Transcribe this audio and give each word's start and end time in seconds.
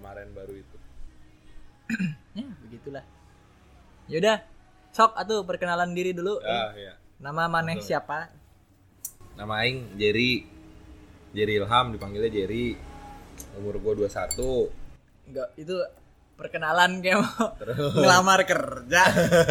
kemarin 0.00 0.32
baru 0.32 0.54
itu. 0.56 0.76
Ya 2.32 2.46
begitulah. 2.62 3.04
Yaudah 4.06 4.40
sok 4.90 5.12
atuh 5.12 5.44
perkenalan 5.44 5.92
diri 5.92 6.10
dulu. 6.10 6.40
Ah 6.40 6.72
ya. 6.72 6.94
Nama 7.18 7.46
maneh 7.46 7.76
Betul. 7.76 7.86
siapa? 7.86 8.30
Nama 9.34 9.52
aing 9.60 9.94
Jerry. 9.94 10.46
Jerry 11.30 11.58
Ilham 11.58 11.92
dipanggilnya 11.92 12.30
Jerry. 12.32 12.78
Umur 13.54 13.76
gua 13.78 13.92
21 13.98 14.72
enggak 15.26 15.48
itu 15.54 15.74
perkenalan 16.34 16.98
kayak 16.98 17.18
mau 17.18 17.54
terus. 17.56 17.92
ngelamar 17.94 18.40
kerja. 18.42 19.02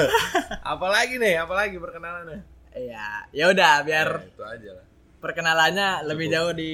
Apalagi 0.74 1.16
nih 1.16 1.36
apalagi 1.38 1.76
perkenalannya? 1.78 2.40
Ya 2.74 3.28
ya 3.30 3.46
udah 3.48 3.84
biar 3.84 4.08
Ya, 4.18 4.28
itu 4.30 4.44
aja 4.46 4.70
lah. 4.74 4.86
perkenalannya 5.20 5.88
lebih 6.06 6.28
Cukup. 6.28 6.36
jauh 6.38 6.54
di 6.54 6.70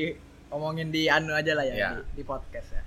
omongin 0.47 0.89
di 0.89 1.05
anu 1.07 1.33
aja 1.33 1.51
lah 1.51 1.65
ya, 1.65 1.73
Ya. 1.73 1.89
Di, 1.97 2.01
di 2.13 2.23
podcast 2.23 2.69
ya 2.71 2.81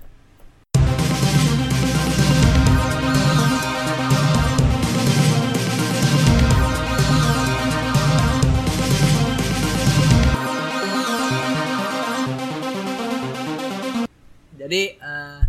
jadi 14.59 14.81
eh, 14.99 15.39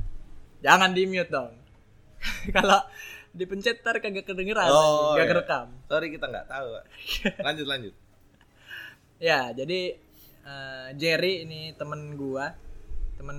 jangan 0.62 0.95
di 0.95 1.02
mute 1.05 1.28
dong 1.28 1.51
kalau 2.56 2.78
dipencet 3.30 3.82
ntar 3.82 3.98
kagak 3.98 4.27
kedengeran 4.27 4.70
Oh, 4.70 5.14
gak 5.14 5.27
iya. 5.27 5.30
kerekam 5.30 5.66
sorry 5.87 6.09
kita 6.09 6.27
nggak 6.27 6.46
tahu 6.46 6.68
lanjut 7.46 7.66
lanjut 7.66 7.95
Ya, 9.20 9.52
jadi 9.52 10.01
eh, 10.48 10.88
Jerry 10.96 11.45
ini 11.45 11.77
temen 11.77 12.16
gua, 12.16 12.56
temen 13.20 13.37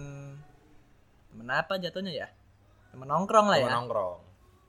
temen 1.33 1.47
apa 1.49 1.81
jatuhnya 1.81 2.13
ya? 2.13 2.27
Temen 2.93 3.09
nongkrong 3.09 3.49
lah 3.49 3.57
ya. 3.57 3.65
Teman 3.65 3.89
nongkrong 3.89 4.17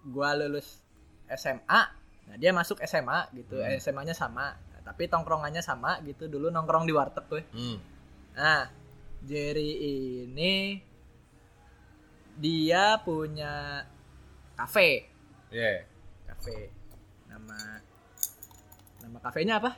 Gua 0.09 0.33
lulus 0.33 0.81
SMA, 1.29 1.81
nah 2.25 2.37
dia 2.41 2.57
masuk 2.57 2.81
SMA 2.83 3.29
gitu, 3.37 3.61
Hmm. 3.61 3.77
SMA-nya 3.77 4.17
sama, 4.17 4.57
Nah, 4.57 4.81
tapi 4.81 5.05
tongkrongannya 5.05 5.61
sama 5.61 6.01
gitu. 6.01 6.33
Dulu 6.33 6.49
nongkrong 6.49 6.89
di 6.89 6.97
warteg 6.97 7.29
tuh. 7.29 7.45
hmm. 7.53 7.77
Nah, 8.33 8.73
Jerry 9.21 9.71
ini 10.25 10.81
dia 12.37 12.97
punya 13.05 13.85
kafe, 14.57 15.09
yeah. 15.53 15.85
kafe. 16.29 16.73
Nama 17.29 17.81
nama 19.03 19.19
kafenya 19.21 19.59
apa? 19.59 19.77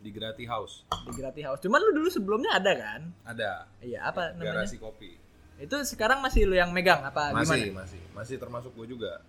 di 0.00 0.10
Grati 0.10 0.48
House 0.48 0.88
Di 0.88 1.12
Grati 1.12 1.44
House. 1.44 1.60
Cuman 1.60 1.76
lu 1.84 1.92
dulu 1.92 2.08
sebelumnya 2.08 2.56
ada 2.56 2.72
kan? 2.72 3.00
ada 3.28 3.68
Iya, 3.84 4.08
apa 4.08 4.32
namanya? 4.32 4.64
garasi 4.64 4.80
kopi 4.80 5.12
Itu 5.60 5.76
sekarang 5.84 6.24
masih 6.24 6.48
lu 6.48 6.56
yang 6.56 6.72
megang 6.72 7.04
apa 7.04 7.36
masih 7.36 7.68
gimana? 7.68 7.84
masih 7.84 8.00
masih 8.16 8.36
termasuk 8.40 8.72
gue 8.72 8.96
juga 8.96 9.20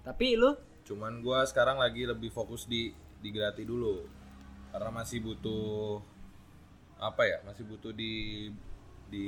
Tapi 0.00 0.40
lu 0.40 0.56
cuman 0.86 1.18
gua 1.18 1.42
sekarang 1.42 1.82
lagi 1.82 2.06
lebih 2.06 2.30
fokus 2.30 2.62
di 2.70 2.94
di 3.18 3.28
Grati 3.34 3.66
dulu 3.66 4.06
karena 4.70 5.02
masih 5.02 5.18
butuh 5.18 5.98
apa 7.02 7.26
ya 7.26 7.38
masih 7.42 7.66
butuh 7.66 7.90
di 7.90 8.46
di 9.06 9.26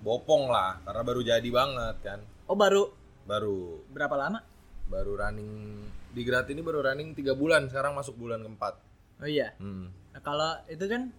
bopong 0.00 0.46
lah 0.46 0.78
karena 0.82 1.02
baru 1.02 1.20
jadi 1.20 1.48
banget 1.48 1.96
kan 2.02 2.20
oh 2.46 2.54
baru 2.54 2.86
baru 3.26 3.82
berapa 3.90 4.14
lama? 4.14 4.40
baru 4.86 5.16
running 5.18 5.82
di 6.12 6.22
Grati 6.22 6.52
ini 6.52 6.60
baru 6.60 6.84
running 6.84 7.14
tiga 7.14 7.32
bulan 7.32 7.66
sekarang 7.66 7.96
masuk 7.96 8.18
bulan 8.18 8.42
keempat 8.42 8.74
Oh 9.22 9.30
iya. 9.30 9.54
hmm. 9.62 9.86
Nah, 10.12 10.20
kalau 10.20 10.58
itu 10.66 10.82
kan 10.90 11.14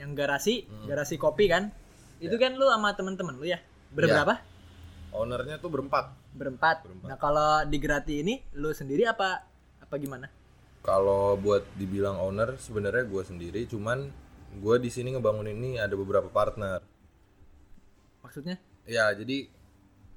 yang 0.00 0.16
garasi, 0.16 0.64
Hmm. 0.64 0.88
garasi 0.88 1.20
kopi 1.20 1.44
kan. 1.44 1.68
Itu 2.16 2.40
kan 2.40 2.56
lu 2.56 2.64
sama 2.72 2.96
temen-temen 2.96 3.36
lu 3.36 3.44
ya. 3.44 3.60
Berberapa? 3.92 4.40
ownernya 5.12 5.60
tuh 5.60 5.68
berempat 5.68 6.10
Berempat. 6.32 6.88
Berempat. 6.88 7.06
Nah, 7.06 7.18
kalau 7.20 7.62
di 7.68 7.76
Grati 7.78 8.24
ini 8.24 8.40
lu 8.56 8.72
sendiri 8.72 9.04
apa 9.04 9.44
apa 9.78 9.94
gimana? 10.00 10.26
kalau 10.80 11.36
buat 11.36 11.64
dibilang 11.76 12.16
owner 12.16 12.56
sebenarnya 12.60 13.08
gue 13.08 13.22
sendiri 13.24 13.64
cuman 13.64 14.04
gue 14.56 14.76
di 14.76 14.92
sini 14.92 15.16
ngebangun 15.16 15.48
ini 15.48 15.80
ada 15.80 15.96
beberapa 15.96 16.28
partner 16.28 16.80
Maksudnya? 18.34 18.58
ya 18.84 19.14
jadi 19.14 19.46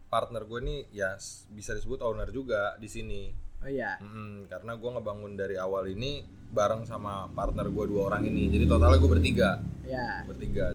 partner 0.10 0.42
gue 0.42 0.58
nih 0.60 0.80
ya 0.92 1.14
bisa 1.48 1.72
disebut 1.72 2.02
owner 2.02 2.26
juga 2.28 2.74
di 2.76 2.90
sini 2.90 3.30
Oh 3.58 3.70
iya. 3.70 3.94
Mm, 3.98 4.46
karena 4.48 4.74
gue 4.74 4.90
ngebangun 4.92 5.34
dari 5.34 5.54
awal 5.56 5.86
ini 5.86 6.26
bareng 6.48 6.82
sama 6.82 7.30
partner 7.30 7.70
gue 7.70 7.86
dua 7.86 8.02
orang 8.08 8.26
ini 8.26 8.50
jadi 8.50 8.66
totalnya 8.66 8.98
gue 8.98 9.12
bertiga 9.12 9.62
Ya. 9.86 10.26
bertiga 10.26 10.74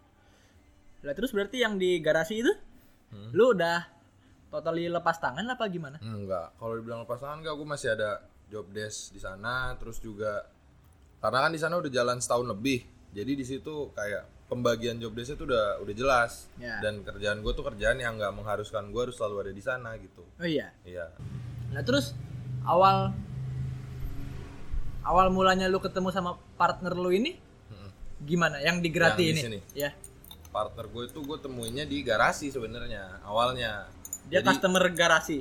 Lah 1.02 1.12
terus 1.12 1.30
berarti 1.30 1.58
yang 1.58 1.74
di 1.76 1.98
garasi 1.98 2.38
itu 2.38 2.52
Hmm. 3.10 3.34
lu 3.34 3.50
udah 3.50 3.90
totally 4.48 4.86
lepas 4.86 5.18
tangan 5.18 5.42
apa 5.44 5.66
gimana? 5.66 5.98
enggak 5.98 6.54
kalau 6.56 6.78
dibilang 6.78 7.02
lepas 7.02 7.18
tangan 7.18 7.42
enggak 7.42 7.54
gue 7.54 7.66
masih 7.66 7.88
ada 7.90 8.22
job 8.46 8.70
desk 8.70 9.10
di 9.10 9.18
sana 9.18 9.74
terus 9.76 9.98
juga 9.98 10.46
karena 11.18 11.42
kan 11.42 11.50
di 11.50 11.58
sana 11.58 11.74
udah 11.76 11.90
jalan 11.90 12.16
setahun 12.16 12.46
lebih 12.46 12.86
jadi 13.10 13.34
di 13.34 13.42
situ 13.42 13.90
kayak 13.90 14.41
pembagian 14.52 14.96
job 14.96 15.10
desknya 15.10 15.34
tuh 15.34 15.46
udah 15.46 15.80
udah 15.80 15.94
jelas 15.94 16.52
Ya. 16.56 16.76
dan 16.78 17.00
kerjaan 17.00 17.40
gue 17.40 17.50
tuh 17.50 17.64
kerjaan 17.64 17.96
yang 17.96 18.14
nggak 18.14 18.30
mengharuskan 18.30 18.84
gue 18.86 19.00
harus 19.02 19.16
selalu 19.16 19.36
ada 19.40 19.52
di 19.52 19.60
sana 19.60 19.96
gitu 19.96 20.20
Oh 20.34 20.44
iya. 20.46 20.68
iya 20.82 21.08
Nah 21.70 21.80
terus 21.80 22.12
awal 22.62 23.16
awal 25.02 25.26
mulanya 25.28 25.66
lu 25.66 25.78
ketemu 25.78 26.08
sama 26.10 26.30
partner 26.54 26.92
lu 26.92 27.10
ini 27.10 27.34
Mm-mm. 27.66 27.90
gimana? 28.22 28.60
Yang 28.60 28.76
di 28.78 28.88
Grati 28.90 29.22
Yang 29.22 29.26
di 29.26 29.32
ini? 29.32 29.40
sini. 29.40 29.58
Ya. 29.74 29.90
partner 30.46 30.84
gue 30.86 31.02
itu 31.06 31.18
gue 31.18 31.38
temuinnya 31.38 31.82
di 31.82 32.04
garasi 32.04 32.48
sebenarnya 32.48 33.24
awalnya 33.24 33.88
Dia 34.22 34.38
Jadi, 34.38 34.52
customer 34.52 34.84
garasi. 34.92 35.40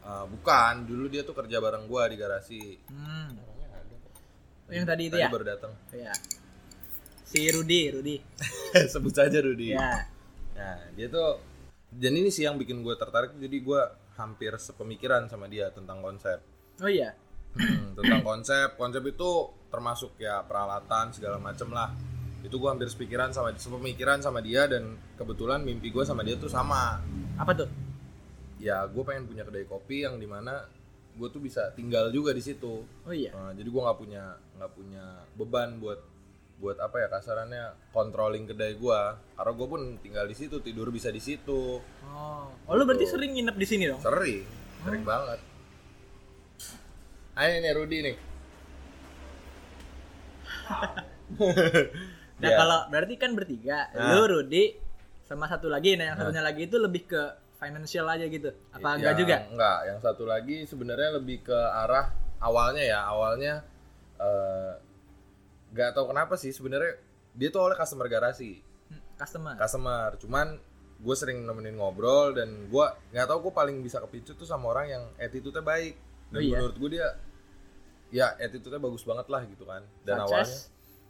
uh, 0.00 0.28
bukan 0.28 0.84
dulu 0.84 1.08
dia 1.08 1.24
tuh 1.24 1.32
kerja 1.32 1.56
bareng 1.58 1.84
gue 1.86 2.02
di 2.06 2.16
garasi 2.16 2.60
Hmm. 2.86 3.40
Oh, 4.62 4.70
yang 4.70 4.84
tadi 4.84 5.02
itu 5.04 5.16
Tadi 5.16 5.24
ya? 5.24 5.32
baru 5.32 5.44
datang 5.48 5.72
Iya. 5.90 6.12
Si 7.30 7.46
Rudi, 7.46 7.80
Rudi. 7.88 8.16
sebut 8.92 9.14
saja 9.14 9.38
Rudi 9.38 9.70
Ya. 9.70 10.06
nah 10.52 10.76
dia 10.92 11.06
tuh 11.06 11.38
dan 11.90 12.12
ini 12.12 12.28
sih 12.28 12.42
yang 12.42 12.54
bikin 12.54 12.82
gue 12.82 12.94
tertarik 12.94 13.34
jadi 13.34 13.56
gue 13.56 13.80
hampir 14.14 14.52
sepemikiran 14.56 15.26
sama 15.26 15.46
dia 15.46 15.70
tentang 15.70 15.98
konsep 16.00 16.42
Oh 16.78 16.86
iya. 16.86 17.14
Hmm, 17.50 17.92
tentang 17.94 18.22
konsep 18.22 18.74
konsep 18.74 19.02
itu 19.04 19.30
termasuk 19.68 20.14
ya 20.16 20.42
peralatan 20.42 21.10
segala 21.10 21.38
macem 21.38 21.66
lah 21.68 21.90
itu 22.40 22.52
gue 22.52 22.66
hampir 22.66 22.86
sepikiran 22.86 23.30
sama 23.30 23.52
sepemikiran 23.52 24.18
sama 24.18 24.38
dia 24.38 24.64
dan 24.64 24.86
kebetulan 25.14 25.60
mimpi 25.60 25.88
gue 25.88 26.02
sama 26.02 26.22
dia 26.22 26.34
tuh 26.34 26.48
sama 26.48 26.98
Apa 27.36 27.52
tuh? 27.54 27.68
ya 28.56 28.84
gue 28.84 29.02
pengen 29.02 29.24
punya 29.24 29.42
kedai 29.42 29.64
kopi 29.64 30.04
yang 30.04 30.16
di 30.16 30.26
mana 30.26 30.62
gue 31.10 31.28
tuh 31.28 31.38
bisa 31.38 31.72
tinggal 31.72 32.08
juga 32.08 32.30
di 32.30 32.40
situ 32.40 32.84
Oh 33.02 33.12
iya. 33.12 33.32
Nah, 33.32 33.50
jadi 33.50 33.66
gue 33.66 33.82
nggak 33.82 33.98
punya 33.98 34.24
nggak 34.56 34.72
punya 34.72 35.04
beban 35.34 35.78
buat 35.78 36.00
buat 36.60 36.76
apa 36.76 36.96
ya 36.98 37.08
kasarannya 37.08 37.64
controlling 37.90 38.44
kedai 38.44 38.76
gue 38.76 39.00
karena 39.32 39.50
gue 39.50 39.66
pun 39.66 39.82
tinggal 39.98 40.24
di 40.24 40.34
situ 40.34 40.60
tidur 40.60 40.88
bisa 40.88 41.08
di 41.08 41.18
situ 41.18 41.80
Oh. 42.04 42.44
Oh 42.66 42.74
lu 42.74 42.84
berarti 42.84 43.06
sering 43.06 43.32
nginep 43.32 43.56
di 43.56 43.66
sini 43.66 43.84
dong? 43.86 43.98
sering 43.98 44.44
sering 44.80 45.02
banget 45.02 45.40
Ayo 47.32 47.56
nih 47.58 47.72
Rudi 47.72 47.98
nih 48.02 48.16
Nah 52.36 52.48
Ya. 52.48 52.56
kalau 52.56 52.88
berarti 52.88 53.14
kan 53.16 53.32
bertiga, 53.32 53.92
Nah. 53.92 54.16
lu 54.16 54.24
Rudi 54.26 54.72
sama 55.22 55.44
satu 55.44 55.68
lagi, 55.68 55.92
nah 55.94 56.08
yang 56.08 56.16
satunya 56.16 56.40
lagi 56.40 56.64
itu 56.64 56.76
lebih 56.76 57.04
ke 57.06 57.22
financial 57.54 58.08
aja 58.08 58.24
gitu. 58.24 58.48
Apa 58.70 58.96
enggak 58.96 59.12
Yang- 59.12 59.20
juga? 59.20 59.36
Enggak, 59.46 59.78
yang 59.84 59.98
satu 60.00 60.24
lagi 60.24 60.56
sebenarnya 60.64 61.10
lebih 61.14 61.44
ke 61.44 61.54
arah 61.54 62.08
awalnya 62.38 62.80
ya, 62.82 63.00
awalnya 63.04 63.54
eh 64.16 64.72
nggak 65.70 65.90
tahu 65.92 66.10
kenapa 66.10 66.34
sih 66.34 66.50
sebenarnya 66.50 66.98
dia 67.32 67.48
tuh 67.48 67.62
oleh 67.62 67.74
customer 67.74 68.06
garasi, 68.06 68.58
Hmm, 68.86 68.98
Customer. 69.16 69.54
customer. 69.54 70.08
Cuman 70.16 70.58
gue 70.96 71.14
sering 71.14 71.40
nemenin 71.40 71.74
ngobrol 71.74 72.32
dan 72.32 72.66
gue 72.66 72.86
nggak 73.08 73.24
tahu 73.24 73.38
gue 73.40 73.52
paling 73.52 73.78
bisa 73.78 73.98
kepicut 74.00 74.34
tuh 74.34 74.44
sama 74.44 74.68
orang 74.68 74.86
yang 74.88 75.04
attitude-nya 75.16 75.62
baik. 75.62 75.94
Dan 76.28 76.36
Oh 76.36 76.42
iya? 76.42 76.56
menurut 76.56 76.76
gue 76.76 76.90
dia 76.92 77.08
ya 78.10 78.34
attitude-nya 78.34 78.78
bagus 78.78 79.02
banget 79.02 79.26
lah 79.26 79.42
gitu 79.44 79.62
kan. 79.62 79.86
Dan 80.02 80.16
Such 80.16 80.24
awalnya 80.26 80.44
as? 80.44 80.52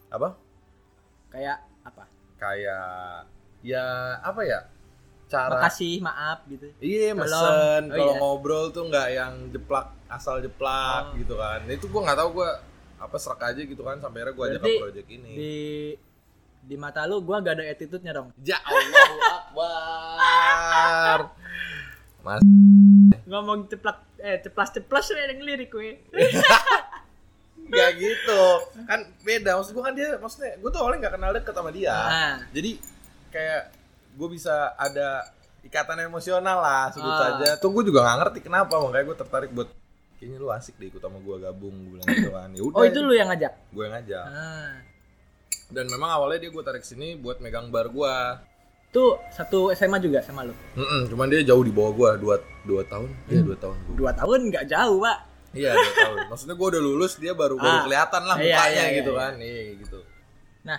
apa? 0.09 0.29
Kayak 1.31 1.59
apa? 1.81 2.05
Kayak 2.37 2.87
ya 3.61 3.85
apa 4.19 4.41
ya? 4.43 4.61
Cara 5.25 5.57
Makasih, 5.57 6.03
maaf 6.03 6.43
gitu. 6.45 6.67
Iya 6.79 7.15
mesen 7.15 7.83
Oh, 7.87 7.95
kalau 7.95 8.13
iya. 8.13 8.21
ngobrol 8.21 8.65
tuh 8.69 8.85
nggak 8.85 9.09
yang 9.11 9.33
jeplak 9.49 9.89
asal 10.07 10.37
jeplak 10.39 11.15
Oh. 11.15 11.17
gitu 11.17 11.35
kan. 11.35 11.63
Nah, 11.63 11.73
itu 11.73 11.87
gua 11.87 12.03
nggak 12.05 12.19
tahu 12.19 12.31
gua 12.37 12.51
apa 13.01 13.17
serak 13.17 13.41
aja 13.43 13.59
gitu 13.59 13.81
kan 13.81 13.97
sampai 13.97 14.21
akhirnya 14.21 14.37
gua 14.37 14.45
ajak 14.47 14.61
ke 14.61 14.73
project 14.79 15.09
ini. 15.09 15.31
Di 15.33 15.57
di 16.61 16.77
mata 16.77 17.09
lu 17.09 17.19
gua 17.21 17.41
gak 17.41 17.57
ada 17.57 17.65
attitude-nya 17.67 18.13
dong. 18.13 18.29
Ya 18.41 18.61
Allahu 18.61 19.17
Akbar. 19.27 21.19
Mas 22.21 22.45
Ngomong 23.25 23.65
ceplak 23.67 24.05
eh 24.19 24.37
ceplas-ceplas 24.39 25.07
we 25.09 25.19
yang 25.19 25.41
lirik 25.41 25.73
we. 25.73 25.97
nggak 27.71 27.91
gitu. 27.97 28.43
Kan 28.85 29.01
beda 29.23 29.57
maksud 29.57 29.73
gua 29.73 29.89
kan 29.89 29.95
dia 29.95 30.19
maksudnya 30.19 30.59
gua 30.59 30.69
tuh 30.69 30.81
awalnya 30.83 30.99
nggak 31.01 31.15
kenal 31.17 31.31
deket 31.33 31.55
sama 31.55 31.71
dia. 31.71 31.97
Nah, 31.97 32.35
Jadi 32.53 32.71
kayak 33.31 33.63
gue 34.11 34.29
bisa 34.29 34.75
ada 34.75 35.23
ikatan 35.63 36.03
emosional 36.03 36.59
lah 36.59 36.91
sebut 36.91 37.09
Ah. 37.09 37.39
saja. 37.39 37.49
Tuh 37.57 37.71
gue 37.71 37.87
juga 37.87 38.03
nggak 38.03 38.19
ngerti 38.21 38.39
kenapa 38.43 38.75
makanya 38.77 39.07
gue 39.07 39.17
tertarik 39.17 39.51
buat 39.55 39.71
kayaknya 40.21 40.37
lu 40.37 40.49
asik 40.49 40.77
deh 40.77 40.87
ikut 40.87 41.01
sama 41.01 41.17
gue 41.19 41.37
gabung 41.39 41.73
gue 41.73 41.97
bilang 41.97 42.07
gitu 42.07 42.31
kan. 42.31 42.49
Ya 42.51 42.63
udah. 42.63 42.77
Oh, 42.77 42.85
itu 42.85 42.99
lu 43.01 43.13
yang 43.13 43.27
ngajak. 43.27 43.53
gue 43.67 43.83
yang 43.83 43.95
ngajak. 43.97 44.25
Ah. 44.27 44.73
Dan 45.67 45.87
memang 45.87 46.11
awalnya 46.13 46.39
dia 46.39 46.51
gue 46.51 46.61
tarik 46.61 46.83
sini 46.83 47.17
buat 47.17 47.39
megang 47.39 47.69
bar 47.69 47.89
gue. 47.89 48.15
Tuh 48.91 49.23
satu 49.31 49.71
SMA 49.71 49.97
juga 49.99 50.19
sama 50.19 50.43
lu. 50.43 50.53
Mm-mm, 50.75 51.09
cuman 51.09 51.27
dia 51.27 51.41
jauh 51.43 51.63
di 51.63 51.71
bawah 51.71 51.91
gue 51.91 52.11
dua 52.21 52.37
dua 52.65 52.83
tahun. 52.85 53.09
Iya 53.27 53.41
dua 53.41 53.57
tahun. 53.57 53.77
Gua. 53.81 53.95
Dua 53.97 54.13
tahun 54.13 54.41
nggak 54.51 54.65
jauh, 54.67 54.99
Pak. 54.99 55.19
Iya 55.51 55.71
dua 55.73 55.93
tahun. 56.05 56.19
Maksudnya 56.29 56.55
gue 56.55 56.69
udah 56.69 56.83
lulus 56.83 57.13
dia 57.17 57.33
baru 57.33 57.55
baru 57.55 57.71
Ah. 57.73 57.83
kelihatan 57.87 58.23
lah 58.25 58.37
Iya, 58.37 58.45
mukanya 58.51 58.83
iya, 58.83 58.97
gitu 58.97 59.11
iya. 59.11 59.19
kan. 59.19 59.33
Iya 59.39 59.61
gitu. 59.79 59.99
Nah, 60.63 60.79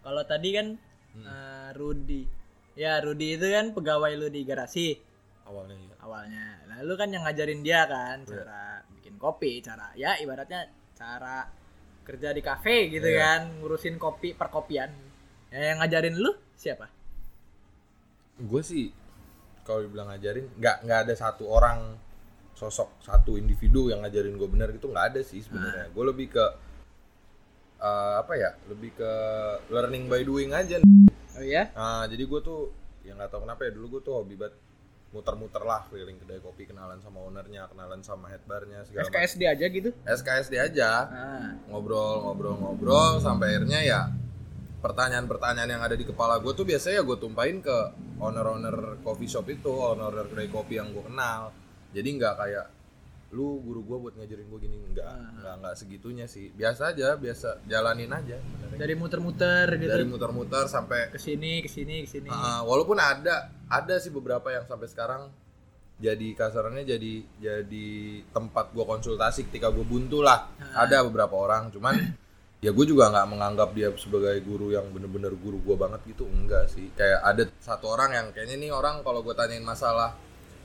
kalau 0.00 0.22
tadi 0.24 0.50
kan 0.50 0.66
Hmm. 1.12 1.28
eh, 1.28 1.70
Rudi. 1.76 2.24
Ya, 2.72 2.96
Rudi 2.98 3.36
itu 3.36 3.44
kan 3.44 3.68
pegawai 3.70 4.16
lu 4.16 4.26
di 4.26 4.42
garasi 4.42 4.96
Awalnya 5.44 5.76
ya. 5.76 5.94
awalnya. 6.00 6.44
Nah, 6.64 6.80
lu 6.80 6.96
kan 6.96 7.12
yang 7.12 7.20
ngajarin 7.22 7.60
dia 7.60 7.84
kan 7.84 8.24
Iya. 8.24 8.32
cara 8.32 8.71
kopi, 9.22 9.62
cara 9.62 9.94
ya 9.94 10.18
ibaratnya 10.18 10.66
cara 10.92 11.46
kerja 12.02 12.34
di 12.34 12.42
kafe 12.42 12.90
gitu 12.90 13.06
Iya. 13.06 13.38
kan, 13.38 13.40
ngurusin 13.56 13.94
kopi 13.94 14.34
perkopian. 14.34 14.90
Ya, 15.48 15.70
yang 15.70 15.78
ngajarin 15.78 16.16
lu 16.16 16.34
siapa? 16.52 16.90
gue 18.34 18.58
sih 18.60 18.90
kalau 19.62 19.80
dibilang 19.80 20.08
ngajarin 20.08 20.50
nggak 20.52 20.76
nggak 20.82 21.00
ada 21.00 21.14
satu 21.14 21.46
orang 21.46 21.94
sosok 22.52 22.98
satu 22.98 23.36
individu 23.36 23.86
yang 23.86 24.02
ngajarin 24.02 24.34
gue 24.34 24.48
bener 24.48 24.72
gitu 24.72 24.88
nggak 24.88 25.06
ada 25.08 25.20
sih 25.22 25.38
sebenarnya 25.38 25.86
gue 25.88 26.04
lebih 26.04 26.26
ke 26.28 26.44
eh, 27.78 28.14
apa 28.18 28.32
ya 28.34 28.50
lebih 28.66 28.90
ke 28.94 29.10
learning 29.68 30.06
by 30.06 30.22
doing 30.22 30.50
aja 30.50 30.80
Oh 31.32 31.40
iya? 31.40 31.70
nah 31.72 32.04
jadi 32.04 32.24
gue 32.24 32.40
tuh 32.40 32.72
yang 33.02 33.16
nggak 33.16 33.30
tahu 33.30 33.42
kenapa 33.42 33.60
ya 33.62 33.72
dulu 33.72 33.86
gue 33.90 34.02
tuh 34.02 34.14
hobi 34.16 34.34
banget 34.34 34.56
muter-muter 35.12 35.60
lah 35.60 35.84
keliling 35.92 36.16
kedai 36.16 36.40
kopi 36.40 36.64
kenalan 36.64 36.96
sama 37.04 37.20
ownernya 37.20 37.68
kenalan 37.68 38.00
sama 38.00 38.32
head 38.32 38.40
barnya 38.48 38.80
segala 38.88 39.12
SKSD 39.12 39.42
aja 39.44 39.66
gitu. 39.68 39.90
SKSD 40.08 40.54
aja. 40.56 40.90
Nah, 41.06 41.52
ngobrol 41.68 42.24
ngobrol 42.24 42.56
ngobrol 42.56 43.20
sampai 43.20 43.52
akhirnya 43.52 43.80
ya 43.84 44.00
pertanyaan-pertanyaan 44.82 45.70
yang 45.78 45.82
ada 45.84 45.94
di 45.94 46.02
kepala 46.02 46.40
gue 46.42 46.52
tuh 46.56 46.66
biasanya 46.66 47.04
gue 47.06 47.16
tumpahin 47.20 47.62
ke 47.62 47.76
owner-owner 48.18 48.98
coffee 49.06 49.30
shop 49.30 49.46
itu 49.52 49.70
owner 49.70 50.26
kedai 50.26 50.48
kopi 50.48 50.80
yang 50.80 50.90
gue 50.90 51.04
kenal. 51.04 51.52
Jadi 51.92 52.08
nggak 52.18 52.34
kayak 52.40 52.66
lu 53.36 53.60
guru 53.60 53.80
gue 53.84 53.96
buat 54.08 54.14
ngajarin 54.16 54.48
gue 54.48 54.60
gini. 54.64 54.76
Nggak 54.96 55.08
nggak 55.38 55.54
nggak 55.60 55.74
segitunya 55.76 56.24
sih. 56.24 56.48
Biasa 56.56 56.96
aja 56.96 57.20
biasa 57.20 57.60
jalanin 57.68 58.10
aja. 58.10 58.40
Dari 58.78 58.94
muter-muter 58.96 59.66
gitu. 59.76 59.90
dari 59.90 60.06
muter-muter 60.06 60.64
sampai 60.68 61.12
ke 61.12 61.18
sini, 61.18 61.60
ke 61.60 61.68
sini, 61.68 62.04
ke 62.04 62.08
sini. 62.08 62.30
Ah, 62.30 62.64
walaupun 62.64 62.96
ada 62.96 63.52
ada 63.68 63.94
sih 63.98 64.12
beberapa 64.12 64.52
yang 64.52 64.64
sampai 64.68 64.88
sekarang 64.88 65.32
jadi 66.02 66.28
kasarannya 66.34 66.82
jadi 66.82 67.12
jadi 67.38 67.88
tempat 68.34 68.74
gue 68.74 68.82
konsultasi 68.82 69.46
ketika 69.48 69.70
gue 69.70 69.86
buntu 69.86 70.18
lah 70.24 70.50
ada 70.74 71.06
beberapa 71.06 71.38
orang 71.38 71.70
cuman 71.70 71.94
ya 72.58 72.74
gue 72.74 72.86
juga 72.86 73.10
nggak 73.10 73.28
menganggap 73.30 73.70
dia 73.70 73.90
sebagai 73.94 74.34
guru 74.42 74.74
yang 74.74 74.90
bener-bener 74.90 75.30
guru 75.38 75.62
gue 75.62 75.76
banget 75.78 76.02
gitu 76.10 76.26
enggak 76.26 76.66
sih 76.70 76.90
kayak 76.98 77.22
ada 77.22 77.42
satu 77.62 77.94
orang 77.94 78.10
yang 78.18 78.26
kayaknya 78.34 78.56
nih 78.58 78.70
orang 78.74 79.02
kalau 79.06 79.22
gue 79.22 79.34
tanyain 79.34 79.62
masalah 79.62 80.14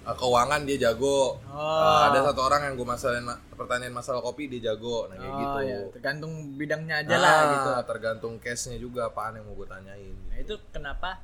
keuangan 0.09 0.61
dia 0.61 0.77
jago 0.81 1.35
Oh. 1.47 1.57
Eh, 1.57 2.01
ada 2.07 2.19
satu 2.23 2.39
orang 2.41 2.61
yang 2.63 2.73
gue 2.75 2.85
masalahin 2.85 3.25
ma- 3.25 3.41
pertanyaan 3.51 3.91
masalah 3.91 4.21
kopi 4.21 4.47
dia 4.47 4.71
jago 4.71 5.07
nah 5.07 5.15
kayak 5.15 5.27
Oh, 5.27 5.37
gitu 5.37 5.57
ya, 5.63 5.77
tergantung 5.91 6.31
bidangnya 6.53 6.95
aja 7.01 7.15
lah 7.15 7.33
Ah, 7.33 7.43
gitu. 7.49 7.69
tergantung 7.85 8.33
case 8.37 8.69
nya 8.69 8.77
juga 8.77 9.01
apaan 9.05 9.35
yang 9.35 9.43
mau 9.43 9.55
gue 9.55 9.65
tanyain 9.65 10.15
Nah, 10.29 10.37
itu 10.37 10.55
kenapa 10.69 11.19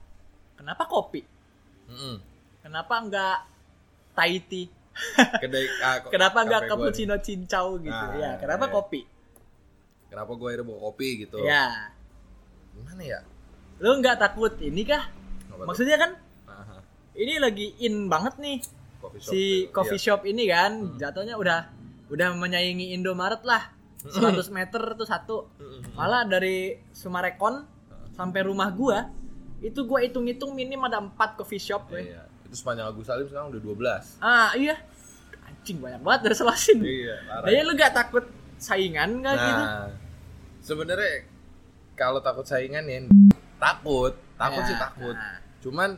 kenapa 0.56 0.83
kopi? 0.83 1.21
Mm-mm. 1.85 2.15
Kenapa 2.59 2.95
enggak 2.97 3.38
Thai 4.13 4.41
tea? 4.41 4.68
kedai 5.41 5.65
ah, 5.79 5.97
Kenapa 6.13 6.41
enggak 6.41 6.62
nih. 6.62 6.69
cappuccino 6.69 7.15
cincau 7.18 7.77
gitu? 7.77 7.94
Nah, 7.94 8.15
ya, 8.15 8.31
kenapa 8.38 8.65
iya. 8.65 8.74
kopi? 8.74 9.01
kenapa 10.06 10.31
gue 10.31 10.47
akhirnya 10.47 10.65
bawa 10.65 10.79
kopi 10.88 11.07
gitu 11.21 11.38
Ya. 11.41 11.89
gimana 12.71 13.01
ya 13.01 13.19
Lu 13.77 13.94
enggak 13.94 14.18
takut 14.18 14.53
ini 14.57 14.81
kah? 14.83 15.09
Apa? 15.50 15.65
Maksudnya 15.65 15.97
kan 15.97 16.12
ini 17.15 17.33
lagi 17.38 17.68
in 17.80 18.07
banget 18.07 18.36
nih 18.38 18.57
coffee 19.00 19.19
shop 19.19 19.30
si 19.30 19.42
tuh. 19.62 19.71
coffee 19.71 19.95
Iya. 19.95 20.06
shop 20.07 20.21
ini 20.24 20.44
kan 20.45 20.71
jatuhnya 20.95 21.36
udah 21.36 21.60
udah 22.07 22.27
menyaingi 22.33 22.92
Indomaret 22.92 23.42
lah 23.44 23.69
100 24.04 24.19
meter 24.50 24.81
tuh 24.94 25.04
satu 25.04 25.36
malah 25.94 26.24
dari 26.24 26.75
Sumarekon 26.89 27.63
sampai 28.12 28.42
rumah 28.42 28.69
gua 28.69 29.07
itu 29.60 29.80
gua 29.81 30.00
hitung-hitung 30.00 30.51
minim 30.51 30.77
ada 30.81 31.00
4 31.00 31.10
coffee 31.36 31.57
shop 31.57 31.88
weh. 31.89 32.04
Iya. 32.06 32.27
itu 32.44 32.56
sepanjang 32.56 32.86
Agus 32.86 33.06
Salim 33.06 33.25
sekarang 33.25 33.50
udah 33.50 33.62
12 33.63 34.19
ah 34.19 34.51
iya 34.54 34.75
anjing 35.44 35.80
banyak 35.80 36.00
banget 36.00 36.19
dari 36.24 36.36
Selasin 36.36 36.77
iya. 36.81 37.15
Nah, 37.25 37.63
lu 37.63 37.74
gak 37.74 37.94
takut 37.94 38.25
saingan 38.57 39.19
gak 39.19 39.33
gitu? 39.33 39.63
nah 39.63 39.88
sebenarnya 40.60 41.27
kalau 41.94 42.19
takut 42.19 42.44
saingan 42.44 42.83
ya 42.83 43.00
takut 43.57 44.13
takut 44.36 44.62
Ya, 44.62 44.68
sih 44.68 44.77
takut 44.77 45.15
nah. 45.15 45.38
cuman 45.60 45.89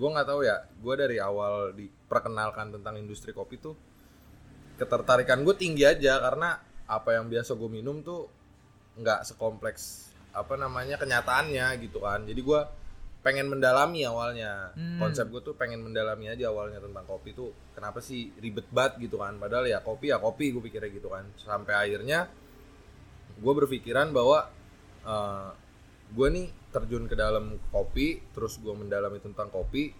gue 0.00 0.08
nggak 0.08 0.28
tahu 0.32 0.40
ya 0.48 0.64
gue 0.64 0.94
dari 0.96 1.20
awal 1.20 1.76
diperkenalkan 1.76 2.72
tentang 2.72 2.96
industri 2.96 3.36
kopi 3.36 3.60
tuh 3.60 3.76
ketertarikan 4.80 5.44
gue 5.44 5.52
tinggi 5.52 5.84
aja 5.84 6.16
karena 6.24 6.56
apa 6.88 7.20
yang 7.20 7.28
biasa 7.28 7.52
gue 7.52 7.68
minum 7.68 8.00
tuh 8.00 8.24
nggak 8.96 9.28
sekompleks 9.28 10.10
apa 10.32 10.54
namanya 10.56 10.96
kenyataannya 10.96 11.66
gitu 11.84 12.00
kan. 12.02 12.24
Jadi 12.24 12.40
gue 12.40 12.60
pengen 13.20 13.52
mendalami 13.52 14.02
awalnya. 14.08 14.72
Hmm. 14.72 14.96
konsep 14.96 15.28
gue 15.28 15.44
tuh 15.44 15.54
pengen 15.54 15.84
mendalami 15.84 16.32
aja 16.32 16.48
awalnya 16.48 16.80
tentang 16.80 17.04
kopi 17.04 17.36
tuh 17.36 17.52
kenapa 17.76 18.00
sih 18.00 18.32
ribet 18.40 18.66
banget 18.72 19.10
gitu 19.10 19.20
kan. 19.20 19.36
Padahal 19.36 19.68
ya 19.68 19.84
kopi 19.84 20.10
ya 20.10 20.18
kopi 20.18 20.50
gue 20.50 20.62
pikirnya 20.64 20.90
gitu 20.90 21.12
kan. 21.12 21.28
Sampai 21.36 21.76
akhirnya 21.76 22.26
gue 23.36 23.52
berpikiran 23.52 24.10
bahwa 24.16 24.48
eh, 25.04 25.48
gue 26.10 26.26
nih 26.28 26.46
terjun 26.68 27.04
ke 27.04 27.14
dalam 27.14 27.58
kopi 27.68 28.22
terus 28.30 28.56
gue 28.56 28.70
mendalami 28.70 29.18
tentang 29.18 29.46
kopi 29.46 29.94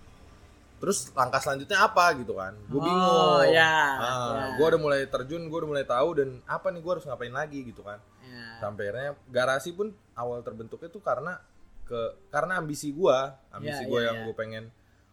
terus 0.76 1.12
langkah 1.12 1.38
selanjutnya 1.38 1.76
apa 1.78 2.16
gitu 2.16 2.32
kan 2.32 2.56
gue 2.62 2.74
Oh, 2.74 2.82
bingung 2.82 3.52
ya, 3.52 3.68
Ah, 3.94 4.00
ya. 4.00 4.56
gue 4.56 4.66
udah 4.66 4.80
mulai 4.80 5.00
terjun 5.06 5.44
gue 5.44 5.58
udah 5.58 5.70
mulai 5.70 5.84
tahu 5.84 6.08
dan 6.16 6.28
apa 6.44 6.70
nih 6.70 6.80
gue 6.80 6.92
harus 6.92 7.04
ngapain 7.04 7.30
lagi 7.30 7.60
gitu 7.62 7.82
kan 7.82 8.00
Ya. 8.20 8.46
sampai 8.60 8.88
akhirnya 8.88 9.12
garasi 9.26 9.70
pun 9.70 9.90
awal 10.12 10.40
terbentuknya 10.40 10.86
tuh 10.86 11.00
karena 11.00 11.36
ke 11.82 12.00
karena 12.28 12.56
ambisi 12.56 12.90
gue 12.90 13.16
ambisi 13.50 13.82
Ya, 13.82 13.88
gue 13.88 13.98
ya, 13.98 14.06
yang 14.06 14.16
ya. 14.16 14.24
gue 14.24 14.34
pengen 14.34 14.64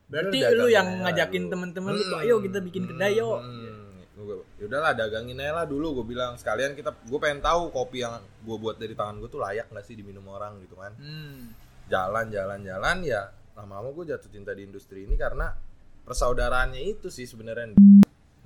Berarti 0.07 0.39
"Udah, 0.39 0.51
lu 0.53 0.65
yang 0.69 0.87
aja 0.87 1.01
ngajakin 1.03 1.41
dulu." 1.41 1.51
temen-temen 1.51 1.91
tuh, 1.91 2.07
Mm-mm. 2.07 2.23
"Ayo 2.23 2.35
kita 2.39 2.59
bikin 2.61 2.83
kedai, 2.85 3.17
yuk." 3.17 3.43
Mm-mm. 3.43 3.86
Yaudahlah 4.57 4.97
dagangin 4.97 5.37
aja 5.37 5.63
lah 5.63 5.65
dulu 5.69 6.01
gue 6.01 6.15
bilang. 6.17 6.33
Sekalian 6.39 6.73
kita 6.73 6.93
gue 6.93 7.19
pengen 7.21 7.43
tahu 7.43 7.69
kopi 7.69 8.01
yang 8.01 8.17
gue 8.21 8.57
buat 8.57 8.81
dari 8.81 8.97
tangan 8.97 9.21
gue 9.21 9.29
tuh 9.29 9.41
layak 9.41 9.69
gak 9.69 9.85
sih 9.85 9.93
diminum 9.93 10.25
orang 10.29 10.57
gitu 10.63 10.77
kan. 10.77 10.93
Hmm. 10.97 11.53
jalan 11.87 12.27
jalan 12.27 12.67
jalan 12.67 12.99
ya 12.99 13.31
lama-lama 13.55 13.95
gue 13.95 14.11
jatuh 14.11 14.27
cinta 14.27 14.51
di 14.51 14.67
industri 14.67 15.07
ini 15.07 15.15
karena 15.15 15.55
persaudaraannya 16.03 16.83
itu 16.83 17.07
sih 17.07 17.23
sebenarnya. 17.23 17.79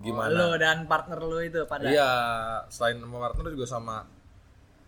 Gimana? 0.02 0.30
Oh, 0.30 0.54
lu 0.54 0.62
dan 0.62 0.86
partner 0.86 1.20
lu 1.22 1.42
itu 1.42 1.66
pada? 1.66 1.90
Iya 1.90 2.12
selain 2.70 3.02
sama 3.02 3.18
partner 3.18 3.50
juga 3.50 3.66
sama 3.66 4.06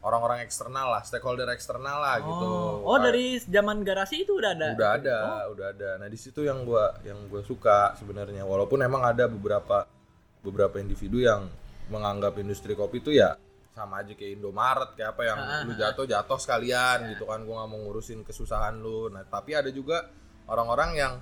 orang-orang 0.04 0.44
eksternal 0.44 0.92
lah 0.92 1.02
stakeholder 1.02 1.48
eksternal 1.54 1.98
lah 1.98 2.20
gitu. 2.20 2.46
Oh, 2.84 2.94
oh 2.94 2.98
dari 3.00 3.40
zaman 3.40 3.82
garasi 3.88 4.28
itu 4.28 4.36
udah 4.36 4.52
ada. 4.52 4.68
udah 4.76 4.90
ada 5.00 5.18
udah 5.50 5.68
ada. 5.72 5.90
Nah 6.04 6.08
di 6.12 6.20
situ 6.20 6.44
yang 6.44 6.68
gua 6.68 6.92
yang 7.08 7.18
gue 7.32 7.42
suka 7.42 7.96
sebenarnya 7.96 8.44
walaupun 8.44 8.84
emang 8.84 9.02
ada 9.06 9.32
beberapa 9.32 9.88
beberapa 10.44 10.78
individu 10.78 11.24
yang 11.24 11.48
menganggap 11.88 12.36
industri 12.38 12.76
kopi 12.76 13.00
itu 13.00 13.16
ya 13.16 13.36
sama 13.74 14.06
aja 14.06 14.14
kayak 14.14 14.38
Indomaret 14.38 14.94
kayak 14.94 15.18
apa 15.18 15.22
yang 15.26 15.40
Ah, 15.40 15.62
lu 15.66 15.74
jatuh 15.74 16.06
jatuh 16.06 16.38
sekalian 16.38 17.10
gitu 17.10 17.26
kan. 17.26 17.42
Gua 17.42 17.66
nggak 17.66 17.70
mau 17.74 17.80
ngurusin 17.82 18.22
kesusahan 18.22 18.78
lu. 18.78 19.10
Nah 19.10 19.26
tapi 19.26 19.58
ada 19.58 19.74
juga 19.74 20.14
orang-orang 20.46 20.92
yang 20.94 21.14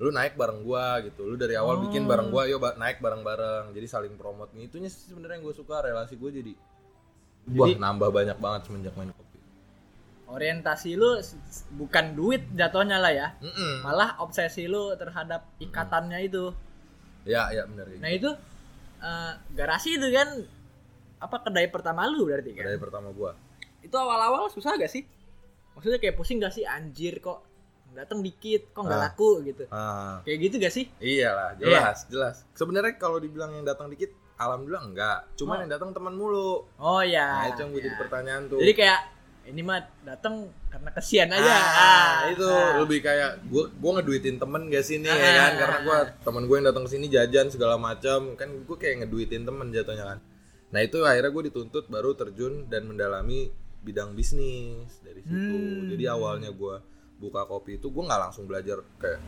lu 0.00 0.08
naik 0.08 0.32
bareng 0.32 0.64
gua 0.64 1.04
gitu. 1.04 1.28
Lu 1.28 1.36
dari 1.36 1.60
awal 1.60 1.76
bikin 1.84 2.08
bareng 2.08 2.32
gua 2.32 2.48
yuk 2.48 2.56
ba- 2.56 2.72
naik 2.74 3.04
bareng-bareng. 3.04 3.76
Jadi 3.76 3.84
saling 3.84 4.16
promote. 4.16 4.48
Itunya 4.56 4.88
sih 4.88 5.12
sebenarnya 5.12 5.36
yang 5.36 5.44
gue 5.44 5.52
suka 5.52 5.84
relasi 5.84 6.16
gue 6.16 6.30
jadi 6.32 6.52
wah. 7.52 7.68
nambah 7.68 8.08
banyak 8.08 8.38
banget 8.40 8.60
semenjak 8.64 8.96
main 8.96 9.12
kopi. 9.12 9.36
Orientasi 10.24 10.96
lu 10.96 11.20
bukan 11.76 12.16
duit 12.16 12.48
jatuhnya 12.56 12.96
lah 12.96 13.12
ya. 13.12 13.28
Mm-mm. 13.44 13.84
Malah 13.84 14.16
obsesi 14.24 14.64
lu 14.64 14.96
terhadap 14.96 15.44
ikatannya 15.60 16.16
itu. 16.24 16.48
ya 17.28 17.52
ya 17.52 17.68
benar 17.68 17.84
kayak 17.84 18.00
Nah, 18.00 18.08
itu 18.08 18.30
eh, 19.00 19.32
garasi 19.52 19.96
itu 19.96 20.08
kan 20.08 20.28
apa 21.18 21.36
kedai 21.40 21.68
pertama 21.68 22.04
lu 22.04 22.24
berarti 22.24 22.52
kan? 22.52 22.64
dari 22.64 22.76
pertama 22.76 23.10
gua 23.10 23.36
Itu 23.80 23.92
awal-awal 23.94 24.48
susah 24.48 24.76
gak 24.76 24.88
sih? 24.88 25.04
Maksudnya 25.72 25.96
kayak 25.96 26.14
pusing 26.14 26.36
gak 26.36 26.52
sih 26.52 26.62
anjir 26.62 27.16
kok 27.18 27.44
datang 27.90 28.20
dikit 28.20 28.70
kok 28.70 28.82
nggak 28.82 28.94
Ah. 28.94 29.04
laku 29.08 29.30
gitu. 29.42 29.64
ah 29.68 30.20
Kayak 30.22 30.38
gitu 30.42 30.54
gak 30.58 30.70
sih? 30.70 30.84
Iyalah, 30.96 31.56
jelas, 31.56 32.04
jelas. 32.06 32.44
Sebenarnya 32.52 32.94
kalau 32.94 33.16
dibilang 33.16 33.50
yang 33.50 33.64
datang 33.64 33.88
dikit, 33.88 34.08
alhamdulillah 34.36 34.84
enggak. 34.86 35.18
Cuman 35.34 35.56
Oh. 35.56 35.60
yang 35.60 35.70
datang 35.70 35.90
teman 35.90 36.12
mulu. 36.12 36.68
Oh 36.76 37.02
ya. 37.02 37.26
Nah, 37.40 37.46
itu 37.50 37.58
yang 37.58 37.70
gue 37.70 37.80
ya. 37.80 37.84
jadi 37.84 37.96
pertanyaan 37.98 38.42
tuh. 38.46 38.58
Jadi 38.58 38.72
kayak 38.74 39.00
ini 39.50 39.60
mah 39.60 39.78
datang 40.00 40.34
karena 40.66 40.90
kesian 40.90 41.28
aja. 41.28 41.42
Ah, 41.44 41.58
Ah, 41.60 42.18
itu 42.28 42.42
ah. 42.42 42.78
lebih 42.78 43.00
kayak 43.00 43.42
gue 43.44 43.64
gue 43.68 43.90
ngeduitin 43.92 44.36
temen 44.36 44.66
gak 44.66 44.80
sih 44.80 44.96
nih 44.96 45.06
ya 45.06 45.14
Ah. 45.14 45.34
kan 45.40 45.52
karena 45.56 45.78
gue 45.80 45.96
temen 46.22 46.42
gue 46.44 46.54
yang 46.54 46.66
datang 46.66 46.84
ke 46.84 46.90
sini 46.90 47.06
jajan 47.06 47.46
segala 47.48 47.74
macam 47.74 48.34
kan 48.34 48.48
gue 48.48 48.76
kayak 48.76 49.02
ngeduitin 49.02 49.42
temen 49.42 49.68
jatuhnya 49.68 50.06
kan 50.06 50.18
nah 50.68 50.80
itu 50.80 51.02
akhirnya 51.02 51.28
gue 51.28 51.42
dituntut 51.44 51.84
baru 51.86 52.14
terjun 52.14 52.64
dan 52.64 52.84
mendalami 52.84 53.50
bidang 53.80 54.14
bisnis 54.14 55.00
dari 55.00 55.20
situ 55.20 55.34
Hmm. 55.34 55.90
jadi 55.90 56.12
awalnya 56.12 56.48
gue 56.48 56.74
buka 57.18 57.42
kopi 57.44 57.76
itu 57.76 57.86
gue 57.86 58.00
nggak 58.00 58.20
langsung 58.22 58.44
belajar 58.44 58.78
kayak 58.96 59.18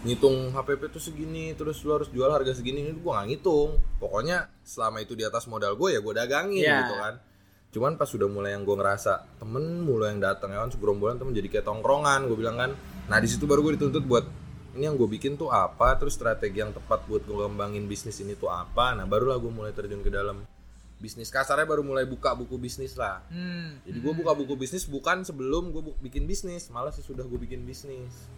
ngitung 0.00 0.50
HPP 0.50 0.88
tuh 0.88 1.00
segini 1.00 1.52
terus 1.52 1.80
lu 1.80 1.90
harus 1.92 2.06
jual 2.08 2.26
harga 2.26 2.52
segini 2.52 2.82
ini 2.82 2.94
gue 2.94 3.06
nggak 3.08 3.28
ngitung 3.28 3.70
pokoknya 3.96 4.46
selama 4.60 4.98
itu 4.98 5.12
di 5.12 5.22
atas 5.22 5.44
modal 5.44 5.74
gue 5.74 5.90
ya 5.90 6.00
gue 6.00 6.14
dagangin 6.14 6.62
Iya. 6.62 6.76
gitu 6.82 6.94
kan 6.96 7.14
cuman 7.68 8.00
pas 8.00 8.08
sudah 8.08 8.26
mulai 8.26 8.56
yang 8.56 8.64
gue 8.64 8.76
ngerasa 8.76 9.40
temen 9.40 9.84
mulai 9.84 10.16
yang 10.16 10.24
datang 10.24 10.56
ya 10.56 10.64
kan 10.64 10.72
segerombolan 10.72 11.20
temen 11.20 11.36
jadi 11.36 11.48
kayak 11.52 11.66
tongkrongan 11.68 12.24
gue 12.24 12.36
bilang 12.36 12.56
kan. 12.56 12.70
Nah 13.08 13.18
di 13.20 13.28
situ 13.28 13.44
baru 13.44 13.60
gue 13.60 13.76
dituntut 13.76 14.04
buat 14.08 14.24
ini 14.76 14.88
yang 14.88 14.96
gue 14.96 15.08
bikin 15.08 15.36
tuh 15.36 15.52
apa? 15.52 15.96
Terus 16.00 16.16
strategi 16.16 16.64
yang 16.64 16.72
tepat 16.72 17.04
buat 17.04 17.24
gue 17.24 17.36
kembangin 17.36 17.84
bisnis 17.84 18.20
ini 18.24 18.38
tuh 18.38 18.48
apa? 18.48 18.96
Nah 18.96 19.04
barulah 19.04 19.36
gue 19.36 19.52
mulai 19.52 19.72
terjun 19.76 20.00
ke 20.00 20.08
dalam 20.08 20.44
bisnis. 20.98 21.28
Kasarnya 21.30 21.68
baru 21.68 21.84
mulai 21.86 22.08
buka 22.08 22.34
buku 22.34 22.58
bisnis 22.58 22.98
lah. 22.98 23.22
Hmm. 23.30 23.78
jadi 23.86 23.98
gue 24.00 24.12
buka 24.16 24.32
buku 24.34 24.54
bisnis 24.58 24.88
bukan 24.88 25.22
sebelum 25.22 25.70
gue 25.70 25.82
bikin 26.02 26.26
bisnis 26.26 26.72
malah 26.74 26.90
sesudah 26.90 27.22
gue 27.24 27.38
bikin 27.38 27.62
bisnis 27.68 28.28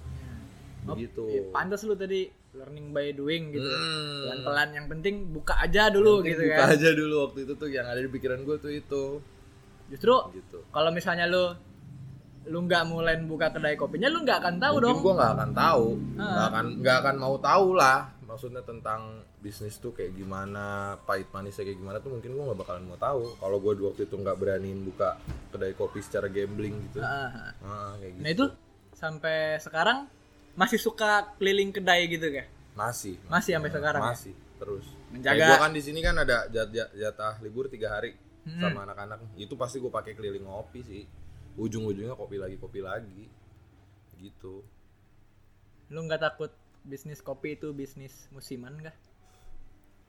begitu 0.82 1.22
iya, 1.26 1.42
pantas 1.48 1.82
lu 1.82 1.92
tadi 1.92 2.24
learning 2.50 2.90
by 2.90 3.10
doing 3.10 3.52
gitu. 3.52 3.62
Hmm. 3.62 4.26
Pelan-pelan 4.26 4.68
yang 4.72 4.86
penting 4.86 5.14
buka 5.30 5.54
aja 5.56 5.86
dulu 5.86 6.18
Penting 6.18 6.30
gitu 6.30 6.42
buka 6.44 6.58
kan. 6.60 6.74
aja 6.74 6.88
dulu 6.90 7.14
waktu 7.22 7.38
itu 7.40 7.52
tuh 7.54 7.68
yang 7.68 7.86
ada 7.86 8.00
di 8.00 8.10
pikiran 8.10 8.40
gue 8.40 8.56
tuh 8.56 8.72
itu 8.72 9.04
Justru 9.88 10.14
gitu 10.32 10.58
kalau 10.68 10.90
misalnya 10.90 11.24
lu 11.24 11.54
lu 12.42 12.58
nggak 12.60 12.84
mulai 12.84 13.14
buka 13.20 13.50
kedai 13.50 13.74
kopinya 13.74 14.06
lu 14.06 14.22
nggak 14.22 14.38
akan 14.40 14.56
tahu 14.56 14.74
mungkin 14.76 14.86
dong. 14.88 14.98
gue 15.00 15.14
nggak 15.14 15.32
akan 15.32 15.50
tahu 15.52 15.84
Ah. 16.16 16.24
nggak 16.26 16.46
akan 16.48 16.64
nggak 16.80 16.96
akan 16.98 17.16
mau 17.16 17.36
tahu 17.36 17.66
lah 17.72 17.98
maksudnya 18.22 18.62
tentang 18.62 19.00
bisnis 19.36 19.76
tuh 19.76 19.90
kayak 19.90 20.14
gimana 20.14 20.64
pahit 21.00 21.26
manisnya 21.28 21.64
kayak 21.64 21.76
gimana 21.76 21.98
tuh 21.98 22.10
mungkin 22.10 22.30
gue 22.30 22.44
nggak 22.44 22.58
bakalan 22.58 22.84
mau 22.84 22.96
tahu 22.96 23.34
kalau 23.36 23.56
gue 23.58 23.72
waktu 23.84 24.02
itu 24.04 24.14
nggak 24.16 24.36
beraniin 24.36 24.80
buka 24.84 25.18
kedai 25.50 25.72
kopi 25.72 26.00
secara 26.00 26.26
gambling 26.26 26.74
gitu 26.88 26.98
ah. 26.98 27.54
ah, 27.60 27.94
kayak 27.96 28.12
gitu 28.14 28.22
Nah 28.22 28.30
itu 28.32 28.44
sampai 28.92 29.36
sekarang 29.58 30.06
masih 30.60 30.76
suka 30.76 31.08
keliling 31.34 31.72
kedai 31.72 32.04
gitu 32.06 32.28
kan? 32.28 32.44
masih 32.72 33.16
Masih 33.26 33.56
sampai 33.56 33.70
sekarang. 33.70 34.02
ya? 34.02 34.10
masih 34.10 34.34
terus 34.56 34.86
Menjaga- 35.10 35.32
Kayak 35.34 35.48
gue 35.48 35.58
kan 35.58 35.72
di 35.72 35.82
sini 35.82 36.00
kan 36.00 36.14
ada 36.14 36.36
jat- 36.46 36.68
jat- 36.68 36.92
jatah 36.94 37.34
libur 37.40 37.66
tiga 37.66 37.88
hari 37.90 38.12
Hmm. 38.40 38.56
sama 38.58 38.84
anak-anak 38.84 39.20
itu 39.36 39.52
pasti 39.54 39.76
gue 39.76 39.88
pakai 39.88 40.12
keliling 40.12 40.44
ngopi 40.44 40.80
sih 40.80 41.02
ujung-ujungnya 41.56 42.12
kopi 42.14 42.36
lagi 42.36 42.56
kopi 42.56 42.80
lagi 42.80 43.24
gitu 44.18 44.64
Lu 45.88 46.00
nggak 46.00 46.22
takut 46.22 46.52
bisnis 46.82 47.20
kopi 47.20 47.54
itu 47.54 47.72
bisnis 47.72 48.28
musiman 48.30 48.72
gak? 48.80 48.96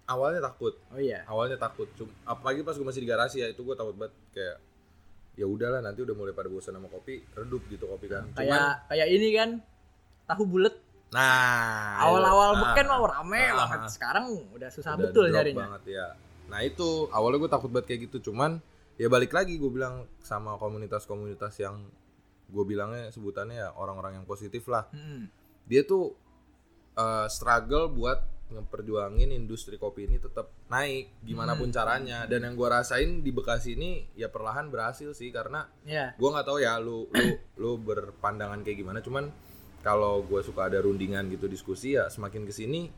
awalnya 0.06 0.40
takut 0.42 0.76
Oh 0.90 1.00
iya. 1.00 1.24
awalnya 1.26 1.56
takut 1.58 1.88
Cum- 1.94 2.12
apalagi 2.24 2.62
pas 2.62 2.72
gue 2.74 2.84
masih 2.84 3.00
di 3.00 3.10
garasi 3.10 3.38
ya 3.40 3.48
itu 3.48 3.62
gue 3.62 3.74
takut 3.74 3.96
banget 3.96 4.16
kayak 4.32 4.58
ya 5.34 5.46
udahlah 5.46 5.80
nanti 5.80 6.00
udah 6.00 6.12
mulai 6.14 6.32
pada 6.32 6.48
bosan 6.48 6.72
sama 6.74 6.88
kopi 6.88 7.24
redup 7.34 7.64
gitu 7.66 7.84
kopi 7.86 8.08
kan 8.08 8.28
Kayak 8.34 8.84
kayak 8.86 9.08
ini 9.10 9.30
kan 9.34 9.50
tahu 10.26 10.44
bulat 10.46 10.76
nah 11.12 12.00
awal-awal 12.00 12.50
itu. 12.52 12.62
beken 12.64 12.86
Nah, 12.86 12.98
mah 12.98 13.10
rame 13.12 13.42
ah, 13.42 13.56
banget. 13.58 13.80
ah. 13.80 13.90
Sekarang 13.90 14.26
udah 14.50 14.70
susah 14.70 14.94
udah 14.94 15.02
betul 15.04 15.26
nyarinya. 15.28 15.60
banget 15.68 15.84
ya 15.92 16.08
nah 16.48 16.60
itu 16.62 16.88
awalnya 17.10 17.40
gue 17.40 17.52
takut 17.52 17.70
banget 17.70 17.88
kayak 17.88 18.02
gitu 18.06 18.32
cuman 18.32 18.60
ya 18.96 19.08
balik 19.08 19.32
lagi 19.32 19.56
gue 19.56 19.68
bilang 19.68 20.04
sama 20.20 20.56
komunitas-komunitas 20.56 21.56
yang 21.58 21.88
gue 22.48 22.64
bilangnya 22.66 23.08
sebutannya 23.08 23.56
ya 23.58 23.70
orang-orang 23.72 24.20
yang 24.20 24.26
positif 24.26 24.68
lah 24.68 24.84
Mm-mm. 24.92 25.32
dia 25.64 25.82
tuh 25.82 26.12
uh, 26.96 27.28
struggle 27.28 27.88
buat 27.88 28.20
ngeperjuangin 28.52 29.32
industri 29.32 29.76
kopi 29.76 30.04
ini 30.04 30.20
tetap 30.20 30.52
naik 30.68 31.24
gimana 31.24 31.56
pun 31.56 31.72
caranya 31.72 32.28
dan 32.28 32.44
yang 32.44 32.54
gua 32.54 32.78
rasain 32.78 33.24
di 33.24 33.32
Bekasi 33.32 33.80
ini 33.80 34.12
ya 34.12 34.28
perlahan 34.28 34.68
berhasil 34.68 35.08
sih 35.12 35.32
karena 35.32 35.72
Iya. 35.82 36.20
gua 36.20 36.36
nggak 36.36 36.46
tahu 36.46 36.60
ya 36.60 36.76
lu 36.76 37.08
lu 37.08 37.28
lu 37.56 37.72
berpandangan 37.80 38.60
kayak 38.60 38.76
gimana 38.78 39.00
cuman 39.00 39.32
kalau 39.82 40.22
gua 40.22 40.42
suka 40.42 40.66
ada 40.66 40.80
rundingan 40.80 41.26
gitu 41.28 41.46
diskusi 41.46 41.94
ya 41.94 42.08
semakin 42.08 42.46
ke 42.46 42.52
sini 42.52 42.90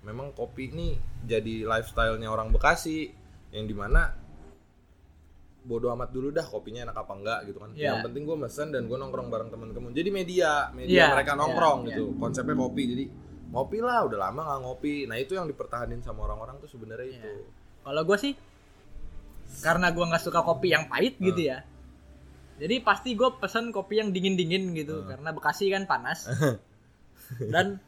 memang 0.00 0.30
kopi 0.30 0.70
ini 0.70 0.94
jadi 1.22 1.62
lifestyle-nya 1.62 2.26
orang 2.26 2.48
Bekasi 2.48 3.10
yang 3.50 3.66
di 3.66 3.74
mana 3.74 4.14
bodo 5.60 5.92
amat 5.92 6.08
dulu 6.08 6.32
dah 6.32 6.42
kopinya 6.42 6.88
enak 6.88 6.96
apa 6.96 7.12
enggak 7.12 7.38
gitu 7.44 7.58
kan 7.60 7.70
Iya. 7.76 7.92
yang 7.92 8.00
penting 8.02 8.24
gua 8.24 8.38
mesen 8.38 8.70
dan 8.70 8.88
gua 8.88 8.96
nongkrong 8.96 9.28
bareng 9.28 9.50
temen-temen 9.50 9.92
jadi 9.92 10.08
media 10.08 10.50
media 10.72 10.88
Iya, 10.88 11.06
mereka 11.12 11.32
iya, 11.32 11.38
nongkrong 11.38 11.78
iya. 11.78 11.88
gitu 11.92 12.04
konsepnya 12.16 12.56
kopi 12.56 12.82
jadi 12.88 13.04
ngopi 13.50 13.78
lah 13.78 14.06
udah 14.06 14.18
lama 14.20 14.40
nggak 14.40 14.60
ngopi 14.62 14.94
nah 15.04 15.16
itu 15.16 15.34
yang 15.34 15.44
dipertahanin 15.44 16.00
sama 16.00 16.24
orang-orang 16.24 16.56
tuh 16.58 16.70
sebenarnya 16.70 17.06
Iya. 17.06 17.20
itu 17.20 17.32
Kalau 17.80 18.02
gue 18.02 18.16
sih 18.16 18.32
karena 19.60 19.90
gua 19.90 20.04
nggak 20.06 20.22
suka 20.22 20.40
kopi 20.40 20.70
yang 20.70 20.86
pahit 20.86 21.18
Ah. 21.18 21.24
gitu 21.26 21.40
ya. 21.44 21.58
Jadi 22.60 22.84
pasti 22.84 23.16
gue 23.16 23.28
pesen 23.40 23.72
kopi 23.72 24.04
yang 24.04 24.12
dingin-dingin 24.12 24.76
gitu 24.76 25.08
karena 25.08 25.32
Bekasi 25.32 25.72
kan 25.72 25.88
panas. 25.88 26.28
Dan 27.54 27.80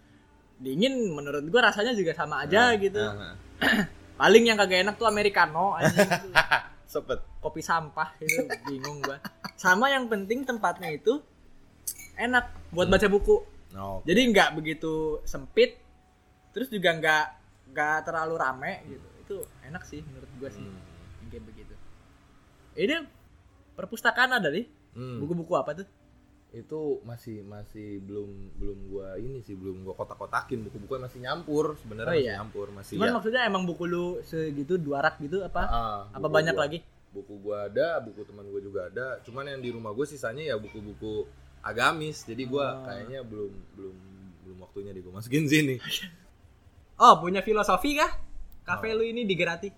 dingin 0.62 1.10
menurut 1.10 1.42
gua 1.50 1.68
rasanya 1.68 1.92
juga 1.92 2.14
sama 2.14 2.46
aja 2.46 2.72
gitu. 2.78 3.02
Nah, 3.02 3.34
Paling 4.20 4.46
yang 4.46 4.54
kagak 4.54 4.86
enak 4.86 4.94
tuh 4.94 5.10
americano 5.10 5.74
anjing. 5.74 6.06
Sepet 6.92 7.18
kopi 7.42 7.58
sampah 7.58 8.14
itu 8.22 8.46
bingung 8.70 9.02
gua. 9.02 9.18
Sama 9.58 9.90
yang 9.90 10.06
penting 10.06 10.46
tempatnya 10.46 10.94
itu 10.94 11.18
enak 12.14 12.70
buat 12.70 12.86
baca 12.86 13.08
buku. 13.10 13.42
no 13.74 14.04
Jadi 14.06 14.20
nggak 14.30 14.54
begitu 14.54 15.18
sempit, 15.26 15.80
terus 16.54 16.68
juga 16.70 16.94
nggak 16.94 17.24
nggak 17.74 17.96
terlalu 18.06 18.34
rame 18.38 18.72
gitu. 18.86 19.06
Itu 19.26 19.36
enak 19.66 19.82
sih 19.82 20.04
menurut 20.06 20.30
gua 20.38 20.50
sih 20.52 20.62
Hmm. 20.62 21.26
kayak 21.32 21.44
begitu. 21.48 21.74
Ini 22.76 22.96
perpustakaan 23.74 24.32
ada 24.32 24.48
nih. 24.48 24.66
Hmm. 24.92 25.18
Buku-buku 25.18 25.54
apa 25.54 25.72
tuh? 25.74 25.88
itu 26.52 27.00
masih 27.02 27.40
masih 27.42 28.04
belum 28.04 28.28
belum 28.60 28.78
gua 28.86 29.16
ini 29.16 29.40
sih 29.40 29.56
belum 29.56 29.88
gua 29.88 29.96
kotak-kotakin 29.96 30.60
buku-bukunya 30.62 31.00
masih 31.02 31.18
nyampur 31.18 31.80
sebenarnya 31.80 32.04
Oh, 32.04 32.12
masih 32.12 32.28
iya. 32.28 32.34
nyampur 32.36 32.66
masih 32.70 32.92
Cuman 32.92 33.08
ya. 33.08 33.14
maksudnya 33.16 33.42
emang 33.48 33.62
buku 33.64 33.84
lu 33.86 34.06
segitu 34.20 34.76
dua 34.76 35.00
rak 35.00 35.16
gitu 35.18 35.40
apa? 35.40 35.64
Ah, 35.64 36.00
apa 36.12 36.28
banyak 36.28 36.52
gua- 36.52 36.60
lagi? 36.62 36.78
buku 37.08 37.40
gua 37.40 37.64
ada 37.66 37.96
buku 37.98 38.20
teman 38.22 38.44
gua 38.46 38.60
juga 38.60 38.80
ada 38.86 39.16
cuman 39.22 39.44
yang 39.46 39.60
di 39.60 39.70
rumah 39.70 39.92
gue 39.92 40.04
sisanya 40.04 40.44
ya 40.44 40.56
buku-buku 40.56 41.24
agamis 41.62 42.20
jadi 42.22 42.44
gua 42.44 42.66
Oh. 42.70 42.84
kayaknya 42.84 43.20
belum 43.22 43.52
belum 43.72 43.96
belum 44.42 44.56
waktunya 44.60 44.92
deh 44.92 45.00
gua 45.00 45.12
masukin 45.14 45.48
sini 45.48 45.80
Oh, 46.94 47.16
punya 47.18 47.40
filosofi 47.40 47.96
kah? 47.96 48.12
Kafe 48.62 48.92
Oh. 48.92 49.00
lu 49.00 49.04
ini 49.06 49.24
di 49.24 49.32
Gerati. 49.32 49.72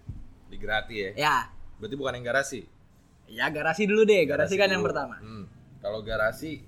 di 0.44 0.56
grati 0.56 0.94
ya 0.96 1.10
Ya. 1.16 1.36
berarti 1.76 1.94
bukan 1.94 2.18
yang 2.18 2.26
garasi 2.26 2.66
Ya 3.28 3.50
garasi 3.50 3.88
dulu 3.88 4.06
deh, 4.06 4.22
garasi, 4.28 4.54
kan 4.54 4.70
yang 4.70 4.84
dulu. 4.84 4.92
pertama. 4.94 5.18
Hmm. 5.18 5.44
Kalau 5.80 6.00
garasi 6.00 6.62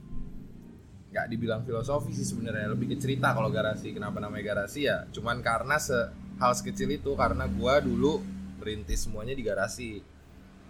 nggak 1.17 1.27
dibilang 1.33 1.63
filosofi 1.65 2.13
sih 2.13 2.27
sebenarnya 2.27 2.69
lebih 2.77 2.93
ke 2.93 2.97
cerita 3.01 3.33
kalau 3.33 3.49
garasi 3.49 3.95
kenapa 3.97 4.21
namanya 4.21 4.53
garasi 4.53 4.85
ya 4.85 5.09
cuman 5.17 5.41
karena 5.41 5.81
se 5.81 5.97
hal 6.37 6.53
sekecil 6.53 6.93
itu 6.93 7.17
karena 7.17 7.49
gua 7.49 7.81
dulu 7.81 8.21
merintis 8.61 9.09
semuanya 9.09 9.33
di 9.33 9.41
garasi 9.41 9.91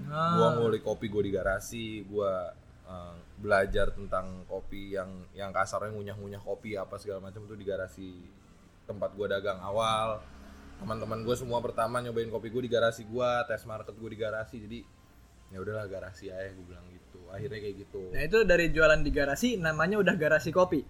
Ah. 0.07 0.37
gua 0.38 0.49
ngulik 0.61 0.87
kopi 0.87 1.09
gua 1.11 1.25
di 1.25 1.33
garasi 1.35 2.05
gua 2.07 2.52
eh, 2.87 3.14
belajar 3.43 3.90
tentang 3.90 4.47
kopi 4.47 4.95
yang 4.95 5.09
yang 5.35 5.50
kasarnya 5.50 5.90
ngunyah-ngunyah 5.90 6.38
kopi 6.45 6.78
apa 6.78 6.95
segala 7.00 7.26
macam 7.26 7.43
itu 7.43 7.57
di 7.59 7.66
garasi 7.66 8.09
tempat 8.87 9.19
gua 9.19 9.26
dagang 9.26 9.59
awal 9.59 10.23
teman-teman 10.76 11.25
gue 11.25 11.33
semua 11.35 11.59
pertama 11.64 12.05
nyobain 12.05 12.28
kopi 12.28 12.52
gue 12.52 12.69
di 12.69 12.71
garasi 12.71 13.02
gua 13.09 13.43
tes 13.49 13.64
market 13.64 13.97
gue 13.97 14.11
di 14.12 14.19
garasi 14.21 14.57
jadi 14.62 14.78
ya 15.48 15.58
udahlah 15.58 15.86
garasi 15.86 16.28
aja 16.28 16.50
gue 16.50 16.64
bilang 16.64 16.86
gitu. 16.88 17.18
Akhirnya 17.28 17.58
kayak 17.58 17.76
gitu. 17.80 18.00
Nah, 18.10 18.22
itu 18.22 18.38
dari 18.42 18.66
jualan 18.70 19.00
di 19.00 19.10
garasi 19.10 19.48
namanya 19.56 19.96
udah 19.98 20.14
garasi 20.14 20.50
kopi. 20.50 20.82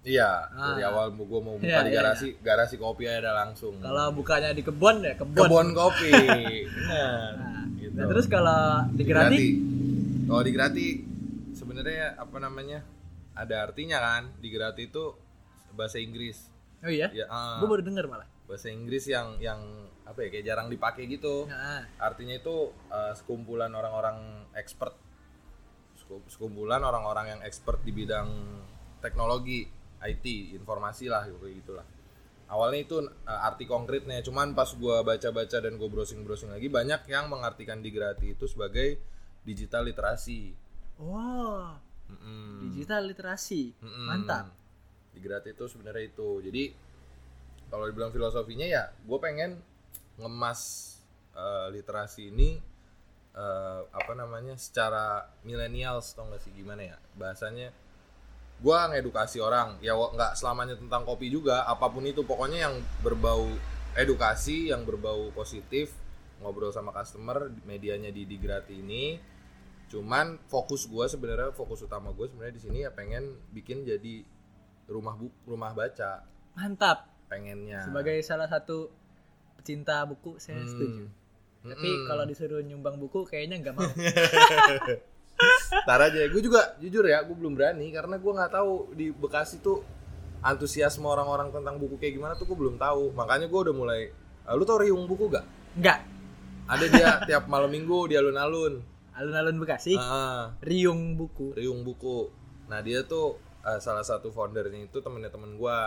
iya 0.00 0.46
Ah. 0.48 0.72
dari 0.72 0.82
awal 0.82 1.10
gue 1.10 1.40
mau 1.42 1.58
buka 1.58 1.66
Iya, 1.66 1.82
di 1.82 1.90
iya, 1.90 1.96
garasi 2.00 2.28
garasi 2.38 2.74
kopi 2.76 3.04
aja 3.04 3.18
ada 3.20 3.32
langsung. 3.44 3.76
Kalau 3.78 4.08
bukanya 4.10 4.54
di 4.54 4.62
kebun 4.62 5.02
ya 5.02 5.14
kebun. 5.14 5.36
kebun 5.36 5.66
kopi. 5.72 6.12
Benar. 6.78 7.32
Nah, 7.34 7.64
gitu. 7.76 7.92
nah, 7.94 8.06
terus 8.06 8.26
kalau 8.26 8.62
di 8.88 8.94
di 8.94 9.02
Gerati, 9.04 9.26
grati 9.26 9.46
kalau 10.24 10.42
di 10.42 10.52
grati 10.52 10.86
sebenarnya 11.52 12.14
apa 12.16 12.36
namanya 12.38 12.80
ada 13.34 13.54
artinya 13.60 13.98
kan? 13.98 14.22
Di 14.38 14.48
grati 14.48 14.86
itu 14.86 15.12
bahasa 15.72 15.98
Inggris. 15.98 16.46
Oh 16.78 16.88
iya, 16.88 17.10
ya 17.10 17.26
ah, 17.26 17.58
gue 17.58 17.66
baru 17.66 17.82
denger 17.82 18.06
malah. 18.06 18.28
bahasa 18.46 18.70
Inggris 18.70 19.04
yang 19.04 19.36
yang 19.38 19.60
apa 20.08 20.18
ya 20.24 20.28
kayak 20.32 20.46
jarang 20.46 20.68
dipakai 20.68 21.04
gitu 21.04 21.44
Nah, 21.44 21.84
artinya 22.00 22.32
itu 22.32 22.56
uh, 22.88 23.12
sekumpulan 23.12 23.68
orang-orang 23.70 24.16
expert 24.54 24.96
Seku- 25.94 26.24
sekumpulan 26.26 26.80
orang-orang 26.80 27.36
yang 27.36 27.40
expert 27.44 27.84
di 27.84 27.92
bidang 27.92 28.28
teknologi 28.98 29.68
IT 30.00 30.24
informasi 30.56 31.06
lah 31.06 31.28
kayak 31.28 31.54
gitulah 31.60 31.86
awalnya 32.48 32.80
itu 32.80 32.96
uh, 33.04 33.40
arti 33.44 33.68
konkretnya 33.68 34.24
cuman 34.24 34.56
pas 34.56 34.72
gua 34.72 35.04
baca-baca 35.04 35.60
dan 35.60 35.76
gue 35.76 35.84
browsing-browsing 35.84 36.48
lagi 36.48 36.72
banyak 36.72 37.04
yang 37.04 37.28
mengartikan 37.28 37.78
di 37.78 37.92
Grati 37.92 38.32
itu 38.32 38.48
sebagai 38.48 38.96
digital 39.44 39.84
literasi 39.84 40.56
Oh, 40.98 41.78
Mm-mm. 42.10 42.66
digital 42.66 43.06
literasi. 43.06 43.70
Mm-mm. 43.78 44.06
Mantap. 44.08 44.50
Di 45.14 45.22
Grati 45.22 45.54
itu 45.54 45.70
sebenarnya 45.70 46.10
itu. 46.10 46.42
Jadi 46.42 46.74
kalau 47.70 47.86
dibilang 47.86 48.10
filosofinya 48.10 48.66
ya, 48.66 48.90
gue 48.90 49.18
pengen 49.22 49.62
ngemas 50.18 50.60
eh, 51.32 51.66
literasi 51.72 52.34
ini 52.34 52.58
eh, 53.34 53.80
apa 53.88 54.12
namanya 54.18 54.58
secara 54.58 55.30
millennials 55.46 56.12
tau 56.12 56.26
gak 56.28 56.42
sih 56.42 56.52
gimana 56.52 56.94
ya 56.94 56.96
bahasanya 57.14 57.70
gue 58.58 58.74
ngedukasi 58.90 59.38
orang 59.38 59.78
ya 59.78 59.94
nggak 59.94 60.34
selamanya 60.34 60.74
tentang 60.74 61.06
kopi 61.06 61.30
juga 61.30 61.62
apa 61.62 61.86
pun 61.86 62.02
itu 62.02 62.26
pokoknya 62.26 62.66
yang 62.66 62.74
berbau 63.06 63.46
edukasi 63.94 64.74
yang 64.74 64.82
berbau 64.82 65.30
positif 65.30 65.94
ngobrol 66.42 66.74
sama 66.74 66.90
customer 66.90 67.54
medianya 67.62 68.10
di 68.10 68.26
Digrati 68.26 68.82
ini 68.82 69.18
cuman 69.88 70.42
fokus 70.50 70.90
gue 70.90 71.06
sebenarnya 71.06 71.54
fokus 71.54 71.86
utama 71.86 72.10
gue 72.10 72.26
sebenarnya 72.26 72.54
di 72.58 72.62
sini 72.62 72.78
ya 72.82 72.90
pengen 72.90 73.38
bikin 73.54 73.86
jadi 73.86 74.26
rumah 74.90 75.14
bu 75.16 75.30
rumah 75.48 75.72
baca 75.72 76.26
Mantap. 76.58 77.08
pengennya 77.30 77.86
Sebagai 77.86 78.18
salah 78.26 78.50
satu 78.50 78.90
pecinta 79.58 80.00
buku 80.02 80.38
saya 80.38 80.62
Hmm. 80.62 80.70
setuju. 80.70 81.04
Tapi 81.60 81.88
Mm-mm. 81.88 82.06
kalau 82.06 82.24
disuruh 82.24 82.62
nyumbang 82.62 82.96
buku 82.96 83.26
kayaknya 83.26 83.58
nggak 83.58 83.74
mau. 83.74 83.90
Ntar 85.80 86.00
aja, 86.00 86.20
gue 86.24 86.40
juga 86.40 86.74
jujur 86.78 87.04
ya, 87.04 87.22
gue 87.22 87.32
belum 87.32 87.54
berani 87.54 87.90
karena 87.90 88.16
gue 88.16 88.32
nggak 88.32 88.52
tahu 88.52 88.72
di 88.92 89.10
Bekasi 89.10 89.58
tuh 89.58 89.82
antusiasme 90.40 91.04
orang-orang 91.04 91.50
tentang 91.50 91.76
buku 91.76 91.94
kayak 91.96 92.14
gimana 92.14 92.32
tuh 92.34 92.46
gue 92.46 92.56
belum 92.56 92.76
tahu. 92.76 93.10
Makanya 93.12 93.46
gue 93.46 93.60
udah 93.60 93.74
mulai, 93.76 94.00
"Ah, 94.42 94.54
lu 94.54 94.62
tau 94.62 94.78
riung 94.78 95.04
buku 95.04 95.28
gak? 95.28 95.44
Enggak. 95.74 96.00
Ada 96.66 96.84
dia 96.86 97.08
tiap 97.28 97.44
malam 97.46 97.68
minggu 97.68 98.06
di 98.06 98.14
alun-alun. 98.14 98.78
Alun-alun 99.12 99.58
Bekasi, 99.58 99.94
Ah, 99.94 100.54
riung 100.60 101.14
buku. 101.14 101.52
riung 101.52 101.82
buku. 101.82 102.30
Nah 102.66 102.80
dia 102.80 103.02
tuh 103.02 103.34
eh, 103.60 103.78
salah 103.78 104.02
satu 104.02 104.30
foundernya 104.30 104.78
itu 104.80 104.98
temennya 104.98 105.28
temen 105.28 105.54
gue. 105.54 105.78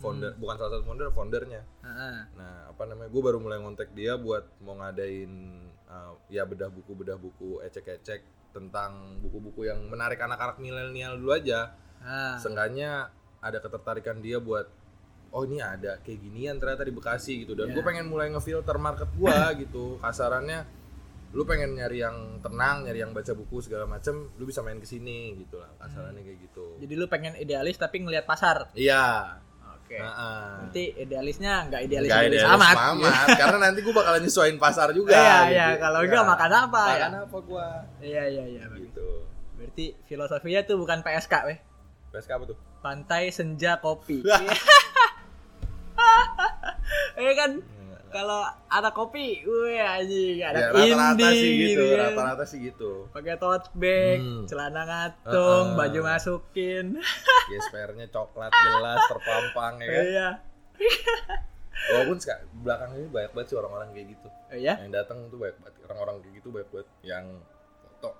Founder, 0.00 0.32
bukan 0.34 0.54
salah 0.56 0.70
satu 0.72 0.84
founder, 0.84 1.08
foundernya. 1.10 1.62
Heeh. 1.80 2.16
Nah 2.34 2.54
apa 2.68 2.82
namanya, 2.84 3.08
gue 3.08 3.22
baru 3.22 3.36
mulai 3.36 3.58
ngontek 3.58 3.92
dia 3.92 4.16
buat 4.16 4.48
mau 4.58 4.74
ngadain 4.74 5.32
eh, 5.86 6.12
ya 6.28 6.42
bedah 6.42 6.68
buku 6.68 6.92
bedah 6.94 7.14
buku 7.14 7.60
ecek-ecek 7.60 8.24
tentang 8.50 9.20
buku-buku 9.20 9.62
yang 9.62 9.78
menarik 9.86 10.18
anak-anak 10.18 10.56
milenial 10.56 11.14
dulu 11.14 11.32
aja. 11.32 11.76
Ah. 12.00 12.34
Seenggaknya 12.34 13.12
ada 13.38 13.58
ketertarikan 13.58 14.18
dia 14.18 14.36
buat 14.36 14.66
oh 15.30 15.44
ini 15.44 15.60
ada 15.60 16.00
kayak 16.00 16.18
ginian 16.18 16.56
ternyata 16.56 16.82
di 16.82 16.90
Bekasi 16.90 17.44
gitu 17.44 17.54
dan 17.54 17.70
Iya. 17.70 17.78
gue 17.78 17.84
pengen 17.84 18.10
mulai 18.10 18.28
ngefilter 18.28 18.74
market 18.76 19.06
gua 19.14 19.48
gitu 19.62 19.94
kasarannya 19.96 20.66
lu 21.30 21.46
pengen 21.46 21.78
nyari 21.78 22.02
yang 22.02 22.42
tenang 22.42 22.82
nyari 22.82 22.98
yang 22.98 23.14
baca 23.14 23.30
buku 23.30 23.62
segala 23.62 23.86
macem 23.86 24.26
lu 24.34 24.42
bisa 24.42 24.58
main 24.60 24.76
ke 24.76 24.84
sini 24.84 25.38
gitu 25.38 25.62
lah 25.62 25.70
kasarannya 25.78 26.18
kayak 26.20 26.38
gitu 26.42 26.82
Jadi 26.82 26.94
lu 26.98 27.06
pengen 27.06 27.38
idealis 27.38 27.78
tapi 27.78 28.02
ngelihat 28.02 28.26
pasar. 28.26 28.74
iya 28.74 29.38
Oke. 29.90 29.98
Nah, 29.98 30.62
Berarti 30.62 30.84
idealisnya 31.02 31.66
nggak 31.66 31.82
idealis, 31.82 32.10
Nggak 32.14 32.22
idealis 32.30 32.42
idealis 32.46 32.62
amat. 32.62 32.76
amat, 32.94 33.26
karena 33.42 33.58
nanti 33.58 33.78
gue 33.82 33.90
bakalan 33.90 34.22
nyesuaiin 34.22 34.58
pasar 34.62 34.94
juga. 34.94 35.18
Iya, 35.18 35.34
gitu. 35.34 35.50
iya, 35.50 35.66
kalau 35.82 35.98
enggak 36.06 36.26
makan 36.30 36.50
apa 36.54 36.82
ya? 36.86 36.94
Makan 36.94 37.14
apa 37.26 37.38
gua? 37.42 37.66
Iya 37.98 38.22
iya 38.30 38.44
iya. 38.46 38.62
Gitu. 38.70 39.08
Berarti 39.58 39.86
filosofinya 40.06 40.62
tuh 40.62 40.78
bukan 40.78 41.02
PSK 41.02 41.34
weh. 41.42 41.58
PSK 42.14 42.30
apa 42.30 42.44
tuh? 42.54 42.56
Pantai 42.78 43.34
senja 43.34 43.82
kopi. 43.82 44.22
Iya 47.20 47.32
kan 47.36 47.50
kalau 48.10 48.40
ada 48.66 48.90
kopi, 48.90 49.40
wih 49.40 49.78
anjing 49.78 50.38
ada 50.40 50.58
Ya, 50.58 50.66
rata-rata 50.68 51.28
sih 51.30 51.52
gitu, 51.64 51.84
ya. 51.84 51.96
rata-rata 52.04 52.44
sih 52.44 52.58
gitu. 52.60 52.92
Pakai 53.08 53.34
tote 53.36 53.70
bag, 53.72 54.18
Hmm. 54.18 54.44
celana 54.44 54.82
ngatung, 54.82 55.66
Uh-uh. 55.68 55.78
baju 55.78 56.00
masukin. 56.04 56.86
GSPR-nya 57.48 58.06
coklat 58.08 58.50
jelas 58.50 58.98
terpampang 59.06 59.74
ya 59.78 59.88
kan. 59.88 60.04
Iya. 60.04 60.28
Walaupun 61.90 62.16
belakang 62.60 62.90
ini 62.94 63.06
banyak 63.08 63.30
banget 63.32 63.46
sih 63.46 63.56
orang-orang 63.56 63.88
kayak 63.90 64.06
gitu. 64.10 64.28
Oh, 64.28 64.52
Iya. 64.52 64.74
Yang 64.78 64.92
datang 64.92 65.18
tuh 65.26 65.38
banyak 65.38 65.56
banget 65.56 65.74
orang-orang 65.86 66.14
kayak 66.20 66.34
gitu 66.36 66.48
banyak 66.50 66.68
banget 66.68 66.88
yang 67.02 67.24
foto 67.80 68.10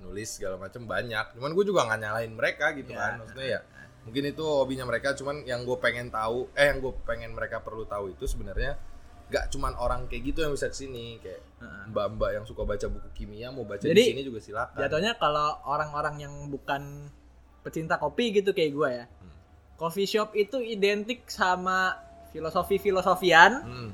nulis 0.00 0.28
segala 0.30 0.56
macam 0.56 0.82
banyak. 0.84 1.26
Cuman 1.32 1.50
gue 1.52 1.64
juga 1.64 1.80
nggak 1.84 2.00
nyalain 2.00 2.32
mereka 2.32 2.66
gitu 2.72 2.90
Ya. 2.90 2.98
kan. 2.98 3.12
Maksudnya 3.20 3.48
ya 3.50 3.60
mungkin 4.02 4.24
itu 4.26 4.42
hobinya 4.42 4.82
mereka 4.82 5.14
cuman 5.14 5.46
yang 5.46 5.62
gue 5.62 5.78
pengen 5.78 6.10
tahu 6.10 6.50
eh 6.54 6.66
yang 6.66 6.82
gue 6.82 6.90
pengen 7.06 7.30
mereka 7.30 7.62
perlu 7.62 7.86
tahu 7.86 8.10
itu 8.10 8.26
sebenarnya 8.26 8.74
gak 9.32 9.48
cuman 9.48 9.72
orang 9.74 10.04
kayak 10.06 10.28
gitu 10.28 10.44
yang 10.44 10.52
bisa 10.52 10.68
ke 10.68 10.76
sini 10.76 11.16
kayak 11.18 11.40
mbak-mbak 11.88 12.30
yang 12.32 12.44
suka 12.44 12.62
baca 12.62 12.84
buku 12.86 13.08
kimia 13.16 13.48
mau 13.48 13.64
baca 13.64 13.80
Jadi, 13.80 13.96
di 13.96 14.10
sini 14.12 14.22
juga 14.22 14.38
silakan. 14.38 14.76
Jatuhnya 14.76 15.16
kalau 15.16 15.56
orang-orang 15.64 16.20
yang 16.20 16.34
bukan 16.46 17.08
pecinta 17.62 17.96
kopi 17.96 18.34
gitu 18.34 18.52
kayak 18.52 18.70
gue 18.70 18.88
ya. 18.92 19.04
Hmm. 19.08 19.32
Coffee 19.74 20.04
shop 20.04 20.34
itu 20.34 20.60
identik 20.60 21.24
sama 21.26 21.96
filosofi-filosofian, 22.30 23.52
Hmm, 23.62 23.90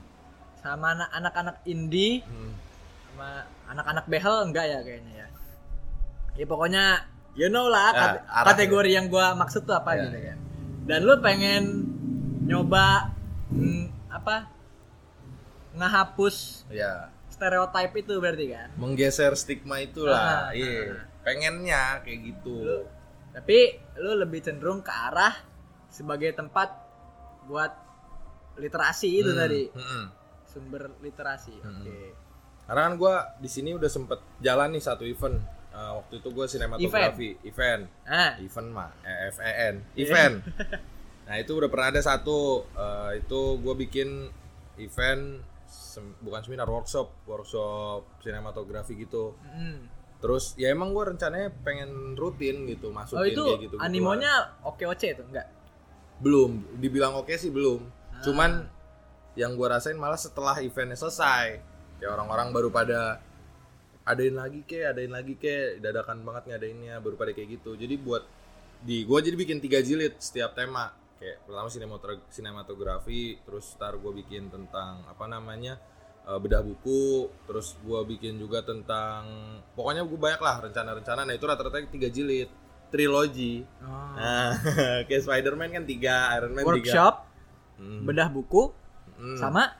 sama 0.59 0.93
anak- 0.93 1.13
anak-anak 1.13 1.57
indie, 1.65 2.25
hmm. 2.25 2.53
sama 3.13 3.29
anak-anak 3.69 4.05
behel 4.07 4.37
enggak 4.43 4.67
ya 4.67 4.79
kayaknya 4.83 5.13
ya. 5.15 5.29
Ya 6.35 6.45
pokoknya 6.47 6.85
you 7.35 7.47
know 7.47 7.67
lah 7.67 7.91
Ya, 7.95 8.09
kategori 8.47 8.91
yang 8.91 9.07
gua 9.07 9.35
maksud 9.35 9.63
tuh 9.63 9.75
apa 9.75 9.95
Ya. 9.95 10.09
gitu 10.09 10.19
kan. 10.19 10.39
Dan 10.89 10.99
lu 11.05 11.15
pengen 11.21 11.63
nyoba 12.43 13.13
hmm, 13.53 13.85
apa? 14.09 14.49
Ngehapus 15.79 16.67
Ya, 16.69 17.09
stereotip 17.29 17.95
itu 17.97 18.19
berarti 18.19 18.47
kan. 18.51 18.69
menggeser 18.75 19.33
stigma 19.33 19.79
itulah. 19.79 20.51
Ah, 20.51 20.51
Iya, 20.51 20.93
ah. 20.93 21.07
pengennya 21.23 21.83
kayak 22.03 22.19
gitu. 22.27 22.55
Lu- 22.59 22.89
Tapi 23.29 23.59
lu 23.97 24.19
lebih 24.19 24.41
cenderung 24.41 24.81
ke 24.81 24.91
arah 24.91 25.31
sebagai 25.89 26.33
tempat 26.33 26.75
buat 27.45 27.71
literasi 28.57 29.09
itu 29.17 29.31
Hmm, 29.31 29.39
tadi, 29.39 29.63
hmm. 29.69 30.05
sumber 30.45 30.91
literasi. 30.99 31.55
Hmm. 31.57 31.79
Oke. 31.79 31.99
Karena 32.67 32.81
kan 32.83 32.95
gue 32.97 33.15
di 33.39 33.49
sini 33.49 33.71
udah 33.73 33.87
sempet 33.87 34.19
jalan 34.39 34.69
nih 34.71 34.83
satu 34.83 35.07
event. 35.07 35.39
Eh, 35.69 35.93
waktu 35.95 36.19
itu 36.19 36.29
gue 36.29 36.47
sinematografi 36.47 37.29
event. 37.43 37.87
Ah, 38.03 38.35
Event 38.37 38.69
mah, 38.69 38.91
E 39.01 39.13
F 39.29 39.39
E 39.39 39.53
N, 39.71 39.75
event. 39.95 40.35
nah 41.29 41.37
itu 41.37 41.53
udah 41.53 41.69
pernah 41.69 41.89
ada 41.89 42.03
satu. 42.03 42.67
eh, 42.67 43.23
itu 43.23 43.41
gue 43.57 43.75
bikin 43.79 44.09
event 44.77 45.45
sem- 45.99 46.15
bukan 46.21 46.41
seminar 46.41 46.65
workshop, 46.65 47.11
workshop 47.25 48.07
sinematografi 48.21 48.95
gitu. 48.97 49.35
mm. 49.45 49.99
Terus 50.19 50.55
ya 50.55 50.69
emang 50.69 50.91
gue 50.91 51.05
rencananya 51.05 51.51
pengen 51.61 52.15
rutin 52.15 52.67
gitu 52.67 52.91
masukin 52.91 53.19
Oh 53.19 53.27
itu 53.29 53.43
kayak 53.45 53.61
gitu. 53.65 53.77
animonya 53.79 54.33
oke 54.63 54.83
oce 54.85 55.11
itu 55.11 55.23
enggak? 55.25 55.47
belum 56.19 56.51
dibilang 56.75 57.15
oke 57.15 57.31
sih 57.33 57.47
belum 57.49 57.79
Ah. 57.79 58.19
cuman 58.21 58.51
yang 59.35 59.55
gue 59.55 59.63
rasain 59.65 59.95
malah 59.95 60.19
setelah 60.19 60.59
eventnya 60.59 60.99
selesai 60.99 61.63
kayak 61.95 62.11
orang-orang 62.11 62.51
baru 62.51 62.67
pada 62.69 63.23
adain 64.03 64.35
lagi 64.35 64.65
ke 64.65 64.83
adain 64.83 65.07
lagi 65.09 65.35
ke 65.35 65.79
dadakan 65.79 66.19
banget 66.21 66.51
ngadainnya 66.51 66.99
baru 66.99 67.15
pada 67.15 67.31
kayak 67.31 67.55
gitu 67.55 67.79
jadi 67.79 67.95
buat 67.97 68.27
di 68.81 69.07
gue 69.07 69.19
jadi 69.21 69.37
bikin 69.37 69.59
tiga 69.59 69.79
jilid 69.79 70.19
setiap 70.19 70.59
tema 70.59 70.91
kayak 71.19 71.43
pertama 71.43 71.67
sinematogra- 71.67 72.27
sinematografi 72.29 73.23
terus 73.41 73.75
ntar 73.75 73.95
gue 73.95 74.13
bikin 74.17 74.49
tentang 74.49 75.03
apa 75.05 75.25
namanya 75.25 75.75
eh, 76.23 76.37
bedah 76.37 76.63
buku 76.63 77.05
terus 77.45 77.75
gue 77.79 78.01
bikin 78.09 78.37
juga 78.37 78.63
tentang 78.63 79.27
pokoknya 79.73 80.03
gue 80.03 80.15
banyak 80.17 80.39
lah 80.39 80.57
rencana-rencana 80.63 81.23
nah 81.23 81.33
itu 81.33 81.43
rata-rata 81.43 81.83
tiga 81.85 82.07
jilid 82.07 82.47
trilogi 82.89 83.67
Oh. 83.79 84.15
Nah, 84.15 84.57
kayak 85.07 85.21
Spider-Man 85.21 85.71
kan 85.71 85.85
tiga, 85.85 86.33
Iron 86.35 86.53
Man 86.53 86.65
tiga. 86.65 86.73
Workshop, 86.73 87.15
Hmm. 87.77 88.03
bedah 88.03 88.27
buku, 88.27 88.73
Hmm. 89.15 89.37
sama 89.37 89.71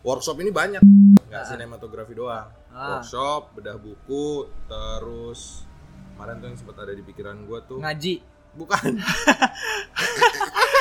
workshop 0.00 0.38
ini 0.38 0.48
banyak, 0.48 0.80
nggak 1.26 1.44
sinematografi 1.44 2.14
doang. 2.14 2.48
Ah. 2.70 2.96
Workshop, 2.96 3.52
bedah 3.52 3.76
buku, 3.76 4.46
terus 4.64 5.66
kemarin 6.10 6.38
tuh 6.38 6.46
yang 6.46 6.56
sempat 6.56 6.76
ada 6.78 6.90
di 6.90 7.02
pikiran 7.02 7.42
gua 7.42 7.58
tuh 7.60 7.78
ngaji. 7.78 8.22
bukan 8.50 8.96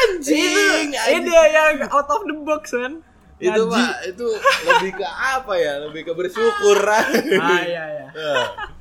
Anjing, 0.09 0.87
ide 0.93 1.31
yang 1.49 1.77
out 1.85 2.07
of 2.07 2.23
the 2.23 2.35
box 2.39 2.71
kan. 2.71 3.03
itu 3.37 3.53
Ngaji. 3.53 3.69
pak 3.69 3.95
itu 4.07 4.27
lebih 4.65 4.91
ke 4.95 5.05
apa 5.05 5.53
ya 5.55 5.73
lebih 5.79 6.01
ke 6.03 6.11
bersyukur 6.11 6.73
Ah 6.81 7.05
iya 7.61 7.83
iya. 7.85 8.07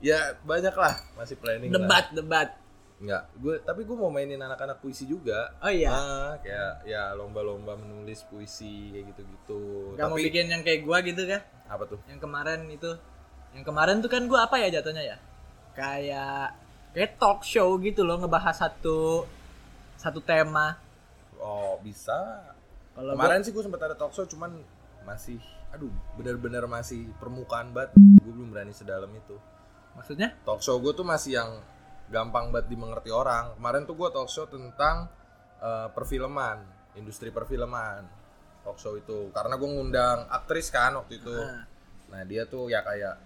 ya 0.00 0.18
banyak 0.40 0.70
lah 0.72 0.94
masih 1.14 1.34
planning 1.36 1.66
lah. 1.68 1.74
Debat, 1.76 2.06
debat. 2.12 2.48
nggak 2.98 3.22
gue 3.36 3.54
tapi 3.60 3.82
gue 3.82 3.94
mau 3.94 4.10
mainin 4.10 4.34
anak-anak 4.36 4.78
puisi 4.78 5.06
juga 5.06 5.54
Oh 5.58 5.70
iya. 5.70 5.86
ah, 5.88 6.30
kayak 6.36 6.82
ya 6.84 7.14
lomba-lomba 7.14 7.74
menulis 7.74 8.22
puisi 8.24 8.90
kayak 8.90 9.10
gitu-gitu 9.10 9.94
Gak 9.94 10.06
mau 10.06 10.14
tapi 10.14 10.26
bikin 10.26 10.50
yang 10.50 10.62
kayak 10.62 10.82
gua 10.82 10.98
gitu 11.00 11.22
kah? 11.24 11.42
apa 11.66 11.82
tuh 11.84 11.98
Yang 12.06 12.20
kemarin 12.20 12.60
itu. 12.68 12.90
Yang 13.52 13.64
kemarin 13.64 13.96
tuh 13.98 14.08
kan 14.08 14.22
gua 14.24 14.46
apa 14.46 14.58
ya 14.58 14.70
jatuhnya 14.72 15.02
ya? 15.04 15.16
Kayak 15.74 16.58
kayak 16.90 17.12
talk 17.16 17.42
show 17.42 17.78
gitu 17.78 18.02
loh 18.02 18.18
ngebahas 18.18 18.54
satu 18.56 19.22
satu 19.98 20.22
tema. 20.22 20.78
Oh 21.36 21.76
bisa. 21.82 22.46
Kalau 22.94 23.14
Kemarin 23.14 23.42
sih 23.42 23.50
gue 23.50 23.60
sempat 23.60 23.82
ada 23.82 23.94
talk 23.94 24.10
show 24.10 24.24
cuman 24.24 24.58
masih, 25.02 25.38
aduh 25.70 25.90
benar-benar 26.14 26.66
masih 26.66 27.10
permukaan 27.18 27.70
banget. 27.70 27.94
Gue 27.94 28.32
belum 28.32 28.50
berani 28.50 28.70
sedalam 28.70 29.10
itu. 29.10 29.34
Maksudnya? 29.94 30.30
talk 30.46 30.62
show 30.62 30.78
gue 30.78 30.94
tuh 30.94 31.02
masih 31.02 31.36
yang 31.36 31.50
gampang 32.08 32.48
banget 32.48 32.70
dimengerti 32.70 33.10
orang 33.10 33.52
kemarin 33.58 33.82
tuh 33.82 33.92
gue 33.92 34.08
talk 34.08 34.30
show 34.30 34.46
tentang 34.46 35.10
eh, 35.58 35.88
perfilman 35.92 36.62
industri 36.94 37.28
perfilman 37.28 38.06
talk 38.62 38.78
show 38.78 38.96
itu 38.96 39.28
karena 39.28 39.58
gue 39.58 39.68
ngundang 39.68 40.24
aktris 40.30 40.70
kan 40.70 40.96
waktu 40.96 41.18
itu 41.18 41.34
Ah. 41.34 41.66
nah 42.08 42.22
dia 42.24 42.46
tuh 42.46 42.70
ya 42.70 42.80
kayak 42.80 43.20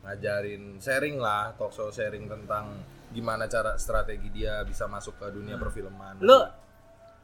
ngajarin 0.00 0.78
sharing 0.78 1.18
lah 1.18 1.50
talk 1.56 1.72
show 1.72 1.90
sharing 1.90 2.30
tentang 2.30 2.70
gimana 3.10 3.44
cara 3.44 3.74
strategi 3.74 4.30
dia 4.30 4.62
bisa 4.62 4.86
masuk 4.86 5.18
ke 5.18 5.26
dunia 5.30 5.56
perfilman 5.56 6.18
Lu 6.18 6.38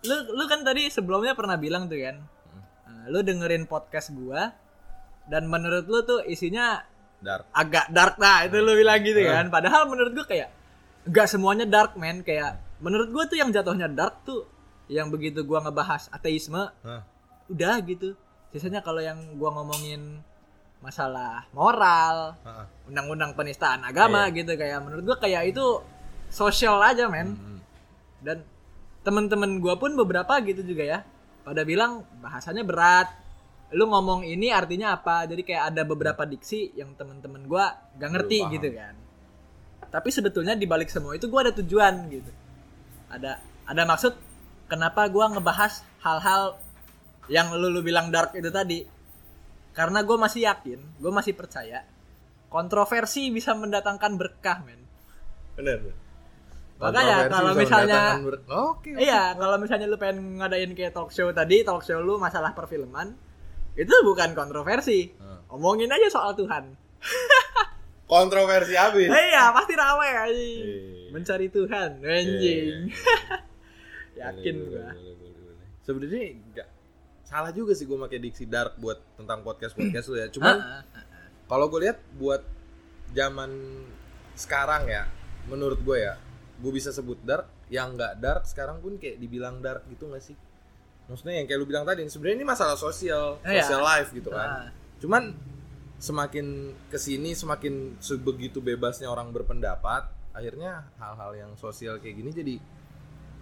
lu 0.03 0.16
lu 0.33 0.44
kan 0.44 0.61
tadi 0.61 0.87
sebelumnya 0.87 1.33
pernah 1.33 1.55
bilang 1.55 1.87
tuh 1.87 1.99
kan. 1.99 2.16
Hmm. 2.18 2.62
Nah, 2.87 3.05
lu 3.09 3.18
dengerin 3.20 3.64
podcast 3.64 4.11
gua 4.12 4.51
dan 5.27 5.46
menurut 5.46 5.87
lu 5.87 6.03
tuh 6.03 6.20
isinya 6.22 6.79
dark 7.16 7.49
agak 7.51 7.90
dark 7.90 8.14
nah 8.16 8.44
itu 8.44 8.59
lu 8.59 8.75
bilang 8.75 9.03
gitu 9.03 9.18
Hmm. 9.18 9.31
kan. 9.31 9.46
Padahal 9.49 9.87
menurut 9.87 10.12
gua 10.12 10.27
kayak 10.27 10.51
enggak 11.07 11.27
semuanya 11.27 11.64
dark 11.64 11.94
man 11.94 12.22
kayak 12.22 12.55
menurut 12.79 13.09
gua 13.11 13.25
tuh 13.25 13.38
yang 13.38 13.51
jatuhnya 13.51 13.87
dark 13.88 14.22
tuh 14.22 14.46
yang 14.87 15.11
begitu 15.11 15.42
gua 15.42 15.62
ngebahas 15.62 16.07
ateisme 16.11 16.70
Hah. 16.83 17.03
udah 17.46 17.75
gitu. 17.83 18.14
Sisanya 18.51 18.79
kalau 18.81 19.03
yang 19.03 19.18
gua 19.35 19.51
ngomongin 19.55 20.22
masalah 20.87 21.51
moral, 21.51 22.38
undang-undang 22.87 23.35
penistaan 23.35 23.83
agama 23.83 24.31
gitu 24.31 24.55
kayak 24.55 24.79
menurut 24.87 25.03
gua 25.03 25.18
kayak 25.18 25.51
itu 25.51 25.83
sosial 26.31 26.79
aja 26.79 27.11
men. 27.11 27.35
Hmm. 27.35 27.59
dan 28.22 28.46
temen-temen 29.03 29.59
gua 29.59 29.75
pun 29.75 29.94
beberapa 29.99 30.38
gitu 30.46 30.62
juga 30.62 30.83
ya 30.87 30.99
pada 31.46 31.62
bilang 31.62 32.03
bahasanya 32.22 32.62
berat. 32.66 33.11
Lu 33.75 33.90
ngomong 33.90 34.22
ini 34.22 34.55
artinya 34.55 34.94
apa? 34.94 35.27
Jadi 35.27 35.42
kayak 35.42 35.75
ada 35.75 35.83
beberapa 35.83 36.22
diksi 36.22 36.75
yang 36.79 36.94
temen-temen 36.94 37.51
gua 37.51 37.75
gak 37.99 38.11
ngerti 38.14 38.38
paham. 38.42 38.55
gitu 38.55 38.68
kan. 38.75 38.94
Tapi 39.90 40.09
sebetulnya 40.11 40.55
di 40.55 40.66
balik 40.70 40.90
semua 40.90 41.18
itu 41.18 41.27
gua 41.27 41.51
ada 41.51 41.55
tujuan 41.55 42.07
gitu. 42.11 42.31
Ada 43.11 43.42
ada 43.66 43.83
maksud 43.87 44.14
kenapa 44.70 45.07
gua 45.11 45.35
ngebahas 45.35 45.83
hal-hal 46.03 46.59
yang 47.27 47.51
lu, 47.55 47.75
lu 47.75 47.83
bilang 47.83 48.11
dark 48.14 48.35
itu 48.38 48.51
tadi 48.55 48.87
karena 49.77 50.01
gue 50.01 50.17
masih 50.17 50.49
yakin 50.49 50.81
gue 50.97 51.12
masih 51.12 51.37
percaya 51.37 51.85
kontroversi 52.49 53.29
bisa 53.29 53.53
mendatangkan 53.53 54.17
berkah 54.17 54.65
men 54.65 54.81
bener. 55.57 55.93
Makanya 56.77 57.33
kalau 57.33 57.57
misalnya 57.57 58.21
ber- 58.21 58.45
oke 58.45 58.85
Iya, 59.01 59.33
kalau 59.33 59.57
misalnya 59.57 59.89
lu 59.89 59.97
pengen 59.97 60.37
ngadain 60.37 60.77
kayak 60.77 60.93
talk 60.93 61.09
show 61.09 61.33
tadi, 61.33 61.65
talk 61.65 61.81
show 61.81 62.05
lu 62.05 62.21
masalah 62.21 62.53
perfilman, 62.53 63.17
itu 63.73 63.89
bukan 64.05 64.37
kontroversi. 64.37 65.09
Hmm. 65.17 65.41
Omongin 65.57 65.89
aja 65.89 66.12
soal 66.12 66.37
Tuhan. 66.37 66.77
kontroversi 68.12 68.77
habis 68.77 69.09
Iya, 69.09 69.57
pasti 69.57 69.73
ramai 69.73 70.11
anjing. 70.12 70.61
Iya. 70.61 71.09
Mencari 71.17 71.49
Tuhan, 71.49 71.91
anjing. 72.05 72.93
Yakin 74.21 74.55
Boleh, 74.61 74.69
gua. 74.69 74.91
boleh, 74.93 75.15
boleh, 75.17 75.41
boleh. 75.41 75.67
Sebenarnya 75.81 76.21
enggak 76.37 76.69
salah 77.27 77.51
juga 77.51 77.75
sih 77.75 77.85
gue 77.85 77.99
pakai 77.99 78.23
diksi 78.23 78.47
dark 78.47 78.79
buat 78.79 79.03
tentang 79.19 79.43
podcast 79.43 79.75
podcast 79.75 80.07
lu 80.07 80.17
ya. 80.17 80.31
Cuman 80.31 80.57
Ah, 80.57 80.81
ah, 80.81 81.03
ah. 81.03 81.05
kalau 81.45 81.67
gue 81.67 81.83
lihat 81.83 81.99
buat 82.15 82.47
zaman 83.11 83.51
sekarang 84.33 84.87
ya, 84.87 85.11
menurut 85.47 85.83
gue 85.83 85.99
ya, 86.01 86.15
gue 86.57 86.71
bisa 86.71 86.91
sebut 86.91 87.19
dark. 87.21 87.51
Yang 87.67 87.99
nggak 87.99 88.12
dark 88.23 88.43
sekarang 88.47 88.79
pun 88.79 88.95
kayak 88.95 89.19
dibilang 89.19 89.59
dark 89.59 89.83
gitu 89.91 90.07
nggak 90.07 90.23
sih? 90.23 90.39
Maksudnya 91.07 91.39
yang 91.39 91.47
kayak 91.47 91.59
lu 91.59 91.67
bilang 91.67 91.83
tadi, 91.83 92.07
sebenarnya 92.07 92.37
ini 92.37 92.47
masalah 92.47 92.75
sosial, 92.75 93.43
Iya. 93.43 93.62
social 93.62 93.83
life 93.83 94.11
gitu 94.11 94.31
kan. 94.31 94.71
Cuman 94.99 95.35
semakin 95.97 96.47
ke 96.87 96.99
sini 96.99 97.33
semakin 97.33 97.99
sebegitu 97.99 98.59
bebasnya 98.61 99.07
orang 99.07 99.31
berpendapat, 99.31 100.07
akhirnya 100.31 100.87
hal-hal 100.99 101.33
yang 101.35 101.51
sosial 101.57 101.99
kayak 101.99 102.21
gini 102.21 102.31
jadi 102.31 102.55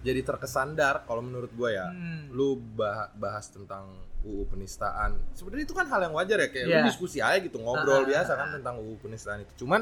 jadi 0.05 0.21
terkesan 0.21 0.77
dark 0.77 1.03
kalau 1.03 1.19
menurut 1.19 1.49
gue 1.49 1.69
ya. 1.71 1.89
Hmm. 1.89 2.29
Lu 2.29 2.53
bah- 2.55 3.09
bahas 3.17 3.49
tentang 3.49 3.89
UU 4.21 4.45
penistaan. 4.45 5.17
Sebenarnya 5.33 5.65
itu 5.65 5.73
kan 5.73 5.85
hal 5.85 6.01
yang 6.01 6.13
wajar 6.13 6.37
ya 6.39 6.49
kayak 6.49 6.65
Iya. 6.65 6.77
lu 6.77 6.87
diskusi 6.87 7.17
aja 7.19 7.37
gitu, 7.37 7.57
ngobrol 7.57 8.01
Ah, 8.01 8.07
biasa 8.07 8.31
ah, 8.31 8.37
kan 8.37 8.47
ah. 8.47 8.53
tentang 8.55 8.75
UU 8.77 8.95
penistaan 8.99 9.41
itu. 9.41 9.65
Cuman 9.65 9.81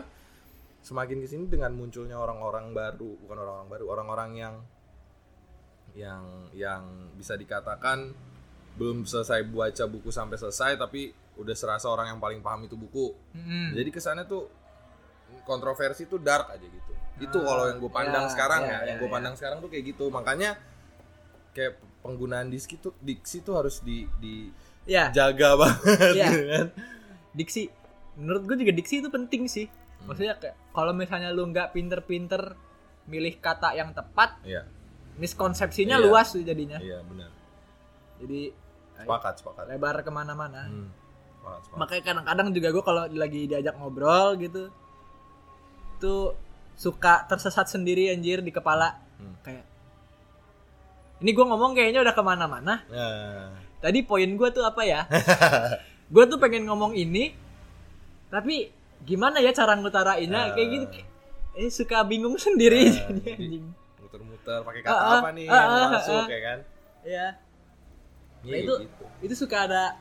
semakin 0.80 1.20
ke 1.20 1.28
sini 1.28 1.48
dengan 1.48 1.72
munculnya 1.72 2.16
orang-orang 2.16 2.72
baru, 2.72 3.20
bukan 3.20 3.38
orang-orang 3.38 3.70
baru, 3.70 3.86
orang-orang 3.90 4.30
yang 4.34 4.56
yang 5.94 6.24
yang 6.52 6.82
bisa 7.14 7.38
dikatakan 7.38 8.12
belum 8.74 9.06
selesai 9.06 9.46
baca 9.46 9.86
buku 9.86 10.10
sampai 10.10 10.36
selesai 10.36 10.74
tapi 10.76 11.14
udah 11.38 11.54
serasa 11.54 11.86
orang 11.86 12.10
yang 12.10 12.20
paling 12.20 12.42
paham 12.42 12.66
itu 12.66 12.74
buku. 12.74 13.14
Mm-mm. 13.32 13.78
Jadi 13.78 13.90
kesannya 13.90 14.26
tuh 14.26 14.50
kontroversi 15.42 16.06
tuh 16.06 16.18
dark 16.18 16.50
aja 16.50 16.62
gitu. 16.62 16.92
Itu 17.20 17.38
Ah, 17.40 17.46
kalau 17.46 17.64
yang 17.68 17.78
gue 17.78 17.92
pandang 17.92 18.26
ya, 18.26 18.30
sekarang 18.30 18.62
ya, 18.64 18.70
ya, 18.70 18.78
yang 18.86 18.98
ya, 18.98 19.02
gue 19.02 19.10
ya. 19.10 19.14
pandang 19.14 19.34
sekarang 19.34 19.58
tuh 19.60 19.70
kayak 19.70 19.84
gitu. 19.88 20.06
Makanya 20.08 20.58
kayak 21.52 21.74
penggunaan 22.00 22.48
diksi 22.48 22.78
tuh 22.78 22.94
diksi 22.98 23.42
tuh 23.42 23.56
harus 23.56 23.82
di 23.82 24.06
Ya, 24.84 25.08
dijaga 25.10 25.56
banget 25.62 26.12
Iya. 26.12 26.28
gitu 26.28 26.44
kan. 26.46 26.68
diksi. 27.32 27.62
Menurut 28.14 28.44
gue 28.44 28.58
juga 28.60 28.72
diksi 28.72 29.00
itu 29.00 29.10
penting 29.10 29.48
sih. 29.48 29.66
Hmm. 29.66 30.12
Maksudnya 30.12 30.36
kayak 30.36 30.56
kalau 30.70 30.92
misalnya 30.92 31.30
lu 31.30 31.48
nggak 31.48 31.72
pinter-pinter 31.72 32.54
milih 33.04 33.36
kata 33.38 33.74
yang 33.74 33.92
tepat, 33.92 34.38
Iya, 34.42 34.68
miskonsepsinya 35.16 35.96
Iya. 35.96 36.04
luas 36.04 36.28
tuh 36.30 36.42
jadinya. 36.42 36.78
iya 36.78 37.00
benar. 37.02 37.32
Jadi 38.18 38.52
Sepakat, 38.96 39.34
sepakat. 39.38 39.64
lebar 39.68 39.96
ke 40.00 40.10
mana-mana. 40.10 40.66
Hmm. 40.66 40.88
Sepakat, 41.34 41.60
sepakat. 41.62 41.78
makanya 41.78 42.04
kadang-kadang 42.04 42.48
juga 42.52 42.68
gue 42.70 42.84
kalau 42.84 43.04
lagi 43.10 43.42
diajak 43.46 43.76
ngobrol 43.76 44.36
gitu 44.38 44.72
tuh 46.04 46.36
suka 46.76 47.24
tersesat 47.24 47.64
sendiri 47.66 48.12
anjir 48.12 48.40
di 48.40 48.52
kepala 48.52 49.00
Hmm. 49.16 49.40
kayak 49.40 49.64
ini 51.20 51.32
gue 51.32 51.46
ngomong 51.46 51.72
kayaknya 51.72 52.04
udah 52.04 52.12
ke 52.12 52.20
mana-mana 52.22 52.84
Nah, 52.86 53.56
tadi 53.80 54.04
poin 54.04 54.28
gue 54.28 54.50
tuh 54.50 54.62
apa 54.62 54.84
ya 54.84 55.08
gue 56.14 56.24
tuh 56.26 56.36
pengen 56.36 56.66
ngomong 56.66 56.92
ini 56.94 57.32
tapi 58.28 58.68
gimana 59.00 59.40
ya 59.40 59.52
cara 59.52 59.74
ngutarainnya 59.74 60.42
Ah. 60.42 60.52
kayak 60.52 60.68
gitu 60.70 60.86
eh 61.54 61.70
suka 61.70 62.04
bingung 62.04 62.36
sendiri 62.36 62.90
anjing 63.08 63.64
muter-muter 63.98 64.60
pakai 64.60 64.82
kata 64.82 64.92
Ah, 64.92 65.00
ah, 65.00 65.20
apa 65.22 65.30
nih 65.32 65.46
ah, 65.46 65.56
yang 65.56 65.70
ah, 65.70 65.90
masuk 65.94 66.16
ah. 66.18 66.28
ya 66.28 66.40
kan? 66.42 66.60
ya 67.06 67.28
Iya, 68.44 68.52
Nah, 68.52 68.60
itu- 68.60 68.80
gitu. 68.82 69.04
itu 69.24 69.36
suka 69.38 69.58
ada 69.64 69.96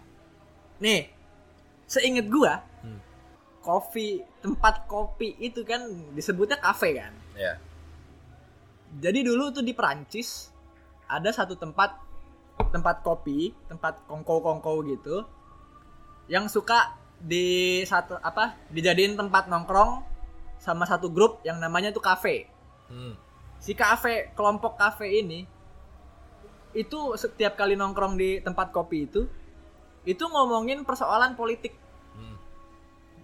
nih 0.78 1.06
seinget 1.84 2.26
Hmm. 2.26 2.58
Kopi 3.62 4.20
tempat 4.42 4.84
kopi 4.90 5.38
itu 5.38 5.62
kan 5.62 5.80
disebutnya 6.12 6.58
kafe 6.58 6.98
kan 6.98 7.14
Ya. 7.32 7.56
jadi 9.00 9.24
dulu 9.24 9.48
tuh 9.48 9.64
di 9.64 9.72
Perancis 9.72 10.52
ada 11.08 11.32
satu 11.32 11.56
tempat 11.56 11.96
tempat 12.68 13.00
kopi 13.00 13.56
tempat 13.66 14.04
kongko-kongko 14.04 14.84
gitu 14.92 15.24
yang 16.28 16.44
suka 16.52 16.92
di 17.16 17.80
satu 17.88 18.20
apa 18.20 18.58
dijadiin 18.68 19.16
tempat 19.16 19.48
nongkrong 19.48 20.04
sama 20.60 20.84
satu 20.84 21.08
grup 21.08 21.40
yang 21.42 21.56
namanya 21.56 21.88
tuh 21.90 22.04
kafe 22.04 22.50
Hmm. 22.92 23.16
si 23.56 23.72
kafe 23.72 24.36
kelompok 24.36 24.76
kafe 24.76 25.24
ini 25.24 25.48
itu 26.72 27.16
setiap 27.16 27.56
kali 27.56 27.72
nongkrong 27.72 28.20
di 28.20 28.40
tempat 28.44 28.68
kopi 28.68 29.08
itu 29.08 29.24
itu 30.02 30.24
ngomongin 30.26 30.82
persoalan 30.82 31.38
politik. 31.38 31.78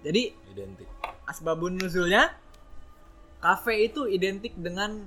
Jadi 0.01 0.23
Identik. 0.49 0.89
asbabun 1.25 1.75
nuzulnya 1.75 2.33
kafe 3.39 3.87
itu 3.87 4.05
identik 4.05 4.55
dengan 4.55 5.07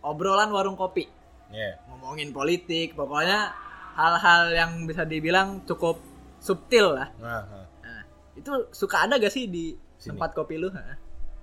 obrolan 0.00 0.48
warung 0.48 0.74
kopi 0.74 1.06
Ya. 1.48 1.76
ngomongin 1.86 2.30
politik 2.30 2.92
pokoknya 2.92 3.52
hal-hal 3.92 4.42
yang 4.50 4.72
bisa 4.82 5.04
dibilang 5.04 5.60
cukup 5.62 6.00
subtil 6.38 6.96
lah 6.96 7.12
Nah, 7.18 7.44
nah. 7.44 7.64
nah, 7.78 8.02
itu 8.32 8.48
suka 8.70 9.04
ada 9.04 9.16
gak 9.16 9.28
sih 9.28 9.46
di 9.46 9.76
Sini. 9.94 10.16
tempat 10.16 10.32
kopi 10.32 10.56
lu 10.56 10.72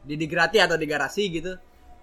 di 0.02 0.14
di 0.14 0.26
Grati 0.26 0.58
atau 0.58 0.74
di 0.74 0.84
garasi 0.84 1.30
gitu 1.30 1.54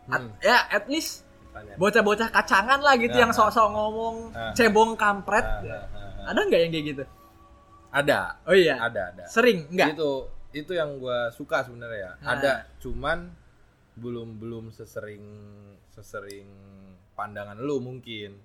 At- 0.06 0.22
Hmm. 0.22 0.38
ya 0.38 0.70
at 0.70 0.86
least 0.86 1.26
bocah-bocah 1.74 2.30
kacangan 2.30 2.78
lah 2.78 2.94
gitu 2.94 3.10
Nah, 3.10 3.26
yang 3.26 3.32
sok-sok 3.32 3.68
ngomong 3.68 4.16
Nah. 4.30 4.54
cebong 4.54 4.94
kampret 4.94 5.42
Nah, 5.42 5.62
nah, 5.64 5.82
nah, 5.88 6.08
nah. 6.14 6.24
ada 6.30 6.40
nggak 6.42 6.60
yang 6.60 6.70
kayak 6.70 6.86
gitu 6.86 7.04
Ada. 7.90 8.20
oh 8.44 8.54
iya 8.54 8.78
Ada, 8.78 9.02
ada. 9.10 9.24
sering 9.26 9.66
nggak 9.66 9.98
Itu 9.98 10.30
itu 10.56 10.72
yang 10.72 10.96
gua 10.96 11.28
suka 11.30 11.60
sebenarnya 11.60 11.98
ya. 11.98 12.12
Nah. 12.18 12.30
Ada, 12.32 12.52
cuman 12.78 13.18
belum 13.94 14.36
belum 14.36 14.64
sesering 14.70 15.24
sesering 15.90 16.48
pandangan 17.12 17.56
lu 17.56 17.78
mungkin. 17.78 18.36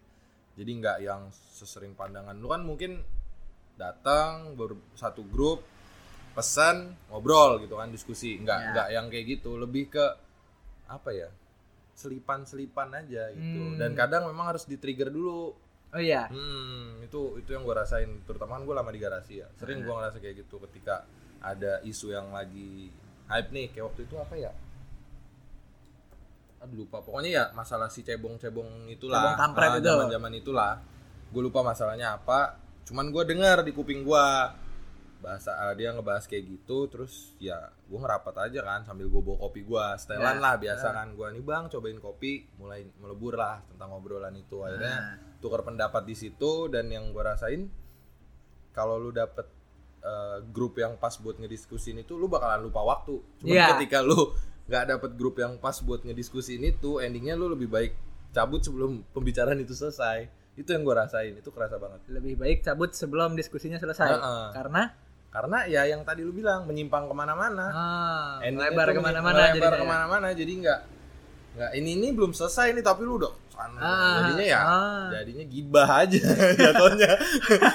Jadi 0.52 0.72
nggak 0.78 0.98
yang 1.02 1.28
sesering 1.32 1.94
pandangan 1.94 2.36
lu 2.36 2.48
kan 2.48 2.62
mungkin 2.62 3.00
datang 3.76 4.54
ber 4.54 4.76
satu 4.94 5.24
grup 5.26 5.64
pesan 6.32 6.92
ngobrol 7.08 7.60
gitu 7.60 7.76
kan 7.76 7.90
diskusi 7.90 8.38
nggak 8.38 8.56
Ya. 8.58 8.68
nggak 8.72 8.88
yang 8.90 9.06
kayak 9.08 9.26
gitu 9.30 9.58
lebih 9.58 9.90
ke 9.90 10.06
apa 10.86 11.12
ya 11.12 11.28
selipan 11.92 12.44
selipan 12.46 12.88
aja 12.94 13.32
gitu 13.32 13.62
Hmm. 13.66 13.76
dan 13.76 13.92
kadang 13.94 14.24
memang 14.26 14.48
harus 14.48 14.64
di 14.64 14.76
trigger 14.76 15.10
dulu 15.10 15.52
oh 15.92 16.00
iya 16.00 16.32
Hmm, 16.32 17.04
itu 17.04 17.36
itu 17.36 17.52
yang 17.52 17.64
gue 17.64 17.76
rasain. 17.76 18.24
Terutama 18.24 18.56
kan 18.56 18.64
gue 18.64 18.72
lama 18.74 18.88
di 18.88 19.00
garasi 19.00 19.44
ya. 19.44 19.48
Sering 19.54 19.84
gue 19.84 19.92
ngerasa 19.92 20.18
kayak 20.18 20.36
gitu 20.40 20.56
ketika 20.64 21.04
ada 21.42 21.82
isu 21.82 22.10
yang 22.10 22.30
lagi 22.30 22.94
hype 23.26 23.50
nih 23.50 23.68
kayak 23.70 23.86
waktu 23.88 24.02
itu 24.06 24.16
apa 24.16 24.36
ya? 24.36 24.52
Aduh 26.62 26.86
lupa. 26.86 27.02
Pokoknya 27.02 27.30
ya 27.32 27.44
masalah 27.52 27.90
si 27.90 28.02
cebong-cebong 28.02 28.86
itulah 28.88 29.34
Cebong 29.34 29.40
kampret 29.40 29.70
Ah, 29.72 29.78
itu. 29.78 29.88
zaman-zaman 29.88 30.32
itulah. 30.36 30.74
Gue 31.28 31.42
lupa 31.42 31.62
masalahnya 31.62 32.14
apa 32.14 32.60
cuman 32.82 33.08
gue 33.08 33.24
dengar 33.26 33.62
di 33.62 33.72
kuping 33.72 34.02
gue 34.02 34.26
bahasa 35.22 35.54
ah, 35.56 35.72
dia 35.72 35.90
ngebahas 35.92 36.26
kayak 36.26 36.50
gitu 36.50 36.90
terus 36.90 37.30
ya 37.38 37.54
gue 37.84 37.94
ngerapat 37.96 38.50
aja 38.50 38.58
kan 38.60 38.82
sambil 38.84 39.06
gue 39.06 39.22
bawa 39.22 39.38
kopi 39.40 39.62
gue 39.62 39.86
setelan 39.96 40.34
Ya, 40.34 40.42
lah 40.42 40.54
biasa 40.56 40.88
ya. 40.88 40.94
kan. 40.94 41.08
Gue 41.12 41.28
nih 41.32 41.42
bang 41.42 41.66
cobain 41.68 41.98
kopi. 41.98 42.46
Mulai 42.58 42.86
melebur 42.96 43.34
lah 43.36 43.66
tentang 43.66 43.90
obrolan 43.92 44.36
itu. 44.36 44.62
Akhirnya 44.62 44.98
Nah. 45.18 45.38
tukar 45.42 45.62
pendapat 45.62 46.06
di 46.06 46.14
situ 46.14 46.68
dan 46.68 46.86
yang 46.88 47.10
gue 47.10 47.24
rasain 47.24 47.66
kalau 48.72 48.96
lu 48.96 49.10
dapet 49.10 49.50
eh, 50.02 50.38
grup 50.50 50.76
yang 50.76 50.98
pas 50.98 51.14
buat 51.16 51.38
ngediskusin 51.38 51.98
itu 51.98 52.14
lu 52.14 52.26
bakalan 52.26 52.62
lupa 52.62 52.82
waktu 52.82 53.22
cuma 53.38 53.50
Iya. 53.50 53.78
ketika 53.78 54.02
lu 54.02 54.34
nggak 54.68 54.84
dapet 54.90 55.12
grup 55.14 55.36
yang 55.36 55.58
pas 55.58 55.78
buat 55.80 56.02
ngediskusin 56.02 56.62
itu 56.62 56.98
endingnya 56.98 57.34
lu 57.34 57.48
lebih 57.48 57.68
baik 57.68 57.94
cabut 58.32 58.62
sebelum 58.62 59.04
pembicaraan 59.12 59.60
itu 59.60 59.72
selesai 59.72 60.26
itu 60.54 60.68
yang 60.68 60.84
gue 60.84 60.96
rasain 60.96 61.34
itu 61.34 61.50
kerasa 61.50 61.76
banget 61.76 62.00
lebih 62.08 62.36
baik 62.36 62.62
cabut 62.62 62.92
sebelum 62.92 63.34
diskusinya 63.34 63.76
selesai 63.76 64.08
Heeh. 64.10 64.46
karena 64.52 64.92
karena 65.28 65.64
ya 65.64 65.88
yang 65.88 66.04
tadi 66.04 66.22
lu 66.22 66.32
bilang 66.32 66.68
menyimpang 66.68 67.08
ke 67.08 67.16
mana-mana 67.16 67.66
ah, 67.72 68.36
lebar 68.44 68.92
ke 68.92 69.00
mana-mana 69.00 69.48
jadinya 69.48 69.70
ya. 69.70 69.80
ke 69.80 69.88
mana-mana 69.88 70.28
jadi 70.32 70.52
nggak 70.60 70.80
nggak 71.52 71.72
ini 71.76 71.90
ini 71.96 72.08
belum 72.12 72.32
selesai 72.32 72.72
nih 72.72 72.84
tapi 72.84 73.04
lu 73.04 73.16
udah 73.16 73.32
sana 73.52 73.80
Ah, 73.80 74.16
jadinya 74.24 74.46
ya 74.46 74.60
ah. 74.60 75.08
jadinya 75.10 75.46
gibah 75.46 75.90
aja 76.00 76.20
jatuhnya 76.64 77.12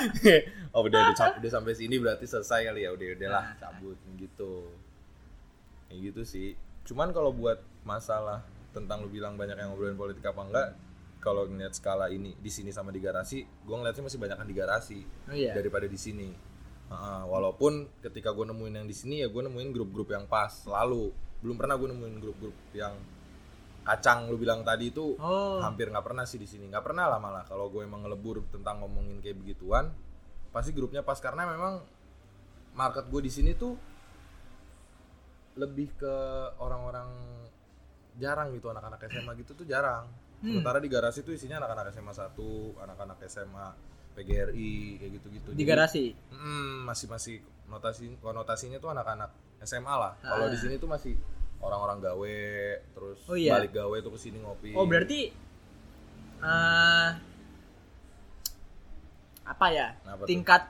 oh 0.76 0.84
udah 0.84 1.00
udah, 1.02 1.16
cap- 1.16 1.36
udah 1.40 1.50
sampai 1.50 1.72
sini 1.72 1.96
berarti 1.96 2.24
selesai 2.24 2.60
kali 2.62 2.84
ya 2.84 2.92
udah 2.92 3.06
udahlah 3.16 3.44
Ah. 3.48 3.56
cabut 3.56 3.96
gitu 4.14 4.68
kayak 5.88 5.98
gitu 6.04 6.22
sih 6.22 6.48
cuman 6.84 7.10
kalau 7.10 7.32
buat 7.32 7.56
masalah 7.82 8.44
tentang 8.70 9.00
lu 9.00 9.08
bilang 9.08 9.34
banyak 9.34 9.56
yang 9.56 9.72
ngobrolin 9.72 9.96
politik 9.96 10.20
apa 10.22 10.42
enggak 10.42 10.68
kalau 11.18 11.42
ngeliat 11.42 11.72
skala 11.72 12.06
ini 12.06 12.36
di 12.36 12.46
sini 12.46 12.70
sama 12.70 12.92
di 12.92 13.00
garasi 13.00 13.40
gue 13.42 13.74
ngeliatnya 13.74 14.04
masih 14.04 14.20
banyak 14.20 14.36
di 14.44 14.54
garasi 14.54 14.98
oh 15.26 15.34
iya 15.34 15.56
daripada 15.56 15.88
di 15.88 15.96
sini. 15.96 16.28
Heeh, 16.86 17.22
walaupun 17.26 17.90
ketika 17.98 18.30
gue 18.30 18.46
nemuin 18.46 18.78
yang 18.78 18.86
di 18.86 18.94
sini 18.94 19.18
ya 19.18 19.26
gue 19.26 19.42
nemuin 19.42 19.74
grup-grup 19.74 20.06
yang 20.06 20.30
pas 20.30 20.54
selalu. 20.62 21.10
Belum 21.42 21.58
pernah 21.58 21.74
gue 21.74 21.90
nemuin 21.90 22.22
grup-grup 22.22 22.54
yang 22.70 22.94
kacang 23.82 24.30
lu 24.30 24.38
bilang 24.38 24.62
tadi 24.62 24.90
itu 24.90 25.18
oh 25.18 25.58
hampir 25.58 25.90
nggak 25.90 26.06
pernah 26.06 26.22
sih 26.22 26.38
di 26.38 26.46
sini. 26.46 26.70
Nggak 26.70 26.86
pernah 26.86 27.10
lah 27.10 27.18
malah 27.18 27.42
kalau 27.42 27.66
gue 27.74 27.82
emang 27.82 28.06
ngelebur 28.06 28.46
tentang 28.54 28.86
ngomongin 28.86 29.18
kayak 29.18 29.34
begituan 29.34 29.90
pasti 30.56 30.72
grupnya 30.72 31.04
pas 31.04 31.20
karena 31.20 31.44
memang 31.44 31.84
market 32.72 33.04
gue 33.06 33.20
di 33.20 33.28
sini 33.28 33.52
tuh 33.52 33.76
lebih 35.56 35.92
ke 35.94 36.14
orang-orang 36.56 37.08
jarang 38.16 38.52
gitu 38.52 38.68
anak-anak 38.68 39.00
SMA 39.06 39.32
gitu 39.36 39.52
tuh 39.52 39.64
jarang. 39.64 40.08
Hmm. 40.40 40.52
Sementara 40.52 40.80
di 40.80 40.88
garasi 40.88 41.20
tuh 41.20 41.32
isinya 41.32 41.56
anak-anak 41.58 41.92
SMA 41.92 42.12
1, 42.12 42.32
anak-anak 42.76 43.18
SMA 43.26 43.66
PGRI 44.12 44.72
kayak 44.96 45.12
gitu-gitu. 45.14 45.48
di 45.52 45.56
Jadi, 45.58 45.64
garasi 45.64 46.04
mm, 46.32 46.84
masih 46.84 47.06
masih 47.06 47.36
notasi 47.66 48.16
konotasinya 48.16 48.76
tuh 48.76 48.88
anak-anak 48.88 49.28
SMA 49.60 49.94
lah. 49.94 50.12
Kalau 50.18 50.48
Ah. 50.48 50.52
di 50.52 50.56
sini 50.56 50.76
tuh 50.76 50.88
masih 50.88 51.16
orang-orang 51.58 52.00
gawe 52.00 52.36
terus 52.92 53.18
Oh, 53.26 53.36
iya. 53.36 53.56
balik 53.56 53.72
gawe 53.72 53.96
tuh 54.00 54.12
ke 54.12 54.20
sini 54.20 54.40
ngopi. 54.40 54.72
oh 54.72 54.84
berarti 54.84 55.20
eh 56.38 57.08
apa 59.46 59.66
ya 59.68 59.86
Apa 60.02 60.22
tuh? 60.22 60.26
tingkat 60.26 60.62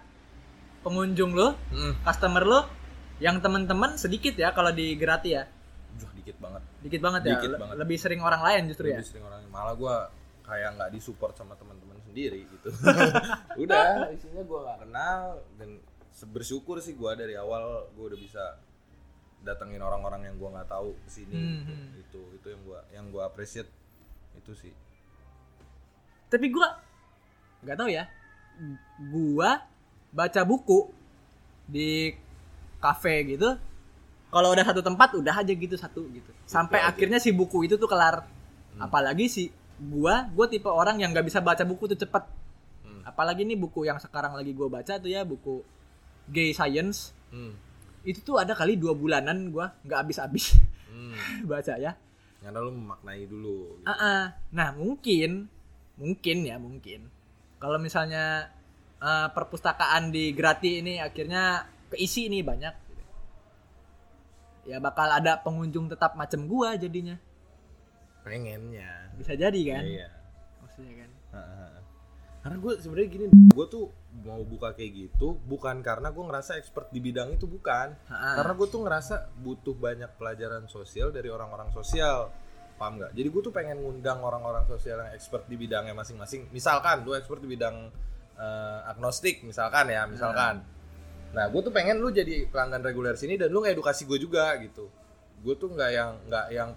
pengunjung 0.81 1.33
lo 1.33 1.57
Mm, 1.69 1.99
customer 2.03 2.45
lo 2.45 2.61
yang 3.17 3.41
teman-teman 3.41 3.97
sedikit 3.97 4.35
ya 4.35 4.53
kalau 4.53 4.71
di 4.71 4.95
Gerati 4.95 5.33
ya 5.33 5.45
Wah, 5.97 6.13
dikit 6.13 6.37
banget. 6.37 6.63
dikit 6.81 7.01
banget 7.01 7.23
ya 7.25 7.33
Dikit 7.35 7.51
banget. 7.57 7.77
lebih 7.77 7.97
sering 7.97 8.21
orang 8.21 8.43
lain 8.43 8.63
justru 8.69 8.87
ya 8.87 9.01
Lebih 9.01 9.09
sering 9.09 9.25
orang 9.25 9.41
malah 9.49 9.73
gua 9.73 9.97
kayak 10.43 10.77
nggak 10.77 10.91
disupport 10.93 11.35
sama 11.35 11.53
teman-teman 11.55 11.99
sendiri 11.99 12.47
gitu. 12.47 12.71
udah, 13.63 14.13
isinya 14.13 14.43
gua 14.43 14.61
nggak 14.63 14.79
kenal 14.85 15.21
dan 15.57 15.81
bersyukur 16.29 16.79
sih 16.79 16.93
gua 16.93 17.13
dari 17.13 17.35
awal 17.35 17.89
gua 17.93 18.05
udah 18.07 18.21
bisa 18.21 18.45
datengin 19.43 19.81
orang-orang 19.81 20.23
yang 20.23 20.37
gua 20.37 20.55
nggak 20.55 20.69
tahu 20.69 20.95
ke 20.99 21.11
sini 21.11 21.33
Hmm, 21.33 21.51
gitu. 21.57 21.73
hmm. 21.73 21.89
itu 21.99 22.21
itu 22.37 22.47
yang 22.47 22.63
gua 22.63 22.79
yang 22.91 23.07
gua 23.09 23.23
appreciate 23.27 23.71
itu 24.35 24.53
sih 24.55 24.73
tapi 26.27 26.47
gua 26.49 26.79
nggak 27.63 27.77
tahu 27.77 27.89
ya 27.89 28.05
gua 29.07 29.63
baca 30.11 30.41
buku 30.43 30.89
di 31.67 32.15
kafe 32.79 33.27
gitu 33.29 33.57
kalau 34.29 34.53
udah 34.53 34.65
satu 34.65 34.81
tempat 34.81 35.15
udah 35.15 35.35
aja 35.35 35.51
gitu 35.51 35.75
satu 35.75 36.07
gitu 36.09 36.31
sampai 36.45 36.81
aja. 36.81 36.93
akhirnya 36.93 37.19
si 37.19 37.31
buku 37.31 37.65
itu 37.65 37.77
tuh 37.77 37.87
kelar 37.87 38.25
Hmm. 38.77 38.85
apalagi 38.85 39.25
si 39.27 39.49
gua 39.79 40.29
gua 40.31 40.45
tipe 40.47 40.69
orang 40.69 41.01
yang 41.01 41.09
nggak 41.09 41.25
bisa 41.25 41.41
baca 41.41 41.65
buku 41.65 41.89
tuh 41.89 41.97
cepet 41.97 42.25
Hmm. 42.83 43.01
apalagi 43.03 43.43
nih 43.43 43.57
buku 43.57 43.85
yang 43.85 43.97
sekarang 43.97 44.33
lagi 44.33 44.53
gua 44.53 44.69
baca 44.71 44.97
tuh 44.97 45.09
ya 45.09 45.23
buku 45.23 45.65
gay 46.27 46.53
science 46.53 47.17
Hmm. 47.29 47.57
itu 48.03 48.21
tuh 48.21 48.37
ada 48.37 48.53
kali 48.53 48.77
dua 48.77 48.93
bulanan 48.93 49.49
gua 49.49 49.73
nggak 49.83 49.99
habis-habis 49.99 50.61
Hmm. 50.87 51.17
baca 51.51 51.73
ya 51.75 51.97
karena 52.37 52.61
lu 52.61 52.71
memaknai 52.71 53.27
dulu 53.27 53.75
gitu. 53.75 53.89
Ah, 53.89 53.97
ah. 53.99 54.23
Nah 54.53 54.71
mungkin, 54.71 55.51
mungkin 55.97 56.37
ya 56.47 56.61
mungkin. 56.61 57.11
Kalau 57.57 57.79
misalnya 57.81 58.53
eh, 59.01 59.29
perpustakaan 59.33 60.13
di 60.13 60.33
Grati 60.37 60.85
ini 60.85 61.01
akhirnya 61.01 61.65
keisi 61.93 62.29
nih 62.29 62.43
banyak, 62.43 62.75
ya 64.67 64.83
bakal 64.83 65.09
ada 65.09 65.39
pengunjung 65.41 65.87
tetap 65.87 66.19
macam 66.19 66.45
gua 66.51 66.75
jadinya. 66.75 67.17
pengennya. 68.27 69.15
Bisa 69.15 69.39
jadi 69.39 69.61
kan? 69.71 69.83
iya. 69.87 70.11
Maksudnya 70.59 71.07
kan. 71.07 71.11
Karena 72.47 72.63
gue 72.63 72.73
sebenarnya 72.79 73.09
gini 73.11 73.27
gue 73.31 73.67
tuh 73.67 73.91
mau 74.23 74.39
buka 74.47 74.71
kayak 74.71 74.93
gitu 74.95 75.35
bukan 75.51 75.83
karena 75.83 76.15
gue 76.15 76.25
ngerasa 76.31 76.55
expert 76.63 76.95
di 76.95 77.03
bidang 77.03 77.35
itu 77.35 77.51
bukan. 77.51 77.99
Karena 78.07 78.53
gue 78.55 78.69
tuh 78.71 78.87
ngerasa 78.87 79.35
butuh 79.43 79.75
banyak 79.75 80.15
pelajaran 80.15 80.71
sosial 80.71 81.11
dari 81.11 81.27
orang-orang 81.27 81.75
sosial 81.75 82.31
paham 82.77 83.01
nggak? 83.01 83.13
Jadi 83.17 83.29
gue 83.29 83.43
tuh 83.43 83.53
pengen 83.53 83.81
ngundang 83.83 84.21
orang-orang 84.23 84.65
sosial 84.69 85.03
yang 85.03 85.11
expert 85.13 85.49
di 85.49 85.57
bidangnya 85.59 85.97
masing-masing. 85.97 86.49
Misalkan 86.53 87.03
lu 87.03 87.17
expert 87.17 87.41
di 87.43 87.49
bidang 87.49 87.91
eh, 88.37 88.81
agnostik 88.93 89.43
misalkan 89.43 89.91
ya 89.91 90.05
misalkan. 90.07 90.63
Nah 91.33 91.45
gue 91.51 91.61
tuh 91.61 91.73
pengen 91.75 91.99
lu 91.99 92.13
jadi 92.13 92.47
pelanggan 92.49 92.81
reguler 92.85 93.17
sini 93.19 93.41
dan 93.41 93.51
lu 93.51 93.65
ngedukasi 93.65 94.07
gue 94.07 94.21
juga 94.21 94.55
gitu. 94.63 94.89
Gue 95.43 95.57
tuh 95.59 95.73
nggak 95.73 95.91
yang 95.91 96.11
nggak 96.31 96.47
yang 96.55 96.71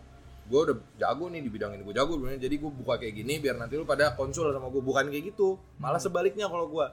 gue 0.50 0.60
udah 0.66 0.78
jago 0.98 1.30
nih 1.30 1.46
di 1.46 1.50
bidang 1.54 1.78
ini 1.78 1.86
gue 1.86 1.94
jago 1.94 2.18
bener. 2.18 2.42
jadi 2.42 2.58
gue 2.58 2.72
buka 2.74 2.98
kayak 2.98 3.22
gini 3.22 3.38
biar 3.38 3.62
nanti 3.62 3.78
lu 3.78 3.86
pada 3.86 4.18
konsul 4.18 4.50
sama 4.50 4.74
gue 4.74 4.82
bukan 4.82 5.06
kayak 5.14 5.30
gitu 5.30 5.62
malah 5.78 6.02
sebaliknya 6.02 6.50
kalau 6.50 6.66
gue 6.66 6.90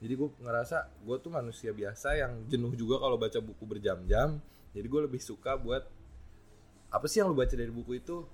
jadi 0.00 0.16
gue 0.16 0.28
ngerasa 0.40 0.88
gue 1.04 1.16
tuh 1.20 1.28
manusia 1.28 1.76
biasa 1.76 2.16
yang 2.16 2.32
jenuh 2.48 2.72
juga 2.72 2.96
kalau 2.96 3.20
baca 3.20 3.36
buku 3.38 3.64
berjam-jam. 3.68 4.40
Jadi 4.72 4.86
gue 4.88 5.00
lebih 5.04 5.20
suka 5.20 5.60
buat 5.60 5.84
apa 6.90 7.06
sih 7.06 7.20
yang 7.20 7.30
lu 7.30 7.36
baca 7.36 7.52
dari 7.52 7.68
buku 7.68 8.00
itu 8.00 8.24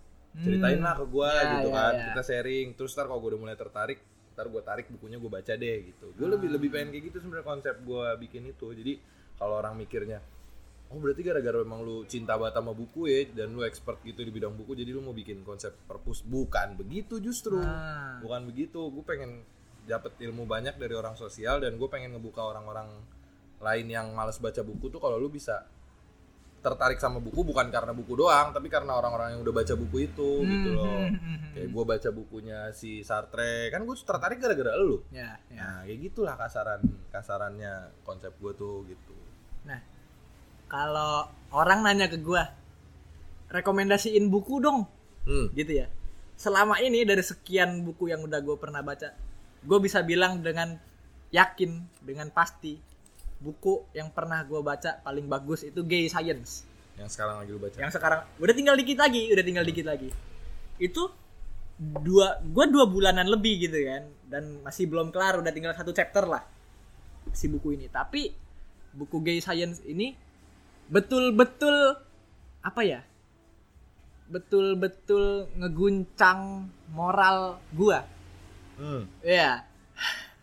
ceritain 0.41 0.81
lah 0.81 0.95
ke 0.95 1.05
gue 1.07 1.31
Ya, 1.31 1.45
gitu 1.57 1.69
ya, 1.71 1.77
kan 1.77 1.93
ya. 1.95 2.05
kita 2.13 2.23
sharing. 2.23 2.67
Terus 2.75 2.91
ntar 2.93 3.07
kalau 3.07 3.21
gue 3.21 3.31
udah 3.33 3.41
mulai 3.41 3.57
tertarik 3.57 3.99
ntar 4.37 4.53
gue 4.53 4.61
tarik 4.61 4.87
bukunya 4.93 5.17
gue 5.17 5.31
baca 5.33 5.53
deh 5.57 5.77
gitu. 5.89 6.13
Gue 6.13 6.29
lebih 6.29 6.49
lebih 6.53 6.69
pengen 6.69 6.93
kayak 6.93 7.05
gitu 7.09 7.17
sebenarnya 7.25 7.47
konsep 7.47 7.75
gue 7.81 8.05
bikin 8.21 8.43
itu. 8.45 8.67
Jadi 8.73 8.93
kalau 9.37 9.57
orang 9.57 9.77
mikirnya 9.77 10.21
oh 10.87 11.03
berarti 11.03 11.19
gara-gara 11.27 11.59
memang 11.67 11.83
lu 11.83 12.07
cinta 12.07 12.39
banget 12.39 12.63
sama 12.63 12.71
buku 12.71 13.11
ya 13.11 13.27
dan 13.35 13.59
lu 13.59 13.67
expert 13.67 13.99
gitu 14.07 14.23
di 14.23 14.31
bidang 14.31 14.55
buku 14.55 14.79
jadi 14.79 14.95
lu 14.95 15.03
mau 15.03 15.17
bikin 15.17 15.41
konsep 15.43 15.75
perpus. 15.89 16.23
Bukan 16.23 16.77
begitu 16.77 17.19
justru. 17.19 17.59
Ah. 17.59 18.21
bukan 18.23 18.45
begitu. 18.47 18.93
Gue 18.93 19.03
pengen 19.03 19.43
dapet 19.87 20.15
ilmu 20.21 20.45
banyak 20.45 20.77
dari 20.77 20.95
orang 20.95 21.15
sosial 21.15 21.63
dan 21.63 21.79
gue 21.79 21.89
pengen 21.89 22.15
ngebuka 22.19 22.43
orang-orang 22.43 22.91
lain 23.57 23.87
yang 23.89 24.13
males 24.13 24.37
baca 24.37 24.61
buku 24.61 24.93
tuh 24.93 25.01
kalau 25.01 25.17
lu 25.17 25.33
bisa 25.33 25.65
tertarik 26.67 26.99
sama 26.99 27.23
buku 27.23 27.47
bukan 27.47 27.71
karena 27.71 27.95
buku 27.95 28.19
doang 28.19 28.51
tapi 28.51 28.67
karena 28.67 28.99
orang-orang 28.99 29.39
yang 29.39 29.41
udah 29.47 29.55
baca 29.55 29.75
buku 29.79 30.11
itu 30.11 30.31
gitu 30.43 30.71
loh 30.75 31.07
Hmm, 31.07 31.15
hmm, 31.15 31.23
hmm, 31.23 31.51
kayak 31.55 31.69
gue 31.71 31.85
baca 31.87 32.09
bukunya 32.11 32.59
si 32.75 33.07
Sartre 33.07 33.71
kan 33.71 33.87
gue 33.87 33.95
tertarik 33.95 34.43
gara-gara 34.43 34.75
lu 34.75 34.99
Ya, 35.15 35.39
ya. 35.47 35.63
nah 35.63 35.77
kayak 35.87 35.99
gitulah 36.11 36.35
kasaran 36.35 36.83
kasarannya 37.15 37.95
konsep 38.03 38.35
gue 38.43 38.53
tuh 38.59 38.83
gitu 38.91 39.15
Nah, 39.67 39.83
kalau 40.71 41.27
orang 41.51 41.83
nanya 41.83 42.07
ke 42.07 42.23
gua, 42.23 42.47
rekomendasiin 43.51 44.31
buku 44.31 44.63
dong, 44.63 44.87
hmm. 45.27 45.51
gitu 45.59 45.83
ya. 45.83 45.87
Selama 46.39 46.79
ini 46.79 47.03
dari 47.03 47.19
sekian 47.27 47.83
buku 47.83 48.15
yang 48.15 48.23
udah 48.23 48.39
gue 48.47 48.55
pernah 48.55 48.79
baca, 48.87 49.11
gue 49.67 49.79
bisa 49.83 50.07
bilang 50.07 50.39
dengan 50.39 50.79
yakin, 51.35 51.83
dengan 51.99 52.31
pasti, 52.31 52.79
buku 53.37 53.85
yang 53.93 54.09
pernah 54.09 54.41
gue 54.45 54.61
baca 54.65 55.01
paling 55.05 55.27
bagus 55.29 55.65
itu 55.67 55.81
Gay 55.85 56.09
Science. 56.09 56.65
yang 56.97 57.13
sekarang 57.13 57.45
lagi 57.45 57.53
lu 57.53 57.61
baca 57.61 57.77
Yang 57.77 57.93
sekarang 58.01 58.21
udah 58.41 58.55
tinggal 58.57 58.73
dikit 58.73 58.97
lagi, 58.97 59.29
udah 59.29 59.45
tinggal 59.45 59.65
dikit 59.69 59.85
lagi. 59.85 60.09
Itu 60.81 61.13
dua, 61.77 62.41
gue 62.41 62.65
dua 62.73 62.89
bulanan 62.89 63.29
lebih 63.29 63.69
gitu 63.69 63.77
kan, 63.85 64.09
dan 64.33 64.65
masih 64.65 64.89
belum 64.89 65.13
kelar, 65.13 65.37
udah 65.37 65.53
tinggal 65.53 65.77
satu 65.77 65.93
chapter 65.93 66.25
lah 66.25 66.41
si 67.37 67.53
buku 67.53 67.77
ini. 67.77 67.93
Tapi 67.93 68.33
buku 68.97 69.21
Gay 69.21 69.45
Science 69.45 69.85
ini 69.85 70.17
betul-betul 70.89 72.01
apa 72.65 72.81
ya 72.81 73.01
betul-betul 74.27 75.47
ngeguncang 75.55 76.71
moral 76.91 77.63
gua 77.75 78.03
Hmm. 78.77 79.09
Iya 79.25 79.65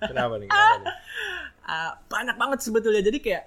Kenapa 0.01 0.41
nih? 0.41 0.49
Kenapa 0.49 0.75
nih? 0.82 0.88
Ah, 1.63 1.95
banyak 2.12 2.36
banget 2.36 2.60
sebetulnya 2.60 2.99
jadi 2.99 3.19
kayak 3.23 3.43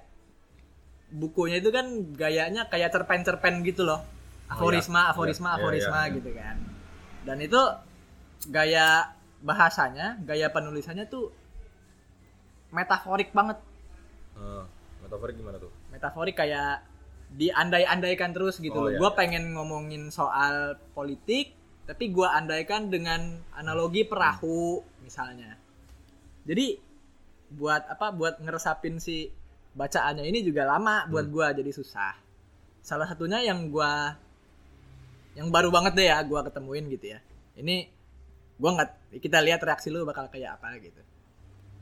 bukunya 1.13 1.61
itu 1.61 1.69
kan 1.69 1.85
gayanya 2.17 2.65
kayak 2.67 2.89
cerpen-cerpen 2.89 3.61
gitu 3.61 3.85
loh 3.85 4.01
aforisma 4.47 5.07
iya. 5.07 5.11
aforisma 5.13 5.47
Iya, 5.47 5.53
iya, 5.53 5.61
aforisma 5.61 5.99
iya. 6.03 6.15
gitu 6.17 6.29
kan 6.33 6.55
dan 7.23 7.37
itu 7.39 7.61
gaya 8.49 8.87
bahasanya 9.39 10.17
gaya 10.25 10.49
penulisannya 10.49 11.05
tuh 11.05 11.29
metaforik 12.71 13.31
banget 13.31 13.57
Eh, 14.37 14.63
metaforik 15.01 15.33
gimana 15.33 15.57
tuh? 15.57 15.71
metaforik 15.89 16.37
kayak 16.37 16.85
diandai-andaikan 17.33 18.31
terus 18.33 18.61
gitu 18.61 18.75
Oh, 18.75 18.85
loh. 18.85 18.91
iya, 18.93 18.99
Gua 19.01 19.11
iya. 19.11 19.17
pengen 19.17 19.43
ngomongin 19.51 20.13
soal 20.13 20.77
politik, 20.93 21.57
tapi 21.83 22.13
gua 22.13 22.37
andaikan 22.37 22.87
dengan 22.87 23.41
analogi 23.51 24.05
perahu 24.05 24.79
misalnya. 25.01 25.57
Jadi 26.45 26.77
buat 27.51 27.87
apa? 27.87 28.11
Buat 28.11 28.43
ngeresapin 28.43 28.99
si 28.99 29.31
bacaannya 29.77 30.25
ini 30.25 30.41
juga 30.41 30.65
lama 30.65 31.05
buat 31.07 31.25
Hmm. 31.29 31.33
gua 31.33 31.47
jadi 31.53 31.69
susah. 31.69 32.15
Salah 32.81 33.07
satunya 33.07 33.43
yang 33.43 33.69
gua 33.69 34.15
yang 35.37 35.53
baru 35.53 35.69
banget 35.69 35.93
deh 35.93 36.07
ya 36.09 36.17
gua 36.25 36.41
ketemuin 36.43 36.89
gitu 36.89 37.13
ya. 37.13 37.19
Ini 37.55 37.87
gua 38.57 38.73
nggak 38.77 39.21
kita 39.21 39.37
lihat 39.43 39.61
reaksi 39.61 39.93
lu 39.93 40.01
bakal 40.03 40.27
kayak 40.27 40.57
apa 40.57 40.75
gitu. 40.81 41.01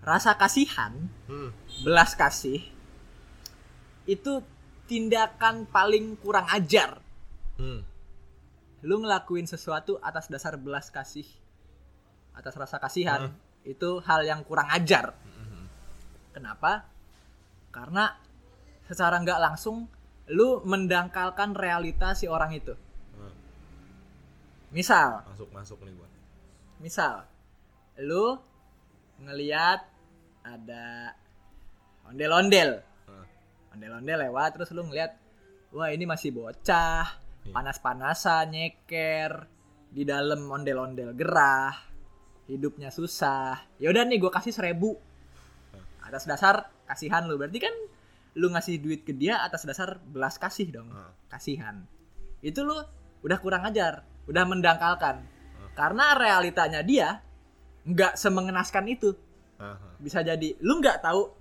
Rasa 0.05 0.35
kasihan 0.37 0.93
Hmm. 1.25 1.49
belas 1.81 2.13
kasih 2.13 2.61
itu 4.05 4.33
tindakan 4.85 5.65
paling 5.65 6.13
kurang 6.21 6.45
ajar. 6.53 7.01
Hmm. 7.57 7.81
Lu 8.85 9.01
ngelakuin 9.01 9.49
sesuatu 9.49 9.97
atas 9.97 10.29
dasar 10.29 10.61
belas 10.61 10.93
kasih, 10.93 11.25
atas 12.37 12.53
rasa 12.53 12.77
kasihan, 12.77 13.33
itu 13.65 13.97
hal 14.05 14.21
yang 14.21 14.45
kurang 14.45 14.69
ajar. 14.69 15.17
Hmm. 15.25 15.34
Kenapa? 16.35 16.83
Karena 17.71 18.11
secara 18.83 19.15
nggak 19.17 19.39
langsung 19.41 19.87
lu 20.27 20.59
mendangkalkan 20.61 21.55
realita 21.55 22.11
si 22.11 22.27
orang 22.27 22.51
itu. 22.51 22.75
Hmm. 23.13 23.31
Misal, 24.69 25.23
Masuk 25.25 25.49
masuk 25.49 25.79
nih 25.81 25.93
gua. 25.93 26.09
misal 26.75 27.23
lu 27.95 28.35
ngeliat 29.17 29.79
ada 30.43 31.15
ondel-ondel 32.05 32.83
Hmm. 33.07 33.25
ondel-ondel 33.71 34.27
lewat 34.27 34.49
terus 34.53 34.69
lu 34.69 34.83
ngeliat 34.83 35.15
wah 35.71 35.87
ini 35.87 36.03
masih 36.03 36.35
bocah 36.35 37.07
Iya. 37.41 37.53
panas-panasan 37.53 38.51
nyeker 38.51 39.47
di 39.87 40.03
dalam 40.03 40.43
ondel-ondel 40.43 41.15
gerah 41.15 41.71
hidupnya 42.45 42.91
susah 42.91 43.55
ya 43.77 43.87
udah 43.87 44.03
nih 44.03 44.19
gue 44.19 44.27
kasih 44.29 44.51
seribu 44.51 44.99
atas 46.05 46.29
dasar 46.29 46.69
kasihan 46.85 47.25
lu. 47.25 47.35
Berarti 47.35 47.59
kan 47.59 47.75
lu 48.37 48.51
ngasih 48.53 48.79
duit 48.79 49.01
ke 49.03 49.11
dia 49.15 49.41
atas 49.41 49.65
dasar 49.65 49.97
belas 49.99 50.37
kasih 50.37 50.69
dong. 50.69 50.89
Hmm. 50.93 51.11
kasihan. 51.27 51.83
Itu 52.45 52.61
lu 52.63 52.77
udah 53.25 53.37
kurang 53.41 53.65
ajar 53.65 54.05
udah 54.29 54.43
mendangkalkan. 54.45 55.25
Karena 55.75 56.15
realitanya 56.15 56.79
dia 56.85 57.19
nggak 57.85 58.15
semengenaskan 58.15 58.85
itu. 58.87 59.11
Aha. 59.55 59.95
bisa 60.03 60.19
jadi 60.19 60.59
lu 60.59 60.83
nggak 60.83 60.99
tahu 60.99 61.31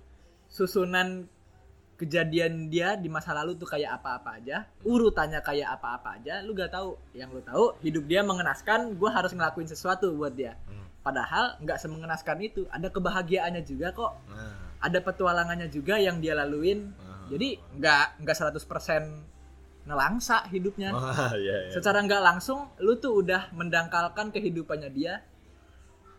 susunan 0.47 1.27
kejadian 1.95 2.67
dia 2.67 2.93
di 2.93 3.07
masa 3.07 3.31
lalu 3.31 3.55
tuh 3.55 3.65
kayak 3.65 3.95
apa-apa 3.95 4.35
aja 4.35 4.67
urutannya 4.83 5.39
kayak 5.39 5.73
apa-apa 5.73 6.19
aja 6.19 6.43
lu 6.43 6.51
nggak 6.51 6.67
tahu 6.69 6.99
yang 7.11 7.29
lu 7.29 7.39
tahu 7.39 7.71
hidup 7.79 8.03
dia 8.03 8.19
mengenaskan 8.21 8.93
gue 8.93 9.07
harus 9.07 9.31
ngelakuin 9.31 9.65
sesuatu 9.65 10.11
buat 10.11 10.31
dia 10.31 10.59
Hmm. 10.65 10.83
padahal 11.01 11.55
nggak 11.59 11.77
semengenaskan 11.77 12.37
itu 12.41 12.67
ada 12.67 12.89
kebahagiaannya 12.89 13.63
juga 13.63 13.91
kok 13.91 14.11
Nah. 14.27 14.75
ada 14.81 14.99
petualangannya 14.99 15.67
juga 15.67 15.95
yang 15.95 16.19
dia 16.19 16.33
laluin 16.33 16.91
Aha. 16.97 17.31
jadi 17.31 17.47
nggak 17.73 18.05
nggak 18.21 18.35
100% 18.35 19.23
nelangsa 19.85 20.43
hidupnya 20.47 20.91
Wah, 20.91 21.31
iya, 21.37 21.69
iya. 21.69 21.71
secara 21.71 22.01
nggak 22.01 22.19
langsung 22.19 22.75
lu 22.77 22.97
tuh 22.97 23.21
udah 23.21 23.53
mendangkalkan 23.53 24.29
kehidupannya 24.29 24.89
dia 24.89 25.21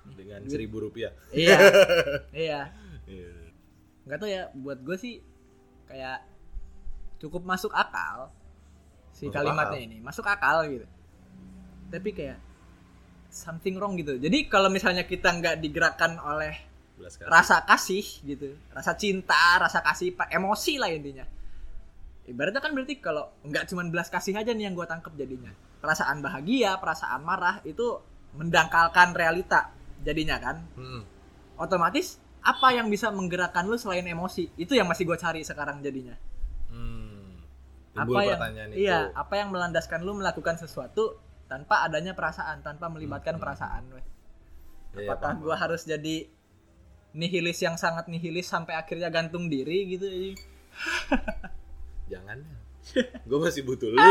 dengan 0.09 0.41
seribu 0.47 0.81
rupiah. 0.81 1.11
iya 1.31 1.59
iya 2.47 2.61
Iya. 3.05 3.29
nggak 4.03 4.19
tahu 4.19 4.31
ya 4.31 4.43
buat 4.55 4.79
gue 4.81 4.97
sih 4.97 5.15
kayak 5.87 6.19
cukup 7.17 7.43
masuk 7.43 7.73
akal 7.73 8.29
si 9.11 9.27
Masuk 9.27 9.35
kalimatnya 9.35 9.79
akal. 9.81 9.87
ini 9.89 9.97
masuk 10.03 10.27
akal 10.27 10.57
gitu 10.69 10.87
tapi 11.89 12.11
kayak 12.13 12.39
something 13.31 13.77
wrong 13.77 13.97
gitu 13.97 14.17
jadi 14.17 14.47
kalau 14.47 14.69
misalnya 14.69 15.05
kita 15.05 15.31
nggak 15.33 15.57
digerakkan 15.59 16.19
oleh 16.19 16.55
kasih. 16.97 17.25
rasa 17.29 17.57
kasih 17.65 18.05
gitu 18.25 18.57
rasa 18.73 18.93
cinta 18.97 19.57
rasa 19.57 19.81
kasih 19.81 20.13
emosi 20.29 20.77
lah 20.77 20.91
intinya 20.91 21.25
ibaratnya 22.27 22.59
kan 22.59 22.75
berarti 22.75 22.99
kalau 22.99 23.31
nggak 23.47 23.71
cuma 23.71 23.87
belas 23.87 24.11
kasih 24.11 24.35
aja 24.35 24.51
nih 24.51 24.67
yang 24.67 24.75
gue 24.75 24.85
tangkep 24.85 25.13
jadinya 25.15 25.53
perasaan 25.79 26.19
bahagia 26.19 26.75
perasaan 26.77 27.23
marah 27.23 27.63
itu 27.63 28.01
mendangkalkan 28.35 29.15
realita 29.15 29.71
jadinya 30.03 30.37
kan 30.37 30.57
Hmm. 30.75 31.03
otomatis 31.57 32.19
apa 32.47 32.67
yang 32.71 32.87
bisa 32.87 33.11
menggerakkan 33.11 33.67
lu 33.67 33.75
selain 33.75 34.07
emosi 34.07 34.55
itu 34.55 34.73
yang 34.73 34.87
masih 34.87 35.03
gue 35.03 35.17
cari 35.17 35.41
sekarang 35.43 35.81
jadinya 35.81 36.15
Hmm. 36.67 37.43
apa 37.93 38.19
yang 38.23 38.41
itu. 38.71 38.81
iya 38.81 39.11
apa 39.13 39.35
yang 39.35 39.51
melandaskan 39.51 40.01
lu 40.01 40.15
melakukan 40.15 40.55
sesuatu 40.55 41.19
tanpa 41.47 41.83
adanya 41.83 42.13
perasaan 42.13 42.61
tanpa 42.61 42.87
melibatkan 42.87 43.37
Hmm. 43.37 43.43
perasaan 43.43 43.83
weh 43.91 44.05
Iya, 44.97 45.13
apakah 45.13 45.35
paham, 45.35 45.43
gue 45.43 45.55
harus 45.55 45.83
jadi 45.85 46.17
nihilis 47.13 47.59
yang 47.61 47.77
sangat 47.77 48.07
nihilis 48.07 48.47
sampai 48.47 48.75
akhirnya 48.75 49.09
gantung 49.09 49.47
diri 49.47 49.87
gitu 49.91 50.07
Jangan. 52.07 52.39
Gue 53.27 53.39
masih 53.43 53.61
butuh 53.61 53.91
lu. 53.91 53.99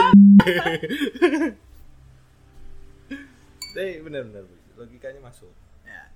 Tapi 3.76 3.92
bener-bener 4.02 4.44
logikanya 4.76 5.20
masuk. 5.22 5.52
ya 5.84 6.08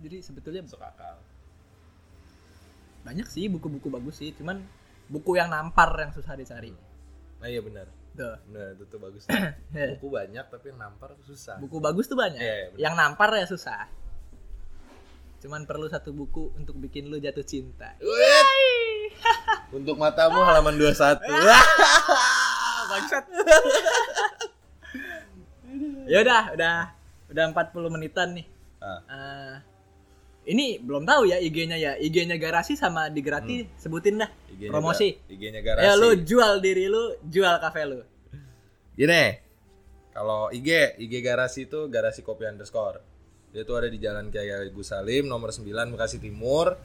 jadi 0.00 0.16
sebetulnya 0.20 0.60
Masuk 0.64 0.80
akal. 0.80 1.16
Banyak 3.10 3.26
sih 3.26 3.46
buku-buku 3.46 3.88
bagus 3.88 4.16
sih 4.16 4.30
cuman 4.32 4.62
buku 5.06 5.34
yang 5.34 5.48
nampar 5.48 5.90
yang 5.98 6.10
susah 6.10 6.34
dicari 6.34 6.70
Nah 7.40 7.48
iya 7.48 7.58
benar. 7.58 7.90
tuh 8.12 8.36
Benar 8.46 8.74
itu 8.74 8.84
tuh 8.84 8.98
bagus. 8.98 9.24
Ya. 9.72 9.96
Buku 9.96 10.06
banyak 10.08 10.44
tapi 10.44 10.64
yang 10.68 10.78
nampar 10.78 11.16
susah. 11.20 11.56
buku 11.56 11.78
bagus 11.78 12.04
tuh 12.04 12.14
banyak 12.14 12.36
Iya, 12.36 12.54
iya, 12.54 12.66
benar. 12.68 12.80
yang 12.80 12.94
nampar 12.94 13.28
ya 13.32 13.44
susah 13.44 13.90
cuman 15.40 15.64
perlu 15.64 15.88
satu 15.88 16.12
buku 16.12 16.52
untuk 16.52 16.76
bikin 16.76 17.08
lu 17.08 17.16
jatuh 17.16 17.40
cinta. 17.42 17.96
Untuk 19.72 19.96
matamu 19.96 20.36
halaman 20.38 20.76
21. 20.76 21.16
bangsat 22.90 23.24
ya 26.06 26.18
udah 26.20 26.42
udah 26.52 26.76
udah 27.28 27.44
40 27.48 27.88
menitan 27.88 28.28
nih 28.34 28.46
Ah, 28.80 29.00
Eh, 29.06 29.54
ini 30.44 30.80
belum 30.80 31.04
tahu 31.04 31.28
ya 31.28 31.36
IG-nya 31.36 31.76
ya 31.76 31.92
IG-nya 32.00 32.40
garasi 32.40 32.72
sama 32.74 33.12
di 33.12 33.20
Grati 33.20 33.68
sebutin 33.76 34.20
dah 34.20 34.30
IG-nya 34.56 34.72
promosi 34.72 35.08
IG-nya 35.28 35.60
garasi. 35.60 35.84
ya 35.84 35.92
lu 35.96 36.16
jual 36.16 36.60
diri 36.60 36.88
lu 36.88 37.16
jual 37.24 37.60
kafe 37.60 37.82
lu 37.84 38.00
Gini, 38.90 39.32
kalau 40.12 40.52
IG, 40.52 41.00
IG 41.00 41.24
garasi 41.24 41.64
itu 41.64 41.88
garasi 41.88 42.20
kopi 42.20 42.44
underscore. 42.44 43.00
Dia 43.48 43.64
tuh 43.64 43.80
ada 43.80 43.88
di 43.88 43.96
Jalan 43.96 44.28
Kiai 44.28 44.52
Agus 44.52 44.92
Salim, 44.92 45.24
nomor 45.24 45.56
9 45.56 45.64
Bekasi 45.88 46.20
Timur. 46.20 46.76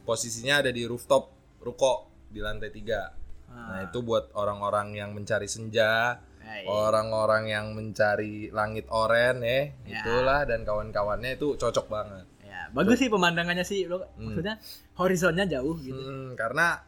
Posisinya 0.00 0.64
ada 0.64 0.72
di 0.72 0.88
rooftop 0.88 1.28
ruko 1.60 2.08
di 2.32 2.40
lantai 2.40 2.72
3. 2.72 3.52
Nah, 3.52 3.84
itu 3.84 4.00
buat 4.00 4.32
orang-orang 4.32 4.96
yang 4.96 5.12
mencari 5.12 5.44
senja, 5.44 6.16
orang-orang 6.64 7.52
yang 7.52 7.76
mencari 7.76 8.48
langit 8.48 8.88
oren 8.88 9.44
ya, 9.44 9.68
Ya. 9.84 10.00
itulah 10.00 10.48
dan 10.48 10.64
kawan-kawannya 10.64 11.36
itu 11.36 11.52
cocok 11.60 11.86
banget. 11.92 12.24
Ya 12.68 12.74
bagus 12.76 12.96
sih 12.96 13.08
pemandangannya 13.08 13.64
sih 13.64 13.84
lu 13.84 13.98
Hmm. 13.98 14.28
maksudnya 14.28 14.54
horizonnya 14.94 15.48
jauh 15.48 15.74
gitu 15.78 15.96
Hmm, 15.96 16.36
karena 16.36 16.84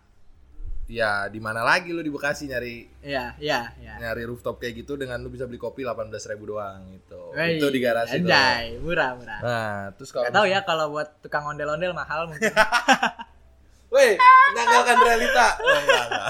ya 0.84 1.30
di 1.30 1.38
mana 1.38 1.62
lagi 1.62 1.94
lu 1.94 2.02
di 2.02 2.10
Bekasi 2.10 2.50
nyari 2.50 2.82
Iya, 3.00 3.38
iya, 3.38 3.70
iya. 3.78 3.94
nyari 3.96 4.26
rooftop 4.26 4.58
kayak 4.58 4.82
gitu 4.82 4.98
dengan 4.98 5.22
lu 5.22 5.30
bisa 5.30 5.46
beli 5.46 5.54
kopi 5.54 5.86
18.000 5.86 6.10
doang 6.42 6.82
gitu. 6.90 7.30
Wey, 7.30 7.56
itu 7.56 7.66
di 7.70 7.78
garasi 7.78 8.18
anjay, 8.18 8.74
murah, 8.76 9.14
murah. 9.14 9.38
Nah, 9.38 9.80
terus 9.94 10.10
kalau 10.10 10.26
tahu 10.28 10.50
ya 10.50 10.66
kalau 10.66 10.90
buat 10.90 11.22
tukang 11.22 11.46
ondel-ondel 11.46 11.94
mahal 11.94 12.26
mungkin. 12.26 12.50
Weh, 13.94 14.18
menanggalkan 14.50 14.98
realita. 14.98 15.46
Oh, 15.62 15.78
enggak, 15.78 16.04
enggak. 16.06 16.28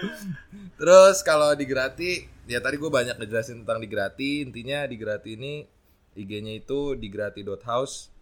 Terus 0.80 1.16
kalau 1.20 1.56
di 1.56 1.64
Grati, 1.64 2.12
ya 2.44 2.60
tadi 2.60 2.76
gue 2.76 2.88
banyak 2.88 3.16
ngejelasin 3.16 3.64
tentang 3.64 3.80
di 3.80 3.88
Grati. 3.88 4.44
Intinya 4.44 4.84
di 4.84 4.96
Grati 4.96 5.32
ini 5.32 5.64
IG-nya 6.12 6.52
itu 6.52 6.92
di 6.92 7.08
grati.house. 7.08 8.12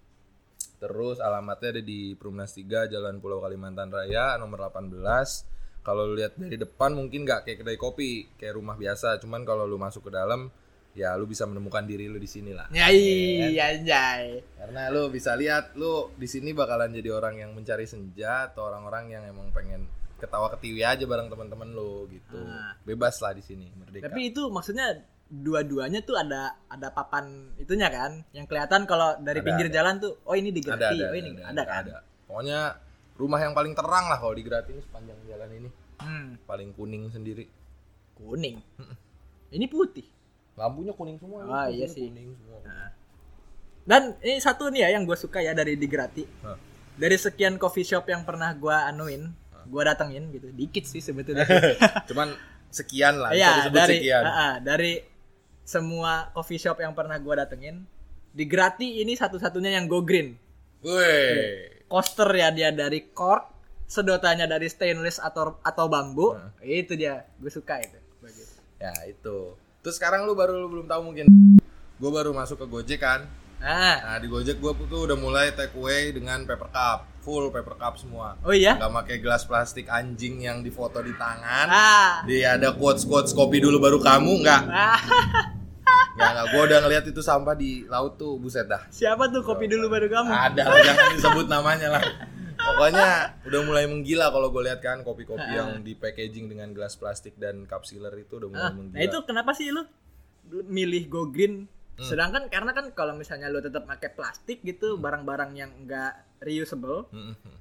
Terus 0.85 1.17
alamatnya 1.17 1.69
ada 1.71 1.83
di 1.83 2.13
Perumnas 2.13 2.53
3 2.53 2.87
Jalan 2.87 3.17
Pulau 3.17 3.41
Kalimantan 3.41 3.89
Raya 3.89 4.37
nomor 4.37 4.69
18. 4.69 5.49
kalau 5.81 6.05
lu 6.05 6.15
lihat 6.15 6.33
dari 6.35 6.57
depan 6.57 6.93
mungkin 6.93 7.25
nggak 7.25 7.41
kayak 7.43 7.59
kedai 7.61 7.77
kopi 7.77 8.11
kayak 8.35 8.53
rumah 8.55 8.73
biasa 8.75 9.17
cuman 9.19 9.45
kalau 9.45 9.65
lu 9.65 9.77
masuk 9.77 10.09
ke 10.09 10.13
dalam 10.13 10.49
ya 10.93 11.13
lu 11.13 11.25
bisa 11.25 11.45
menemukan 11.45 11.85
diri 11.85 12.05
lu 12.05 12.17
di 12.17 12.25
sini 12.25 12.53
lah 12.53 12.69
Ya 12.71 12.89
iya 12.89 13.69
anjay. 13.71 14.41
karena 14.57 14.89
lu 14.89 15.09
bisa 15.09 15.33
lihat 15.35 15.73
lu 15.75 16.09
di 16.15 16.25
sini 16.25 16.53
bakalan 16.53 16.89
jadi 16.91 17.13
orang 17.13 17.37
yang 17.37 17.51
mencari 17.51 17.85
senja 17.85 18.49
atau 18.49 18.65
orang-orang 18.65 19.11
yang 19.11 19.23
emang 19.27 19.49
pengen 19.51 19.85
ketawa 20.17 20.49
ketiwi 20.51 20.81
aja 20.81 21.05
bareng 21.05 21.29
teman-teman 21.29 21.69
lu 21.69 22.09
gitu 22.09 22.41
Ah. 22.41 22.73
bebas 22.81 23.21
lah 23.21 23.33
di 23.33 23.43
sini 23.43 23.69
merdeka 23.75 24.09
Tapi 24.09 24.33
itu 24.33 24.41
maksudnya 24.47 24.89
dua-duanya 25.37 25.99
tuh 26.01 26.15
ada 26.15 26.55
ada 26.65 26.89
papan 26.89 27.27
itunya 27.57 27.89
kan 27.89 28.23
yang 28.31 28.45
kelihatan 28.45 28.85
kalau 28.85 29.19
dari 29.19 29.39
Ada, 29.39 29.47
pinggir 29.47 29.67
ada. 29.67 29.75
jalan 29.75 29.95
tuh 29.99 30.13
oh 30.23 30.33
ini 30.33 30.49
di 30.49 30.61
ada 30.63 30.79
ada 30.87 31.05
oh 31.05 31.17
ini 31.17 31.31
ada, 31.41 31.63
kan. 31.65 31.85
pokoknya 32.25 32.59
rumah 33.15 33.39
yang 33.39 33.51
paling 33.51 33.73
terang 33.73 34.07
lah 34.07 34.17
kalau 34.17 34.31
di 34.31 34.43
Grati 34.43 34.71
ini 34.71 34.81
sepanjang 34.81 35.19
jalan 35.25 35.51
ini 35.53 35.71
Hmm, 35.95 36.35
paling 36.43 36.71
kuning 36.73 37.07
sendiri 37.09 37.47
kuning. 38.15 38.59
Ini 39.49 39.65
putih. 39.65 40.03
lampunya 40.55 40.91
kuning 40.91 41.17
semua 41.17 41.47
Ah, 41.47 41.67
iya 41.67 41.87
sih. 41.87 42.11
kuning 42.11 42.35
semua 42.35 42.59
Nah. 42.63 42.91
Dan 43.85 44.03
ini 44.19 44.39
satu 44.39 44.69
nih 44.69 44.81
ya 44.81 44.99
yang 44.99 45.03
gue 45.03 45.15
suka 45.15 45.39
ya 45.39 45.51
dari 45.51 45.75
di 45.75 45.87
Grati. 45.87 46.27
Hah. 46.43 46.59
Dari 46.95 47.15
sekian 47.15 47.57
coffee 47.57 47.83
shop 47.85 48.07
yang 48.07 48.23
pernah 48.23 48.51
gua 48.53 48.87
anuin, 48.87 49.31
gua 49.67 49.87
datengin 49.87 50.31
gitu. 50.31 50.51
Dikit 50.51 50.83
sih 50.85 50.99
sebetulnya. 50.99 51.47
cuman 52.09 52.35
sekian 52.69 53.15
lah 53.17 53.31
Iya, 53.31 53.51
disebut 53.63 53.79
dari 53.79 53.97
sekian 53.97 54.23
ah, 54.23 54.35
ah, 54.35 54.55
dari 54.59 54.93
semua 55.65 56.31
coffee 56.37 56.61
shop 56.61 56.79
yang 56.81 56.93
pernah 56.93 57.17
gua 57.19 57.43
datengin, 57.43 57.83
di 58.31 58.45
Grati 58.45 59.01
ini 59.03 59.17
satu-satunya 59.17 59.81
yang 59.81 59.91
go 59.91 60.05
green. 60.05 60.37
Wih. 60.85 61.85
Coaster 61.89 62.29
ya 62.33 62.53
dia 62.53 62.71
dari 62.71 63.11
cork, 63.13 63.51
sedotannya 63.89 64.45
dari 64.45 64.69
stainless 64.69 65.19
atau 65.19 65.59
atau 65.65 65.85
bambu. 65.89 66.37
Nah. 66.37 66.53
Itu 66.61 66.97
dia, 66.97 67.25
gue 67.41 67.51
suka 67.53 67.81
itu. 67.81 68.05
Bagus. 68.25 68.57
ya 68.81 68.93
itu 69.05 69.53
terus 69.85 70.01
sekarang 70.01 70.25
lu 70.25 70.33
baru 70.33 70.57
lu 70.57 70.69
belum 70.73 70.89
tahu 70.89 71.13
mungkin 71.13 71.29
gue 72.01 72.11
baru 72.11 72.33
masuk 72.33 72.65
ke 72.65 72.67
Gojek 72.69 73.01
kan 73.05 73.29
Nah, 73.65 73.97
nah 74.01 74.17
di 74.21 74.29
Gojek 74.29 74.61
gue 74.61 74.73
tuh 74.89 75.09
udah 75.09 75.17
mulai 75.17 75.53
take 75.57 75.73
away 75.73 76.13
dengan 76.13 76.45
paper 76.45 76.69
cup 76.69 77.09
full 77.25 77.49
paper 77.49 77.75
cup 77.75 77.97
semua. 77.97 78.37
Oh 78.45 78.53
iya? 78.53 78.77
nggak 78.77 78.93
pakai 78.93 79.17
gelas 79.19 79.49
plastik 79.49 79.89
anjing 79.89 80.45
yang 80.45 80.61
difoto 80.61 81.01
di 81.01 81.17
tangan. 81.17 81.67
Ah. 81.67 82.21
dia 82.29 82.55
ada 82.55 82.77
quotes 82.77 83.09
quotes 83.09 83.33
kopi 83.33 83.65
dulu 83.65 83.81
baru 83.81 83.97
kamu 83.99 84.45
nggak? 84.45 84.63
Ah, 84.69 85.01
nggak 86.15 86.47
gue 86.53 86.63
udah 86.69 86.79
ngeliat 86.85 87.05
itu 87.09 87.21
sampah 87.21 87.57
di 87.57 87.89
laut 87.89 88.15
tuh 88.15 88.37
buset 88.37 88.69
dah. 88.69 88.85
Siapa 88.87 89.33
tuh 89.33 89.41
kopi 89.41 89.67
dulu 89.67 89.89
baru 89.89 90.07
kamu? 90.07 90.29
ada 90.31 90.63
lah, 90.63 90.79
jangan 90.79 91.07
disebut 91.17 91.47
namanya 91.49 91.89
lah. 91.97 92.03
Pokoknya 92.55 93.09
udah 93.45 93.61
mulai 93.67 93.85
menggila 93.85 94.31
kalau 94.31 94.49
gue 94.49 94.63
lihat 94.65 94.81
kan 94.81 95.03
kopi-kopi 95.03 95.53
yang 95.53 95.83
di 95.83 95.93
packaging 95.93 96.49
dengan 96.49 96.71
gelas 96.71 96.95
plastik 96.95 97.35
dan 97.37 97.67
cup 97.67 97.85
sealer 97.85 98.15
itu 98.15 98.39
udah 98.39 98.49
mulai 98.49 98.65
Ah, 98.65 98.73
menggila. 98.73 98.97
Nah 98.97 99.03
itu 99.05 99.19
kenapa 99.27 99.51
sih 99.53 99.69
lu 99.69 99.83
milih 100.69 101.09
go 101.09 101.29
green? 101.29 101.67
Hmm. 101.95 102.07
Sedangkan 102.07 102.51
karena 102.51 102.75
kan 102.75 102.91
kalau 102.91 103.15
misalnya 103.15 103.47
lu 103.47 103.63
tetap 103.63 103.87
pakai 103.87 104.11
plastik 104.11 104.63
gitu, 104.63 104.99
barang-barang 104.99 105.51
yang 105.55 105.71
enggak 105.77 106.15
reusable, 106.45 107.09
Mm, 107.09 107.33
mm, 107.33 107.57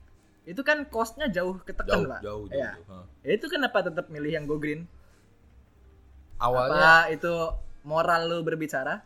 itu 0.46 0.62
kan 0.62 0.84
costnya 0.86 1.26
jauh 1.28 1.56
ketekan, 1.58 1.88
jauh 1.90 2.06
Pak. 2.06 2.20
jauh 2.20 2.44
jauh, 2.44 2.52
Iya. 2.52 2.72
jauh. 2.76 2.86
Hah. 2.92 3.06
Ya 3.22 3.32
itu 3.34 3.48
kenapa 3.48 3.80
tetap 3.82 4.06
milih 4.08 4.30
yang 4.30 4.44
go 4.44 4.56
green? 4.56 4.86
awalnya 6.36 7.08
Apa 7.08 7.14
itu 7.14 7.34
moral 7.82 8.28
lu 8.28 8.40
berbicara? 8.42 9.00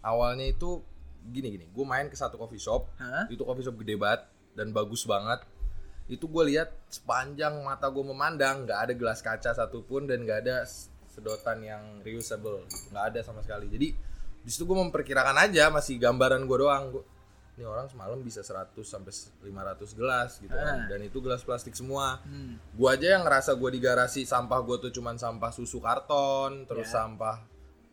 awalnya 0.00 0.44
itu 0.44 0.82
gini 1.24 1.48
gini 1.50 1.66
gue 1.66 1.84
main 1.84 2.04
ke 2.04 2.14
satu 2.14 2.36
coffee 2.36 2.58
shop 2.58 2.84
Hah? 2.98 3.24
itu 3.26 3.40
coffee 3.40 3.62
shop 3.62 3.78
gede 3.78 3.94
banget 3.94 4.20
dan 4.52 4.68
bagus 4.70 5.06
banget 5.06 5.40
itu 6.04 6.20
gue 6.22 6.44
lihat 6.46 6.68
sepanjang 6.86 7.64
mata 7.64 7.88
gue 7.88 8.04
memandang 8.04 8.68
nggak 8.68 8.78
ada 8.78 8.92
gelas 8.92 9.22
kaca 9.22 9.50
satupun 9.50 10.04
dan 10.04 10.20
nggak 10.20 10.44
ada 10.44 10.68
sedotan 11.06 11.62
yang 11.62 11.80
reusable 12.02 12.60
nggak 12.90 13.04
ada 13.08 13.20
sama 13.22 13.40
sekali 13.40 13.70
jadi 13.70 13.96
di 14.44 14.50
situ 14.50 14.66
gue 14.66 14.76
memperkirakan 14.76 15.38
aja 15.40 15.72
masih 15.72 15.96
gambaran 15.96 16.44
gue 16.44 16.58
doang 16.58 16.92
ini 17.54 17.62
orang 17.62 17.86
semalam 17.86 18.18
bisa 18.18 18.40
100 18.40 18.74
sampai 18.82 19.14
500 19.40 19.94
gelas 19.94 20.30
gitu 20.36 20.50
kan 20.50 20.76
Ah. 20.76 20.86
dan 20.86 21.00
itu 21.00 21.18
gelas 21.18 21.40
plastik 21.40 21.72
semua 21.72 22.18
Hmm. 22.20 22.58
gua 22.72 22.92
aja 22.92 23.14
yang 23.14 23.22
ngerasa 23.22 23.54
gua 23.54 23.68
di 23.68 23.78
garasi 23.78 24.22
sampah 24.24 24.58
gua 24.58 24.76
tuh 24.76 24.90
cuman 24.90 25.14
sampah 25.14 25.50
susu 25.50 25.78
karton 25.78 26.64
terus 26.64 26.88
Ya. 26.88 26.98
sampah 27.00 27.46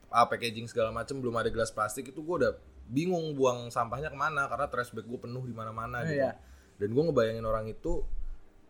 ah, 0.09 0.25
packaging 0.25 0.65
segala 0.65 0.89
macem 0.89 1.15
belum 1.15 1.35
ada 1.35 1.47
gelas 1.47 1.69
plastik 1.69 2.07
itu 2.07 2.19
gua 2.19 2.35
udah 2.39 2.53
bingung 2.83 3.33
buang 3.33 3.69
sampahnya 3.69 4.07
ke 4.07 4.17
mana 4.17 4.45
karena 4.45 4.65
trash 4.67 4.91
bag 4.91 5.05
gua 5.05 5.19
penuh 5.19 5.43
di 5.43 5.53
mana-mana 5.53 5.99
Oh, 5.99 6.05
gitu 6.05 6.19
iya. 6.19 6.33
dan 6.75 6.89
gua 6.89 7.03
ngebayangin 7.05 7.45
orang 7.45 7.65
itu 7.67 8.01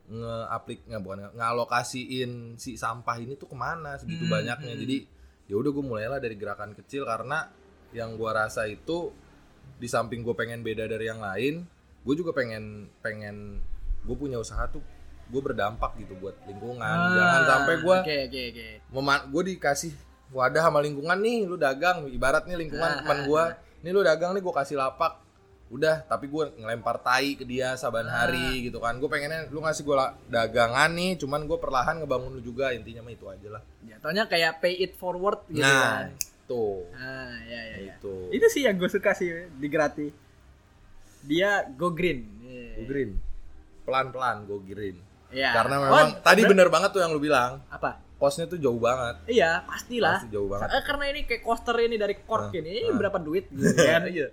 nge-aplik 0.08 0.84
nggak 0.86 1.02
bukan 1.02 1.20
ngalokasiin 1.34 2.32
si 2.56 2.76
sampah 2.76 3.16
ini 3.16 3.34
tuh 3.34 3.48
ke 3.48 3.56
mana 3.56 3.96
segitu 3.96 4.28
Hmm, 4.28 4.34
banyaknya 4.34 4.74
hmm. 4.74 4.82
jadi 4.82 4.98
ya 5.48 5.56
udah 5.56 5.68
gue 5.70 5.84
mulailah 5.84 6.20
dari 6.20 6.36
gerakan 6.36 6.72
kecil 6.74 7.04
karena 7.04 7.48
yang 7.92 8.16
gua 8.16 8.36
rasa 8.38 8.68
itu 8.68 9.12
di 9.78 9.88
samping 9.88 10.22
gue 10.22 10.34
pengen 10.34 10.60
beda 10.62 10.88
dari 10.88 11.08
yang 11.08 11.20
lain 11.20 11.64
gue 12.02 12.16
juga 12.18 12.34
pengen 12.34 12.90
pengen 13.00 13.62
gue 14.02 14.16
punya 14.18 14.42
usaha 14.42 14.66
tuh 14.66 14.82
gue 15.32 15.40
berdampak 15.40 15.96
gitu 15.96 16.12
buat 16.20 16.36
lingkungan. 16.44 16.84
Ah, 16.84 17.16
jangan 17.16 17.42
sampai 17.48 17.76
gue 17.80 17.98
Oke, 18.04 18.18
oke, 18.28 18.42
oke. 18.52 18.68
gue 19.32 19.44
dikasih 19.56 19.94
wadah 20.36 20.68
sama 20.68 20.84
lingkungan 20.84 21.16
nih 21.16 21.48
lu 21.48 21.56
dagang. 21.56 22.04
Ibarat 22.12 22.44
nih 22.52 22.60
lingkungan 22.68 22.90
Ah, 22.90 22.98
teman 23.00 23.20
ah, 23.24 23.24
gue 23.24 23.44
nih 23.88 23.92
lu 23.96 24.02
dagang 24.04 24.36
nih 24.36 24.44
gue 24.44 24.54
kasih 24.54 24.76
lapak. 24.76 25.24
Udah 25.72 26.04
tapi 26.04 26.28
gue 26.28 26.52
ngelempar 26.60 27.00
tai 27.00 27.40
ke 27.40 27.48
dia 27.48 27.80
saban 27.80 28.12
Ah. 28.12 28.28
hari 28.28 28.68
gitu 28.68 28.84
kan. 28.84 29.00
Gue 29.00 29.08
pengennya 29.08 29.48
lu 29.48 29.64
ngasih 29.64 29.88
gue 29.88 29.96
dagangan 30.28 30.92
nih 30.92 31.16
cuman 31.16 31.48
gue 31.48 31.58
perlahan 31.64 32.04
ngebangun 32.04 32.36
lu 32.36 32.42
juga. 32.44 32.76
Intinya 32.76 33.00
mah 33.08 33.14
itu 33.16 33.26
aja 33.32 33.48
lah. 33.56 33.64
Jatuhnya 33.88 34.28
kayak 34.28 34.60
pay 34.60 34.84
it 34.84 35.00
forward 35.00 35.48
gitu 35.48 35.64
nah 35.64 36.12
kan. 36.12 36.18
Tuh 36.52 36.84
Ah, 36.92 37.32
ya 37.42 37.62
ya 37.66 37.76
ya. 37.80 37.94
itu 37.94 38.14
Itu 38.30 38.46
sih 38.48 38.62
yang 38.62 38.76
gue 38.76 38.88
suka 38.88 39.12
sih 39.12 39.30
di 39.50 39.68
Grati. 39.68 40.08
Dia 41.22 41.64
go 41.70 41.90
green. 41.90 42.20
Iya. 42.42 42.68
Go 42.76 42.84
green 42.86 43.12
pelan 43.82 44.08
pelan 44.10 44.38
go 44.44 44.60
green 44.60 44.98
Iya. 45.30 45.52
karena 45.54 45.76
Oh, 45.76 45.84
memang 45.86 46.08
tadi 46.20 46.42
ber- 46.44 46.50
bener 46.52 46.68
banget 46.68 46.90
tuh 46.92 47.00
yang 47.00 47.12
lu 47.12 47.20
bilang 47.20 47.64
apa? 47.68 47.98
kosnya 48.16 48.46
tuh 48.46 48.56
jauh 48.56 48.78
banget 48.78 49.18
Iya, 49.28 49.66
pastilah. 49.66 50.22
pasti 50.22 50.30
jauh 50.30 50.46
banget 50.46 50.70
Eh, 50.70 50.84
karena 50.84 51.04
ini 51.08 51.20
kayak 51.24 51.42
coaster 51.42 51.74
ini 51.80 51.96
dari 51.96 52.14
cork 52.20 52.48
Ah, 52.48 52.54
ini, 52.54 52.72
ini 52.80 52.88
ah. 52.88 52.96
berapa 52.96 53.18
duit 53.18 53.50
gitu 53.52 53.74
kan? 53.74 54.06
iya 54.08 54.30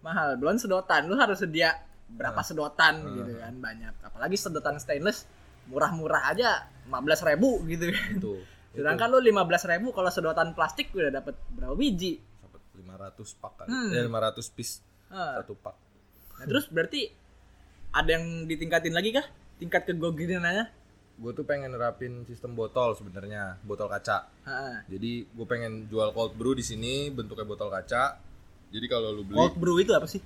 Mahal. 0.00 0.36
Belum 0.36 0.56
sedotan, 0.56 1.04
lu 1.04 1.14
harus 1.14 1.38
sedia 1.38 1.72
berapa 2.10 2.36
Ah. 2.36 2.44
sedotan 2.44 2.94
Ah. 2.98 3.08
gitu 3.14 3.32
kan, 3.34 3.52
banyak. 3.54 3.94
Apalagi 4.02 4.36
sedotan 4.36 4.76
stainless 4.76 5.24
murah-murah 5.66 6.28
aja 6.28 6.68
15.000 6.84 7.24
ribu 7.30 7.50
gitu 7.64 7.84
kan. 7.88 8.08
itu 8.12 8.32
Sedangkan 8.70 9.10
lu 9.10 9.18
15.000 9.20 9.34
ribu 9.72 9.88
kalau 9.90 10.08
sedotan 10.08 10.54
plastik 10.54 10.90
udah 10.90 11.10
dapat 11.12 11.34
berapa 11.50 11.74
biji? 11.74 12.22
dapat 12.40 12.62
500 12.76 13.42
pak 13.42 13.52
kan 13.56 13.66
Hmm. 13.66 13.90
ya 13.90 14.02
500 14.02 14.46
piece 14.50 14.74
Ah. 15.08 15.38
satu 15.38 15.54
pak 15.54 15.74
Nah, 16.38 16.46
terus 16.46 16.66
berarti 16.66 17.12
ada 17.90 18.10
yang 18.10 18.46
ditingkatin 18.46 18.94
lagi 18.94 19.12
kah? 19.12 19.26
Tingkat 19.56 19.84
ke 19.84 19.92
go 19.92 20.10
green-nya? 20.10 20.72
gue 21.20 21.32
tuh 21.36 21.44
pengen 21.44 21.68
nerapin 21.70 22.24
sistem 22.24 22.56
botol 22.56 22.96
sebenarnya 22.96 23.60
botol 23.60 23.92
kaca 23.92 24.24
Heeh. 24.40 24.76
jadi 24.88 25.12
gue 25.28 25.44
pengen 25.44 25.84
jual 25.86 26.16
cold 26.16 26.32
brew 26.32 26.56
di 26.56 26.64
sini 26.64 27.12
bentuknya 27.12 27.44
botol 27.44 27.68
kaca 27.68 28.16
jadi 28.72 28.86
kalau 28.88 29.12
lu 29.12 29.28
beli 29.28 29.36
Cold 29.36 29.60
brew 29.60 29.76
itu 29.76 29.92
apa 29.92 30.08
sih? 30.08 30.24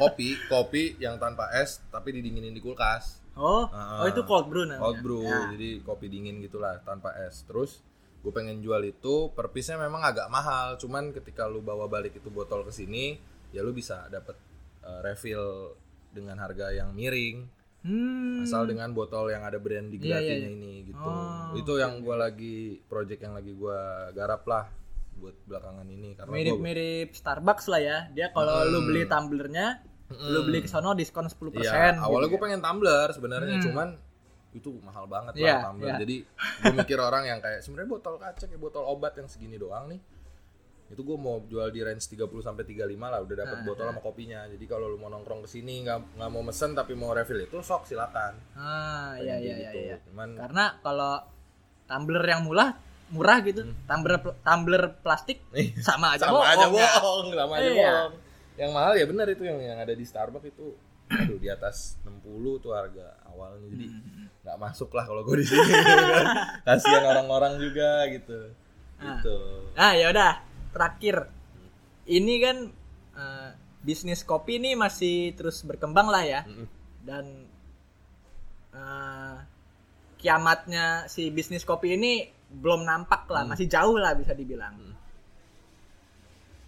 kopi 0.00 0.40
kopi 0.50 0.96
yang 0.96 1.20
tanpa 1.20 1.52
es 1.52 1.84
tapi 1.86 2.16
didinginin 2.16 2.50
di 2.50 2.58
kulkas 2.58 3.20
Oh, 3.34 3.64
Ah. 3.66 4.00
oh 4.00 4.06
itu 4.06 4.22
cold 4.22 4.46
brew 4.46 4.62
namanya. 4.62 4.82
cold 4.82 4.98
brew 5.00 5.22
Ya. 5.22 5.48
jadi 5.50 5.80
kopi 5.80 6.06
dingin 6.06 6.38
gitulah 6.38 6.76
tanpa 6.80 7.16
es 7.18 7.42
terus 7.42 7.80
gue 8.18 8.30
pengen 8.30 8.58
jual 8.58 8.78
itu 8.82 9.14
per 9.30 9.48
piece-nya 9.48 9.78
memang 9.78 10.00
agak 10.00 10.28
mahal 10.28 10.76
cuman 10.76 11.10
ketika 11.10 11.44
lu 11.44 11.58
bawa 11.58 11.86
balik 11.86 12.14
itu 12.14 12.28
botol 12.28 12.62
ke 12.62 12.70
sini 12.70 13.16
ya 13.50 13.60
lu 13.60 13.72
bisa 13.72 14.06
dapet 14.06 14.36
uh, 14.80 15.00
refill 15.00 15.72
dengan 16.08 16.36
harga 16.36 16.70
yang 16.70 16.90
miring 16.90 17.48
Hmm. 17.82 18.46
asal 18.46 18.62
dengan 18.62 18.92
botol 18.92 19.26
yang 19.26 19.42
ada 19.42 19.56
brand 19.56 19.90
di 19.90 19.98
Iya, 19.98 20.06
iya, 20.14 20.14
gratinya 20.38 20.38
iya. 20.44 20.54
ini 20.54 20.72
gitu 20.86 21.02
Oh, 21.02 21.50
itu 21.52 21.72
yang 21.76 21.98
gue 21.98 22.14
lagi 22.16 22.56
project 22.80 23.20
yang 23.20 23.34
lagi 23.34 23.50
gue 23.50 23.78
garap 24.12 24.46
lah 24.46 24.70
buat 25.14 25.34
belakangan 25.44 25.86
ini 25.88 26.14
karena 26.14 26.30
gua- 26.30 26.36
mirip-mirip 26.36 27.10
Starbucks 27.10 27.66
lah 27.66 27.80
ya. 27.80 27.98
Dia 28.08 28.30
kalau 28.30 28.54
lu 28.64 28.78
Hmm. 28.78 28.86
beli 28.86 29.02
tumblernya, 29.04 29.66
lu 30.14 30.38
Mm. 30.38 30.46
beli 30.46 30.58
ke 30.60 30.68
sono 30.68 30.92
diskon 30.92 31.26
10%. 31.26 31.62
Iya, 31.62 31.98
awalnya 31.98 32.26
gitu 32.26 32.32
gue 32.32 32.40
pengen 32.40 32.60
tumbler 32.60 33.08
sebenarnya, 33.08 33.54
Hmm. 33.54 33.64
cuman 33.64 33.88
itu 34.52 34.68
mahal 34.78 35.04
banget 35.06 35.32
Iya, 35.34 35.54
lah 35.54 35.62
tumbler. 35.66 35.88
iya. 35.88 35.94
Jadi 35.98 36.16
gue 36.60 36.72
mikir 36.74 36.98
orang 36.98 37.24
yang 37.24 37.38
kayak 37.38 37.60
sebenarnya 37.60 37.90
botol 37.90 38.14
kaca 38.16 38.44
kayak 38.44 38.58
botol 38.58 38.84
obat 38.84 39.12
yang 39.14 39.26
segini 39.26 39.56
doang 39.56 39.88
nih. 39.88 40.00
Itu 40.88 41.00
gue 41.00 41.16
mau 41.16 41.40
jual 41.42 41.68
di 41.68 41.80
range 41.80 42.04
30 42.06 42.20
sampai 42.38 42.62
35 42.62 42.84
lah 43.08 43.18
udah 43.18 43.36
dapat 43.38 43.56
Ah, 43.56 43.64
botol 43.64 43.84
sama 43.86 43.98
kopinya. 43.98 44.44
Jadi 44.44 44.64
kalau 44.66 44.86
lu 44.86 44.96
mau 44.96 45.08
nongkrong 45.08 45.40
ke 45.40 45.48
sini 45.50 45.80
nggak 45.82 45.98
nggak 46.14 46.30
mau 46.30 46.42
mesen 46.42 46.72
tapi 46.72 46.92
mau 46.92 47.10
refill 47.10 47.40
itu 47.40 47.56
sok 47.58 47.86
silakan. 47.86 48.36
Ah, 48.52 49.16
iya 49.16 49.36
iya 49.36 49.54
iya 49.58 49.70
gitu. 49.70 49.80
iya. 49.82 49.96
Cuman 50.04 50.36
Karena 50.36 50.64
kalau 50.78 51.16
tumbler 51.86 52.20
yang 52.22 52.44
murah 52.44 52.76
murah 53.08 53.40
gitu, 53.40 53.60
Hmm. 53.62 53.76
tumbler 53.84 54.16
tumbler 54.42 54.82
plastik 54.98 55.40
sama 55.78 56.12
aja 56.12 56.24
sama 56.26 56.44
aja 56.46 56.64
bohong, 56.66 56.76
ya. 56.78 56.92
bohong, 56.96 57.26
sama 57.34 57.52
aja 57.54 57.64
Iya. 57.66 57.76
bohong. 57.78 58.12
Yang 58.54 58.70
mahal 58.70 58.92
ya 58.94 59.04
benar 59.04 59.26
itu 59.26 59.42
yang 59.42 59.58
yang 59.58 59.78
ada 59.78 59.92
di 59.92 60.02
Starbucks 60.02 60.46
itu 60.46 60.76
aduh 61.08 61.36
di 61.36 61.46
atas 61.46 62.00
60 62.02 62.24
tuh 62.58 62.72
harga 62.72 63.04
awalnya 63.26 63.68
jadi 63.68 63.84
Hmm. 63.84 64.32
nggak 64.40 64.58
masuk 64.58 64.90
lah 64.90 65.04
kalau 65.04 65.20
gue 65.22 65.36
di 65.38 65.46
sini 65.46 65.60
kan. 65.68 66.26
kasihan 66.64 67.04
orang-orang 67.06 67.58
juga 67.58 68.08
gitu 68.08 68.38
Ah. 68.96 69.18
gitu 69.18 69.36
Nah, 69.72 69.92
ya 69.92 70.08
udah, 70.08 70.32
terakhir. 70.70 71.26
Ini 72.04 72.34
kan 72.38 72.56
eh, 73.12 73.50
bisnis 73.80 74.22
kopi 74.22 74.56
ini 74.56 74.72
masih 74.72 75.32
terus 75.32 75.60
berkembang 75.62 76.06
lah 76.06 76.22
ya. 76.22 76.40
Mm-mm. 76.42 76.66
Dan 77.02 77.24
eh, 78.72 79.36
kiamatnya 80.16 81.06
si 81.06 81.28
bisnis 81.28 81.62
kopi 81.62 81.92
ini 81.92 82.24
belum 82.48 82.84
nampak 82.84 83.26
lah, 83.26 83.42
masih 83.44 83.66
jauh 83.66 83.96
lah 83.96 84.12
bisa 84.12 84.32
dibilang. 84.32 84.76
Hmm. 84.76 84.94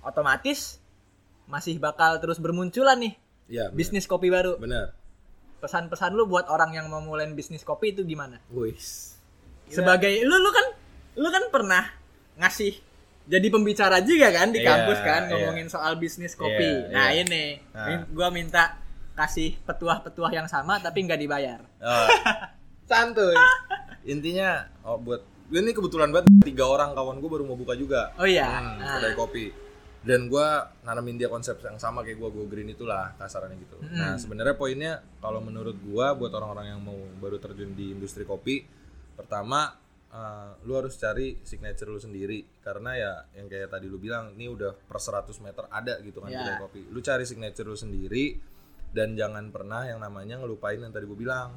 Otomatis 0.02 0.80
masih 1.46 1.76
bakal 1.76 2.16
terus 2.16 2.36
bermunculan 2.36 2.96
nih 2.96 3.14
ya 3.46 3.64
bener. 3.66 3.76
bisnis 3.76 4.04
kopi 4.04 4.28
baru. 4.28 4.56
bener 4.56 4.92
Pesan-pesan 5.56 6.12
lu 6.12 6.24
buat 6.24 6.44
orang 6.46 6.72
yang 6.72 6.86
mau 6.86 7.00
mulai 7.00 7.24
bisnis 7.30 7.62
kopi 7.62 7.90
itu 7.90 8.02
gimana? 8.02 8.36
wis 8.48 9.16
Sebagai 9.66 10.12
lu 10.20 10.36
lu 10.36 10.50
kan 10.50 10.66
lu 11.14 11.28
kan 11.28 11.44
pernah 11.48 11.88
ngasih 12.36 12.76
jadi 13.24 13.48
pembicara 13.48 13.98
juga 13.98 14.28
kan 14.30 14.52
di 14.52 14.60
Iya, 14.60 14.68
kampus 14.68 14.98
kan 15.00 15.22
iya. 15.22 15.30
ngomongin 15.30 15.66
soal 15.66 15.96
bisnis 15.96 16.32
kopi. 16.34 16.68
Iya, 16.84 16.92
nah, 16.92 17.08
iya. 17.08 17.22
ini 17.22 17.44
Nah. 17.70 17.86
min- 17.86 18.08
gua 18.10 18.28
minta 18.28 18.76
kasih 19.14 19.56
petuah-petuah 19.62 20.32
yang 20.34 20.44
sama 20.44 20.76
tapi 20.78 21.00
nggak 21.00 21.16
dibayar. 21.18 21.64
Oh, 21.78 22.08
santuy 22.84 23.32
intinya 24.04 24.68
oh 24.82 24.98
buat 24.98 25.24
ini 25.46 25.70
kebetulan 25.70 26.10
banget 26.10 26.28
tiga 26.44 26.64
orang 26.66 26.92
kawan 26.92 27.16
gue 27.16 27.30
baru 27.30 27.44
mau 27.44 27.54
buka 27.54 27.72
juga 27.72 28.12
Oh 28.14 28.24
iya. 28.24 28.44
Hmm, 28.44 28.76
Nah. 28.76 29.00
kedai 29.00 29.14
kopi 29.14 29.44
dan 30.04 30.28
gue 30.28 30.46
nanamin 30.82 31.16
dia 31.16 31.26
konsep 31.26 31.56
yang 31.58 31.76
sama 31.76 32.00
kayak 32.00 32.16
gue 32.16 32.30
go 32.30 32.44
green 32.44 32.68
itulah 32.68 33.16
kasarannya 33.16 33.56
gitu 33.58 33.76
Hmm. 33.78 33.94
nah 33.94 34.14
sebenarnya 34.14 34.54
poinnya 34.54 34.92
kalau 35.18 35.40
menurut 35.40 35.74
gue 35.76 36.06
buat 36.14 36.28
orang-orang 36.30 36.66
yang 36.68 36.80
mau 36.80 36.94
baru 37.18 37.36
terjun 37.36 37.72
di 37.72 37.90
industri 37.90 38.22
kopi 38.22 38.64
pertama 39.14 39.72
eh, 40.06 40.50
lu 40.62 40.74
harus 40.74 40.94
cari 40.94 41.40
signature 41.40 41.86
lu 41.86 41.96
sendiri 41.96 42.44
karena 42.60 42.90
ya 42.94 43.12
yang 43.34 43.46
kayak 43.46 43.68
tadi 43.68 43.86
lu 43.86 43.96
bilang 43.96 44.32
ini 44.32 44.46
udah 44.46 44.76
per 44.78 44.98
100 44.98 45.32
meter 45.40 45.64
ada 45.68 45.96
gitu 46.00 46.18
kan 46.18 46.28
Ya. 46.28 46.38
kedai 46.38 46.60
kopi 46.60 46.80
lu 46.86 47.00
cari 47.00 47.24
signature 47.24 47.64
lu 47.64 47.74
sendiri 47.74 48.36
dan 48.90 49.12
jangan 49.12 49.50
pernah 49.50 49.82
yang 49.84 49.98
namanya 49.98 50.36
ngelupain 50.36 50.78
yang 50.78 50.90
tadi 50.90 51.02
gue 51.04 51.18
bilang 51.18 51.56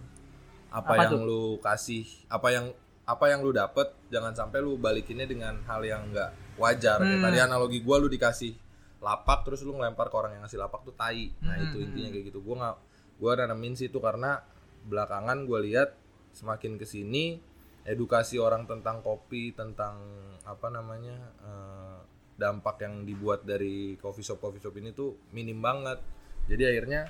apa, 0.67 0.89
Apa 0.89 1.03
yang 1.05 1.13
tuh? 1.13 1.23
lu 1.23 1.43
kasih 1.59 2.03
apa 2.27 2.47
yang 2.49 2.65
apa 3.03 3.25
yang 3.27 3.39
lu 3.39 3.51
dapet 3.51 3.87
jangan 4.07 4.33
sampai 4.33 4.59
lu 4.59 4.75
balikinnya 4.75 5.23
dengan 5.23 5.59
hal 5.63 5.79
yang 5.81 6.07
enggak 6.07 6.31
wajar 6.57 6.97
Kayak 6.99 7.17
Hmm. 7.17 7.23
tadi 7.23 7.37
analogi 7.39 7.79
gua 7.79 7.97
lu 7.97 8.07
dikasih 8.07 8.53
lapak 8.97 9.45
terus 9.45 9.61
lu 9.61 9.73
ngelempar 9.73 10.07
ke 10.07 10.15
orang 10.15 10.31
yang 10.33 10.43
ngasih 10.43 10.57
lapak 10.57 10.81
tuh 10.81 10.93
tai 10.93 11.29
nah 11.39 11.53
Hmm. 11.53 11.65
itu 11.65 11.77
intinya 11.79 12.09
kayak 12.11 12.25
gitu 12.27 12.39
gua 12.41 12.55
nggak 12.57 12.75
gua 13.17 13.31
nanamin 13.35 13.73
sih 13.73 13.87
itu 13.87 13.97
karena 13.97 14.41
belakangan 14.83 15.37
gua 15.43 15.59
lihat 15.59 15.93
semakin 16.31 16.75
ke 16.75 16.85
sini 16.85 17.37
edukasi 17.83 18.35
orang 18.35 18.65
tentang 18.65 18.99
kopi 18.99 19.51
tentang 19.51 20.01
apa 20.43 20.67
namanya 20.67 21.15
eh, 21.39 21.97
dampak 22.35 22.77
yang 22.79 23.01
dibuat 23.01 23.41
dari 23.41 23.95
coffee 23.95 24.21
shop 24.21 24.37
coffee 24.39 24.59
shop 24.59 24.73
ini 24.75 24.91
tuh 24.91 25.17
minim 25.31 25.57
banget 25.57 25.97
jadi 26.45 26.69
akhirnya 26.69 27.09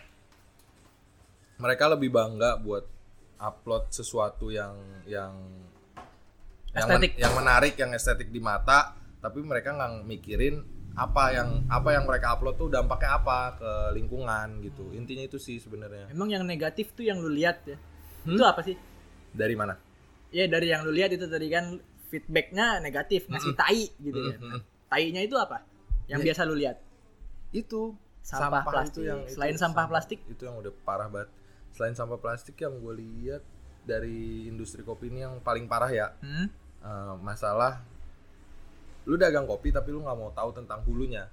mereka 1.58 1.90
lebih 1.90 2.10
bangga 2.10 2.58
buat 2.58 2.86
upload 3.38 3.90
sesuatu 3.90 4.50
yang 4.50 4.74
yang 5.06 5.34
yang, 6.74 6.88
men- 6.92 7.18
yang 7.18 7.34
menarik 7.34 7.74
yang 7.74 7.92
estetik 7.92 8.30
di 8.30 8.38
mata 8.38 8.94
tapi 9.18 9.40
mereka 9.42 9.72
nggak 9.72 10.04
mikirin 10.04 10.62
apa 10.94 11.30
yang 11.30 11.62
apa 11.68 11.94
yang 11.94 12.04
mereka 12.04 12.34
upload 12.34 12.58
tuh 12.58 12.68
dampaknya 12.68 13.16
apa 13.16 13.54
ke 13.54 13.72
lingkungan 13.94 14.62
gitu 14.62 14.90
intinya 14.92 15.22
itu 15.22 15.38
sih 15.38 15.58
sebenarnya 15.58 16.10
Emang 16.10 16.26
yang 16.28 16.42
negatif 16.42 16.90
tuh 16.92 17.04
yang 17.04 17.18
lu 17.18 17.30
lihat 17.30 17.62
ya. 17.64 17.78
Hmm? 18.26 18.34
Itu 18.34 18.44
apa 18.44 18.62
sih? 18.62 18.74
dari 19.30 19.54
mana 19.54 19.78
Ya 20.28 20.44
dari 20.44 20.68
yang 20.68 20.82
lu 20.82 20.92
lihat 20.92 21.10
itu 21.10 21.24
tadi 21.24 21.48
kan 21.48 21.78
feedbacknya 22.08 22.80
negatif, 22.80 23.28
ngasih 23.28 23.54
tai 23.54 23.88
gitu 23.96 24.20
kan. 24.28 24.40
Mm-mm. 24.42 24.62
Tainya 24.88 25.22
itu 25.22 25.36
apa? 25.36 25.64
Yang 26.06 26.20
Ya. 26.20 26.26
biasa 26.32 26.42
lu 26.44 26.56
lihat. 26.56 26.78
itu 27.50 27.96
Sampah 28.20 28.60
plastik. 28.62 29.08
Selain 29.28 29.56
sampah 29.56 29.88
plastik? 29.88 30.20
itu 30.26 30.44
yang 30.44 30.56
udah 30.56 30.72
parah 30.84 31.08
banget 31.08 31.32
selain 31.70 31.94
sampah 31.94 32.18
plastik 32.18 32.58
yang 32.58 32.76
gue 32.76 32.94
lihat 32.98 33.40
dari 33.84 34.48
industri 34.48 34.82
kopi 34.82 35.08
ini 35.08 35.22
yang 35.22 35.40
paling 35.40 35.64
parah 35.64 35.88
ya 35.88 36.12
Hmm? 36.20 36.50
eh, 36.82 37.14
masalah 37.22 37.86
lu 39.08 39.16
dagang 39.16 39.44
kopi 39.44 39.72
tapi 39.72 39.90
lu 39.90 40.00
nggak 40.00 40.14
mau 40.14 40.30
tahu 40.30 40.52
tentang 40.54 40.84
hulunya 40.84 41.26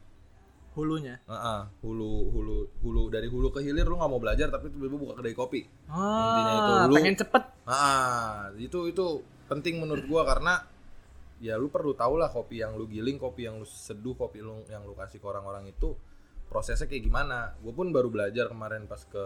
Hulunya. 0.72 1.22
Heeh, 1.24 1.60
hulu 1.80 2.34
hulu 2.34 2.56
hulu 2.80 3.02
dari 3.06 3.26
hulu 3.26 3.46
ke 3.48 3.62
hilir 3.62 3.86
lu 3.86 3.94
nggak 3.94 4.08
mau 4.08 4.18
belajar 4.18 4.48
tapi 4.48 4.66
tiba-tiba 4.68 4.98
buka 5.00 5.14
kedai 5.14 5.30
kopi 5.32 5.62
Oh, 5.86 6.02
Intinya 6.02 6.52
itu, 6.52 6.72
lu- 6.84 6.96
pengen 6.96 7.14
cepet. 7.16 7.42
ah 7.64 8.50
itu 8.56 8.78
itu 8.88 9.06
penting 9.44 9.78
menurut 9.78 10.02
gua 10.04 10.22
karena 10.24 10.66
ya 11.38 11.54
lu 11.54 11.68
perlu 11.68 11.92
tahu 11.92 12.16
lah 12.16 12.26
kopi 12.28 12.58
yang 12.58 12.74
lu 12.74 12.86
giling 12.86 13.16
kopi 13.16 13.44
yang 13.44 13.54
lu 13.56 13.64
seduh 13.64 14.14
kopi 14.14 14.38
lu 14.40 14.66
yang 14.66 14.82
lu 14.82 14.94
kasih 14.94 15.16
ke 15.16 15.26
orang-orang 15.28 15.68
itu 15.68 15.94
prosesnya 16.44 16.84
kayak 16.84 17.04
gimana 17.04 17.54
gue 17.56 17.70
pun 17.70 17.88
baru 17.88 18.06
belajar 18.08 18.46
kemarin 18.48 18.84
pas 18.84 18.98
ke 19.00 19.24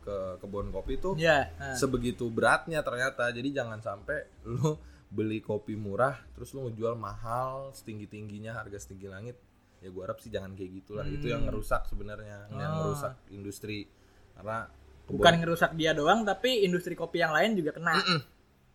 ke 0.00 0.16
kebun 0.38 0.70
kopi 0.70 0.96
tuh 0.96 1.14
Ya. 1.14 1.50
nah. 1.52 1.76
sebegitu 1.76 2.26
beratnya 2.28 2.80
ternyata 2.80 3.28
jadi 3.28 3.46
jangan 3.52 3.78
sampai 3.78 4.26
lu 4.44 4.74
beli 5.10 5.38
kopi 5.38 5.74
murah 5.74 6.16
terus 6.32 6.50
lu 6.50 6.64
ngejual 6.64 6.94
mahal 6.94 7.70
setinggi 7.70 8.06
tingginya 8.06 8.54
harga 8.54 8.78
setinggi 8.80 9.06
langit 9.06 9.36
ya 9.78 9.88
gua 9.88 10.06
harap 10.06 10.18
sih 10.18 10.28
jangan 10.28 10.54
kayak 10.54 10.70
gitulah 10.76 11.02
itu 11.04 11.26
yang 11.26 11.42
Hmm. 11.42 11.50
ngerusak 11.50 11.82
sebenarnya 11.84 12.46
yang 12.48 12.62
Ah. 12.62 12.76
ngerusak 12.80 13.14
industri 13.28 13.90
karena 14.32 14.70
kebun- 15.02 15.18
Bukan 15.18 15.34
ngerusak 15.36 15.70
dia 15.74 15.90
doang, 15.90 16.22
tapi 16.22 16.62
industri 16.62 16.94
kopi 16.94 17.18
yang 17.18 17.30
lain 17.30 17.52
juga 17.54 17.72
kena. 17.72 17.98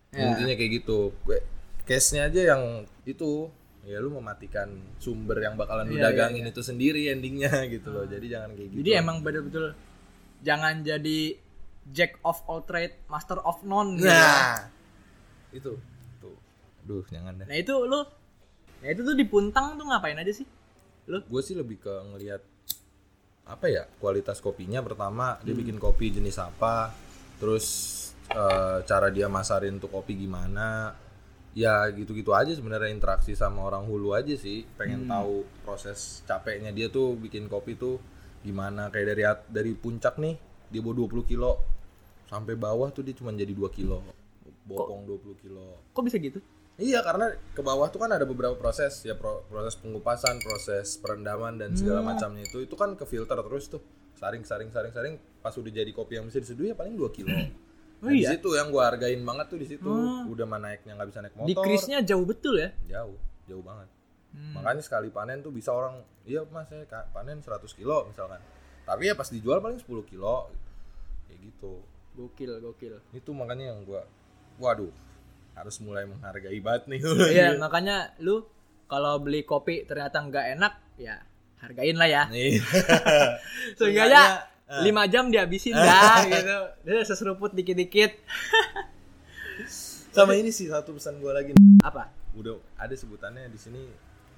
Ya. 0.08 0.22
intinya 0.28 0.54
kayak 0.54 0.72
gitu 0.76 0.98
gue 1.20 1.38
case 1.82 2.12
nya 2.12 2.26
aja 2.26 2.40
yang 2.48 2.62
itu 3.04 3.50
ya 3.82 3.98
lu 3.98 4.08
mematikan 4.10 4.68
sumber 4.96 5.36
yang 5.38 5.54
bakalan 5.54 5.84
lu 5.84 5.94
Iya, 5.94 6.00
iya, 6.00 6.06
dagangin 6.08 6.44
itu 6.46 6.60
sendiri 6.60 7.08
endingnya 7.08 7.50
gitu 7.70 7.88
loh 7.88 8.04
jadi 8.04 8.24
jangan 8.30 8.50
kayak 8.52 8.68
gitu 8.68 8.78
Jadi 8.80 8.90
emang 8.94 9.16
betul-betul 9.20 9.74
jangan 10.40 10.80
jadi 10.80 11.36
jack 11.86 12.16
of 12.22 12.38
all 12.44 12.60
trade, 12.60 12.96
master 13.06 13.38
of 13.38 13.60
none. 13.62 13.94
gitu. 13.94 14.06
nah 14.06 14.70
itu 15.50 15.72
duh 16.86 17.02
jangan 17.04 17.34
deh 17.36 17.46
Nah 17.46 17.56
itu 17.56 17.74
lu, 17.82 18.00
nah 18.78 18.88
itu 18.88 19.02
tuh 19.02 19.12
di 19.12 19.26
Puntang 19.26 19.74
tuh 19.74 19.84
ngapain 19.84 20.14
aja 20.14 20.30
sih? 20.30 20.46
Lu? 21.06 21.18
gue 21.20 21.38
sih 21.40 21.54
lebih 21.54 21.78
ke 21.78 21.94
ngelihat 22.10 22.42
apa 23.46 23.66
ya 23.66 23.86
kualitas 23.96 24.38
kopinya 24.38 24.82
pertama 24.82 25.38
dia 25.40 25.50
Hmm. 25.50 25.60
bikin 25.60 25.76
kopi 25.76 26.10
jenis 26.10 26.34
apa 26.36 26.90
terus 27.38 27.66
eh, 28.26 28.78
cara 28.82 29.06
dia 29.06 29.26
masarin 29.26 29.78
tuh 29.78 29.86
kopi 29.86 30.18
gimana 30.18 30.90
ya 31.54 31.86
gitu-gitu 31.88 32.34
aja 32.34 32.50
sebenarnya 32.50 32.90
interaksi 32.90 33.32
sama 33.32 33.62
orang 33.62 33.86
hulu 33.86 34.12
aja 34.12 34.34
sih 34.34 34.66
pengen 34.74 35.06
Hmm. 35.06 35.10
tahu 35.12 35.34
proses 35.62 35.98
capeknya 36.22 36.70
dia 36.70 36.86
tuh 36.86 37.14
bikin 37.14 37.46
kopi 37.46 37.74
tuh 37.74 38.02
gimana 38.42 38.90
kayak 38.90 39.06
dari 39.08 39.22
dari 39.48 39.72
puncak 39.72 40.18
nih 40.18 40.34
dia 40.66 40.82
bawa 40.82 41.06
20 41.06 41.22
kilo 41.24 41.62
sampai 42.26 42.58
bawah 42.58 42.90
tuh 42.90 43.06
dia 43.06 43.14
cuma 43.14 43.30
jadi 43.30 43.54
2 43.54 43.70
kilo 43.70 44.02
bopong 44.66 45.06
20 45.06 45.38
kilo 45.38 45.78
Kok 45.94 46.02
bisa 46.02 46.18
gitu? 46.18 46.42
Iya 46.76 47.00
karena 47.00 47.26
ke 47.50 47.60
bawah 47.60 47.88
tuh 47.88 47.98
kan 47.98 48.10
ada 48.10 48.22
beberapa 48.22 48.52
proses 48.52 49.00
ya 49.00 49.16
pro- 49.16 49.40
proses 49.46 49.76
pengupasan, 49.76 50.36
proses 50.38 50.96
perendaman 50.96 51.56
dan 51.56 51.72
segala 51.72 52.04
Hmm. 52.04 52.12
macamnya 52.12 52.44
itu 52.44 52.60
itu 52.60 52.74
kan 52.74 52.92
ke 52.92 53.02
filter 53.02 53.32
terus 53.34 53.64
tuh 53.66 53.80
saring 54.12 54.44
saring 54.44 54.68
saring 54.68 54.92
saring 54.92 55.14
pas 55.40 55.52
udah 55.52 55.68
jadi 55.70 55.88
kopi 55.90 56.16
yang 56.16 56.28
bisa 56.28 56.36
diseduh 56.36 56.66
ya 56.66 56.74
paling 56.74 56.92
2 56.94 57.08
kilo. 57.10 57.32
Oh 57.32 57.48
Nah, 57.98 58.12
iya? 58.12 58.28
Di 58.28 58.36
situ 58.36 58.52
yang 58.52 58.68
gua 58.68 58.92
hargain 58.92 59.16
banget 59.18 59.48
tuh 59.48 59.56
di 59.56 59.64
situ. 59.66 59.88
Hmm. 59.88 60.28
Udah 60.28 60.44
mah 60.44 60.60
naiknya 60.60 60.92
nggak 60.94 61.08
bisa 61.08 61.20
naik 61.20 61.32
motor. 61.34 61.48
Di 61.48 61.54
krisnya 61.56 61.98
jauh 62.02 62.22
betul 62.22 62.60
ya? 62.60 62.68
jauh, 62.86 63.16
jauh 63.46 63.64
banget. 63.64 63.88
Hmm. 64.30 64.52
Makanya 64.52 64.82
sekali 64.84 65.08
panen 65.08 65.40
tuh 65.40 65.48
bisa 65.48 65.72
orang, 65.72 65.96
iya 66.22 66.44
mas 66.44 66.68
saya 66.68 66.84
panen 67.08 67.40
100 67.40 67.72
kilo 67.72 68.04
misalkan. 68.04 68.36
Tapi 68.84 69.02
ya 69.02 69.16
pas 69.16 69.24
dijual 69.26 69.58
paling 69.58 69.80
10 69.80 70.04
kilo. 70.04 70.52
Kayak 71.24 71.40
gitu. 71.42 71.80
Gokil, 72.12 72.52
gokil. 72.58 73.00
Itu 73.10 73.32
makanya 73.32 73.72
yang 73.72 73.80
gua 73.82 74.04
waduh 74.56 74.92
harus 75.56 75.80
mulai 75.80 76.04
menghargai 76.04 76.60
banget 76.60 76.82
nih. 76.86 77.00
Iya, 77.34 77.48
makanya 77.56 78.12
lu 78.20 78.44
kalau 78.86 79.18
beli 79.18 79.42
kopi 79.42 79.82
ternyata 79.82 80.20
nggak 80.20 80.46
enak, 80.54 80.74
ya 81.00 81.16
hargain 81.58 81.96
lah 81.96 82.06
ya. 82.06 82.22
Nih. 82.34 82.60
Seenggaknya 83.74 84.46
eh. 84.68 84.84
5 84.84 85.12
jam 85.12 85.24
dihabisin 85.32 85.74
dah 85.74 86.22
gitu. 86.30 86.58
Dia 86.84 87.02
seseruput 87.02 87.50
dikit-dikit. 87.50 88.12
Sama 90.12 90.32
ini 90.36 90.48
sih 90.48 90.68
satu 90.68 90.96
pesan 90.96 91.20
gua 91.20 91.36
lagi. 91.36 91.52
Apa? 91.82 92.08
Udah 92.36 92.56
ada 92.76 92.92
sebutannya 92.92 93.48
di 93.48 93.58
sini 93.58 93.80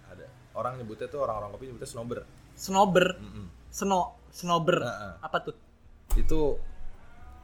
ada 0.06 0.26
orang 0.54 0.78
nyebutnya 0.78 1.06
tuh 1.06 1.22
orang-orang 1.22 1.50
kopi 1.54 1.70
nyebutnya 1.70 1.90
snobber. 1.90 2.18
Snobber, 2.58 3.06
Mm-mm. 3.18 3.46
sno, 3.70 4.18
snobber. 4.30 4.82
Heeh. 4.82 5.12
Apa 5.22 5.36
tuh? 5.42 5.54
Itu 6.14 6.58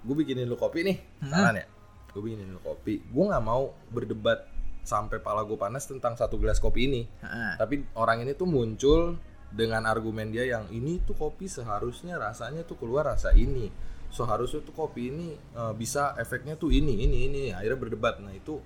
gue 0.03 0.15
bikinin 0.15 0.45
lu 0.45 0.59
kopi 0.59 0.83
nih, 0.83 0.97
Hmm. 1.23 1.31
saran 1.31 1.55
ya. 1.57 1.67
Gue 2.15 2.23
bikinin 2.25 2.57
kopi. 2.63 3.03
Gue 3.05 3.25
nggak 3.27 3.43
mau 3.43 3.75
berdebat 3.91 4.47
sampai 4.81 5.19
pala 5.19 5.43
gue 5.43 5.57
panas 5.57 5.85
tentang 5.85 6.15
satu 6.15 6.39
gelas 6.39 6.57
kopi 6.57 6.87
ini. 6.87 7.03
Heeh. 7.21 7.53
Tapi 7.59 7.75
orang 7.95 8.23
ini 8.23 8.33
tuh 8.33 8.47
muncul 8.47 9.19
dengan 9.51 9.83
argumen 9.85 10.31
dia 10.31 10.47
yang 10.49 10.67
ini 10.69 10.99
tuh 11.01 11.15
kopi 11.15 11.47
seharusnya 11.47 12.17
rasanya 12.17 12.63
tuh 12.63 12.75
keluar 12.75 13.07
rasa 13.07 13.35
ini. 13.35 13.71
seharusnya 14.11 14.63
tuh 14.63 14.71
kopi 14.73 15.11
ini 15.11 15.29
eh, 15.35 15.75
bisa 15.75 16.15
efeknya 16.15 16.55
tuh 16.55 16.71
ini 16.71 17.03
ini 17.03 17.27
ini 17.27 17.43
akhirnya 17.51 17.75
berdebat 17.77 18.23
nah 18.23 18.31
itu 18.31 18.63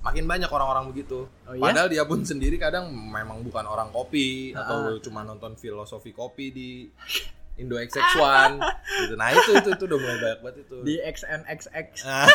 makin 0.00 0.30
banyak 0.30 0.46
orang-orang 0.46 0.86
begitu 0.88 1.26
Oh 1.42 1.52
iya? 1.52 1.62
padahal 1.66 1.90
dia 1.90 2.06
pun 2.06 2.22
sendiri 2.22 2.54
kadang 2.54 2.86
memang 2.86 3.42
bukan 3.42 3.66
orang 3.66 3.90
kopi 3.90 4.54
Ah, 4.54 4.62
atau 4.62 5.02
cuma 5.02 5.26
nonton 5.26 5.58
filosofi 5.58 6.14
kopi 6.14 6.54
di 6.54 6.68
Indo 7.60 7.76
XX1 7.76 8.56
gitu. 9.04 9.14
Nah 9.20 9.28
itu 9.30 9.50
itu 9.52 9.68
itu 9.76 9.84
udah 9.84 9.98
mulai 10.00 10.16
banyak 10.18 10.38
banget 10.40 10.56
itu. 10.64 10.76
Di 10.80 10.94
XNXX 11.04 11.88
nah, 12.08 12.26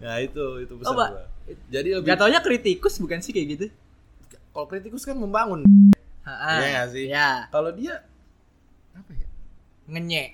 nah 0.00 0.16
itu 0.18 0.44
itu 0.64 0.72
pesan 0.80 0.88
Oh, 0.88 0.94
gua 0.96 1.08
jadi 1.68 1.88
lebih 1.98 2.08
Jatuhnya 2.08 2.40
kritikus 2.40 2.94
bukan 2.98 3.18
sih 3.20 3.34
kayak 3.34 3.48
gitu? 3.54 3.66
kalau 4.50 4.66
kritikus 4.66 5.06
kan 5.06 5.14
membangun. 5.14 5.62
Iya 6.26 6.66
nggak 6.74 6.88
sih? 6.90 7.06
Ya, 7.06 7.46
kalau 7.54 7.70
dia 7.70 8.02
apa 8.90 9.10
ya? 9.14 9.26
Ngenye. 9.86 10.24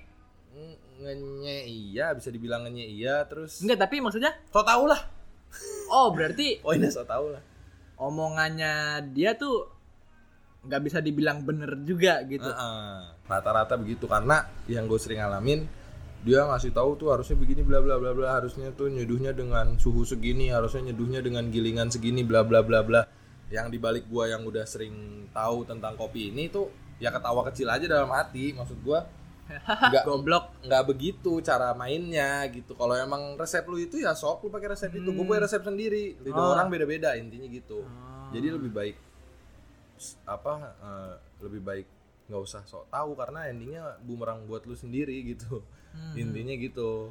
Ng- 0.56 0.78
ngenye 1.04 1.56
iya 1.68 2.16
bisa 2.16 2.32
dibilang 2.32 2.64
ngenye 2.64 2.88
iya 2.88 3.28
terus 3.28 3.60
Enggak, 3.60 3.84
tapi 3.84 4.00
maksudnya? 4.00 4.32
So 4.48 4.64
tau 4.64 4.88
lah. 4.88 5.00
Oh 5.92 6.12
berarti 6.12 6.56
oh 6.64 6.72
ini 6.72 6.88
so 6.88 7.04
tau 7.04 7.28
lah. 7.28 7.42
omongannya 7.96 9.04
dia 9.12 9.36
tuh 9.36 9.68
nggak 10.66 10.82
bisa 10.82 10.98
dibilang 10.98 11.42
bener 11.42 11.78
juga 11.82 12.20
gitu. 12.22 12.46
Rata-rata 13.24 13.74
begitu 13.74 14.06
karena 14.06 14.46
yang 14.66 14.86
gue 14.86 14.98
sering 14.98 15.18
alamin 15.18 15.66
dia 16.22 16.42
ngasih 16.42 16.74
tahu 16.74 16.98
tuh 16.98 17.14
harusnya 17.14 17.38
begini 17.38 17.62
bla 17.62 17.78
bla 17.78 18.02
bla 18.02 18.10
bla 18.10 18.34
harusnya 18.34 18.74
tuh 18.74 18.90
nyeduhnya 18.90 19.30
dengan 19.30 19.78
suhu 19.78 20.02
segini 20.02 20.50
harusnya 20.50 20.90
nyeduhnya 20.90 21.22
dengan 21.22 21.46
gilingan 21.48 21.86
segini 21.86 22.26
bla 22.26 22.42
bla 22.42 22.66
bla 22.66 22.82
bla 22.82 23.06
yang 23.46 23.70
dibalik 23.70 24.10
gua 24.10 24.26
yang 24.26 24.42
udah 24.42 24.66
sering 24.66 24.90
tahu 25.30 25.62
tentang 25.62 25.94
kopi 25.94 26.34
ini 26.34 26.50
tuh 26.50 26.66
ya 26.98 27.14
ketawa 27.14 27.46
kecil 27.46 27.70
aja 27.70 27.86
dalam 27.86 28.10
hati 28.10 28.50
maksud 28.58 28.74
gua 28.82 29.06
nggak 29.46 30.02
Goblok. 30.02 30.58
nggak 30.66 30.82
begitu 30.90 31.38
cara 31.38 31.70
mainnya 31.78 32.42
gitu 32.50 32.74
kalau 32.74 32.98
emang 32.98 33.38
resep 33.38 33.62
lu 33.62 33.78
itu 33.78 34.02
ya 34.02 34.10
sok 34.10 34.42
lu 34.42 34.50
pakai 34.50 34.74
resep 34.74 34.90
itu 34.90 35.06
gue 35.06 35.22
punya 35.22 35.46
resep 35.46 35.62
sendiri 35.62 36.18
lidah 36.26 36.42
Oh. 36.42 36.58
orang 36.58 36.66
beda-beda 36.66 37.14
intinya 37.14 37.46
gitu 37.46 37.86
Oh. 37.86 38.26
jadi 38.34 38.50
lebih 38.50 38.74
baik 38.74 38.96
apa 40.24 40.52
eh, 40.76 41.14
lebih 41.40 41.60
baik 41.60 41.86
nggak 42.26 42.42
usah 42.42 42.62
sok 42.62 42.88
tahu 42.88 43.14
karena 43.14 43.46
endingnya 43.46 43.96
bumerang 44.00 44.44
buat 44.44 44.62
lu 44.62 44.74
sendiri 44.74 45.14
gitu 45.26 45.62
Hmm. 45.88 46.12
intinya 46.14 46.52
gitu 46.52 47.08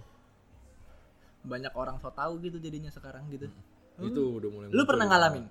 Banyak 1.42 1.74
orang 1.74 1.98
so 1.98 2.10
tahu 2.10 2.38
gitu 2.40 2.58
jadinya 2.58 2.90
sekarang 2.90 3.26
gitu. 3.30 3.50
itu 3.98 4.22
udah 4.36 4.50
mulai 4.52 4.68
Lu 4.70 4.84
pernah 4.84 5.06
ngalamin? 5.06 5.46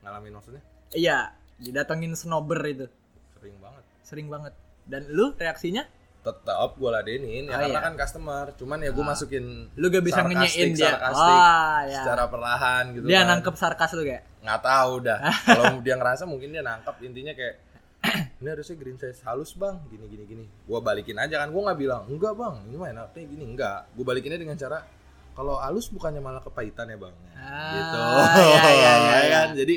ngalamin 0.00 0.32
maksudnya 0.32 0.62
Iya, 0.90 1.30
didatengin 1.56 2.14
snobber 2.14 2.58
itu. 2.64 2.86
sering 3.32 3.54
banget 3.58 3.84
Sering 4.00 4.26
banget. 4.26 4.52
Dan 4.84 5.06
lu 5.08 5.30
reaksinya? 5.32 5.86
tetap 6.20 6.74
gue 6.74 6.88
ladenin 6.88 7.44
ya 7.44 7.52
Oh, 7.52 7.60
karena 7.60 7.68
iya. 7.70 7.84
kan 7.84 7.94
customer 7.94 8.44
cuman 8.54 8.78
ya 8.80 8.90
gue 8.90 9.04
masukin 9.04 9.44
Lu 9.76 9.86
gak 9.86 10.00
bisa 10.02 10.24
ngenyein 10.24 10.72
dia. 10.72 10.96
sarkastik, 10.96 11.36
Wah, 11.36 11.78
ya. 11.84 12.00
secara 12.00 12.24
perlahan 12.26 12.84
gitu 12.90 13.04
Dia 13.04 13.20
kan. 13.20 13.26
nangkep 13.28 13.54
sarkas 13.54 13.90
lu 13.92 14.02
kayak. 14.02 14.22
Nggak 14.44 14.60
tahu 14.60 14.92
dah. 15.02 15.18
Kalau 15.48 15.80
dia 15.80 15.94
ngerasa 15.94 16.22
mungkin 16.22 16.52
dia 16.52 16.60
nangkap 16.60 17.00
intinya 17.00 17.32
kayak 17.32 17.56
ini 18.38 18.46
harusnya 18.46 18.76
green 18.76 18.94
size 18.94 19.24
halus 19.24 19.52
bang. 19.52 19.80
Gini 19.88 20.04
gini 20.06 20.24
gini. 20.24 20.44
Gua 20.62 20.78
balikin 20.78 21.16
aja 21.16 21.40
kan. 21.40 21.48
Gua 21.48 21.66
nggak 21.66 21.78
bilang 21.80 22.02
enggak 22.06 22.32
bang. 22.32 22.54
Ini 22.62 22.76
mah 22.76 22.88
enaknya 22.90 23.24
gini 23.24 23.44
enggak. 23.46 23.88
Gua 23.90 24.04
balikinnya 24.04 24.36
dengan 24.36 24.54
cara 24.54 24.84
kalau 25.32 25.58
halus 25.58 25.88
bukannya 25.88 26.20
malah 26.20 26.38
kepahitan 26.38 26.86
ya 26.86 26.96
bang. 26.96 27.14
Ah, 27.34 27.72
gitu. 27.72 27.98
iya, 28.44 28.62
iya, 28.70 28.92
iya, 28.94 29.16
iya. 29.18 29.28
kan? 29.34 29.48
Jadi 29.56 29.74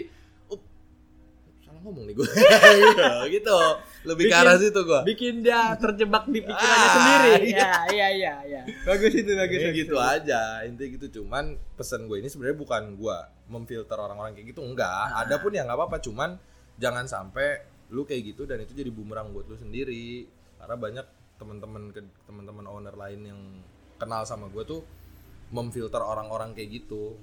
up, 0.47 0.61
salah 1.57 1.82
ngomong 1.82 2.03
nih 2.03 2.13
gue 2.13 2.28
gitu 3.34 3.57
lebih 4.03 4.24
ke 4.24 4.30
Bikin- 4.30 4.43
arah 4.43 4.55
situ 4.57 4.80
gua. 4.84 5.01
Bikin 5.01 5.36
dia 5.41 5.61
terjebak 5.76 6.28
di 6.28 6.39
pikirannya 6.41 6.59
Ah, 6.84 6.93
sendiri. 6.93 7.32
iya. 7.47 7.57
Ya, 7.57 7.74
iya, 7.89 8.07
iya, 8.11 8.34
iya. 8.43 8.61
Bagus 8.84 9.11
itu, 9.13 9.32
bagus. 9.32 9.57
Ya 9.57 9.65
bagus. 9.65 9.78
gitu 9.78 9.95
aja. 9.97 10.41
Intinya 10.63 10.89
gitu. 10.93 11.07
Cuman 11.18 11.45
pesan 11.74 12.05
gue 12.05 12.18
ini 12.18 12.28
sebenarnya 12.28 12.55
bukan 12.57 12.84
gue 12.93 13.18
memfilter 13.47 13.95
orang-orang 13.95 14.33
kayak 14.33 14.51
gitu 14.51 14.61
enggak 14.61 14.87
Ah. 14.87 15.23
ada 15.23 15.37
pun 15.37 15.49
ya 15.49 15.63
nggak 15.63 15.75
apa-apa 15.75 15.97
cuman 15.99 16.35
jangan 16.75 17.05
sampai 17.05 17.63
lu 17.89 18.03
kayak 18.03 18.35
gitu 18.35 18.43
dan 18.43 18.59
itu 18.59 18.71
jadi 18.71 18.89
bumerang 18.89 19.31
buat 19.31 19.47
lu 19.47 19.55
sendiri 19.55 20.27
karena 20.57 20.75
banyak 20.75 21.05
teman-teman 21.37 21.89
ke 21.89 21.99
teman-teman 22.25 22.65
owner 22.65 22.91
lain 22.93 23.21
yang 23.23 23.39
kenal 23.95 24.23
sama 24.23 24.47
gue 24.47 24.63
tuh 24.63 24.81
memfilter 25.49 25.99
orang-orang 25.99 26.51
kayak 26.51 26.83
gitu 26.83 27.15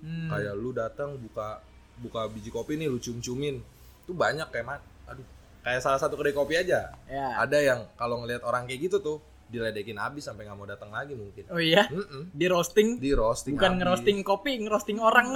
Hmm. 0.00 0.32
kayak 0.32 0.56
lu 0.56 0.72
datang 0.72 1.12
buka 1.14 1.60
buka 1.96 2.24
biji 2.26 2.48
kopi 2.48 2.72
nih 2.74 2.88
lu 2.88 2.96
cium-ciumin 2.96 3.60
tuh 4.02 4.16
banyak 4.16 4.48
kayak 4.48 4.80
aduh 5.04 5.24
kayak 5.60 5.76
salah 5.78 6.00
satu 6.00 6.16
kedai 6.16 6.32
kopi 6.32 6.56
aja 6.56 6.88
Ya. 7.04 7.36
ada 7.36 7.60
yang 7.60 7.84
kalau 7.94 8.16
ngelihat 8.18 8.40
orang 8.40 8.64
kayak 8.64 8.88
gitu 8.88 8.96
tuh 8.98 9.20
diledekin 9.50 9.98
habis 9.98 10.22
sampai 10.22 10.46
nggak 10.46 10.54
mau 10.54 10.64
datang 10.64 10.88
lagi 10.88 11.12
mungkin 11.12 11.42
Oh 11.48 11.58
iya, 11.58 11.84
Mm-mm. 11.86 12.30
di 12.30 12.46
roasting 12.46 12.96
di 12.96 13.10
roasting 13.10 13.52
bukan 13.52 13.66
habis. 13.68 13.80
ngerosting 13.80 14.18
kopi, 14.22 14.52
ngerosting 14.56 14.98
orang. 14.98 15.34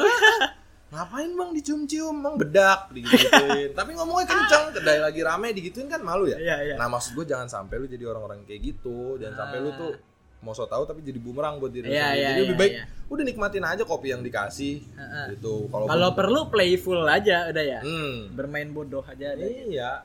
ngapain 0.86 1.26
bang 1.28 1.50
dicium-cium 1.52 2.16
bang 2.16 2.34
bedak 2.38 2.80
digituin 2.88 3.74
tapi 3.74 3.90
ngomongnya 3.92 4.30
kenceng 4.30 4.64
kedai 4.72 5.02
lagi 5.02 5.20
rame 5.20 5.50
digituin 5.50 5.90
kan 5.90 5.98
malu 5.98 6.24
ya 6.24 6.38
Iya, 6.38 6.56
iya. 6.62 6.74
nah 6.78 6.86
maksud 6.86 7.12
gue 7.14 7.26
jangan 7.26 7.50
sampai 7.50 7.76
lu 7.76 7.86
jadi 7.86 8.06
orang-orang 8.06 8.46
kayak 8.46 8.62
gitu 8.64 9.18
jangan 9.18 9.34
sampai 9.36 9.58
lu 9.58 9.74
tuh 9.74 9.92
mau 10.38 10.52
so 10.52 10.62
tahu 10.64 10.84
tapi 10.84 11.00
jadi 11.00 11.18
bumerang 11.18 11.58
buat 11.58 11.72
diri 11.72 11.88
Iya, 11.88 11.98
sendiri 12.04 12.14
iya, 12.14 12.28
jadi 12.28 12.40
lebih 12.40 12.52
iya, 12.52 12.60
baik 12.60 12.72
iya. 12.72 12.84
udah 13.06 13.24
nikmatin 13.24 13.64
aja 13.64 13.82
kopi 13.82 14.06
yang 14.08 14.22
dikasih 14.22 14.74
Heeh. 14.86 15.24
gitu 15.34 15.66
kalau 15.66 16.10
perlu 16.12 16.40
playful 16.46 17.00
aja 17.02 17.50
udah 17.50 17.64
ya. 17.64 17.80
hmm, 17.80 18.30
Bermain 18.30 18.70
bodoh 18.70 19.02
aja 19.02 19.34
iya 19.34 20.04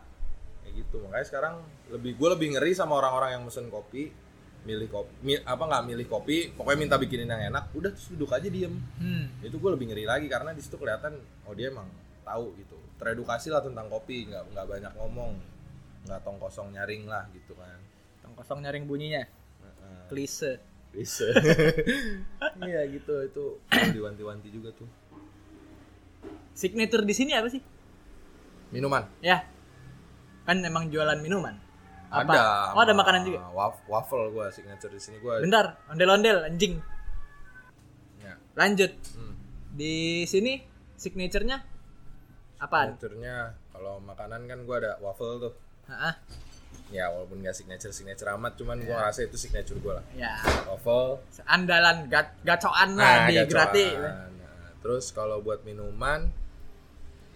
kayak 0.69 0.85
gitu 0.85 1.01
makanya 1.01 1.25
sekarang 1.25 1.53
lebih 1.89 2.13
gue 2.13 2.29
lebih 2.29 2.47
ngeri 2.53 2.71
sama 2.71 2.93
orang-orang 2.95 3.33
yang 3.33 3.43
mesen 3.43 3.67
kopi 3.67 4.13
milih 4.59 4.85
kopi 4.87 5.11
mi- 5.23 5.41
apa 5.41 5.63
nggak 5.65 5.83
milih 5.83 6.05
kopi 6.05 6.53
pokoknya 6.53 6.77
minta 6.77 6.95
bikinin 6.95 7.25
yang 7.25 7.49
enak 7.49 7.73
udah 7.73 7.89
terus 7.89 8.13
duduk 8.13 8.29
aja 8.29 8.45
diem 8.45 8.77
Hmm. 8.95 9.25
itu 9.41 9.55
gue 9.55 9.71
lebih 9.71 9.89
ngeri 9.89 10.05
lagi 10.05 10.27
karena 10.27 10.51
di 10.51 10.61
situ 10.61 10.75
kelihatan 10.75 11.17
oh 11.43 11.53
dia 11.53 11.67
emang 11.67 11.89
tahu 12.21 12.53
gitu 12.55 12.77
teredukasi 12.95 13.49
lah 13.49 13.59
tentang 13.59 13.89
kopi 13.89 14.29
nggak 14.29 14.53
nggak 14.53 14.65
banyak 14.67 14.93
ngomong 14.93 15.31
nggak 16.05 16.19
tong 16.21 16.37
kosong 16.37 16.69
nyaring 16.69 17.03
lah 17.03 17.25
gitu 17.31 17.55
kan 17.55 17.79
Tong 18.19 18.35
kosong 18.35 18.61
nyaring 18.61 18.85
bunyinya. 18.85 19.25
Klise. 20.05 20.61
bisa 20.89 21.25
iya 22.65 22.81
gitu 22.85 23.13
itu 23.21 23.45
diwanti-wanti 23.89 24.49
juga 24.49 24.69
tuh 24.71 24.89
Signature 26.51 27.05
di 27.05 27.13
sini 27.13 27.31
apa 27.31 27.47
sih? 27.47 27.61
minuman 28.69 29.05
Ya. 29.19 29.45
Kan 30.49 30.65
emang 30.65 30.89
jualan 30.89 31.13
minuman. 31.19 31.53
Apa? 32.09 32.25
ada 32.25 32.41
Oh, 32.73 32.81
ada 32.81 32.89
makanan 32.91 33.21
juga. 33.21 33.37
waf- 33.51 33.85
waffle 33.85 34.33
gue 34.33 34.49
signature 34.49 34.89
di 34.89 34.97
sini 34.97 35.17
gue 35.19 35.29
Bentar, 35.39 35.77
ondel-ondel 35.87 36.41
anjing. 36.43 36.81
ya. 38.19 38.33
Lanjut. 38.55 38.89
hmm. 39.13 39.33
Di 39.71 39.95
sini 40.25 40.57
signaturenya 40.95 41.61
apaan? 42.57 42.91
signaturenya 42.91 43.35
kalau 43.69 44.01
makanan 44.01 44.43
kan 44.43 44.59
gue 44.59 44.75
ada 44.75 44.97
waffle 44.99 45.37
tuh 45.39 45.53
Heeh. 45.85 46.13
ya 46.91 47.07
walaupun 47.07 47.39
gak 47.39 47.53
signature 47.53 47.93
signature 47.93 48.27
amat 48.31 48.57
cuman 48.57 48.75
Ya. 48.75 48.83
gue 48.83 48.95
ngerasa 48.97 49.19
itu 49.23 49.37
signature 49.37 49.77
gue 49.77 49.93
lah 49.93 50.03
Ya, 50.11 50.33
waffle 50.65 51.21
andalan 51.45 52.09
gacoan 52.41 52.89
lah 52.95 53.29
di 53.29 53.37
gacoan. 53.37 53.47
gratis. 53.47 53.93
Nah, 53.95 54.27
terus 54.81 55.05
kalau 55.11 55.39
buat 55.39 55.61
minuman 55.61 56.33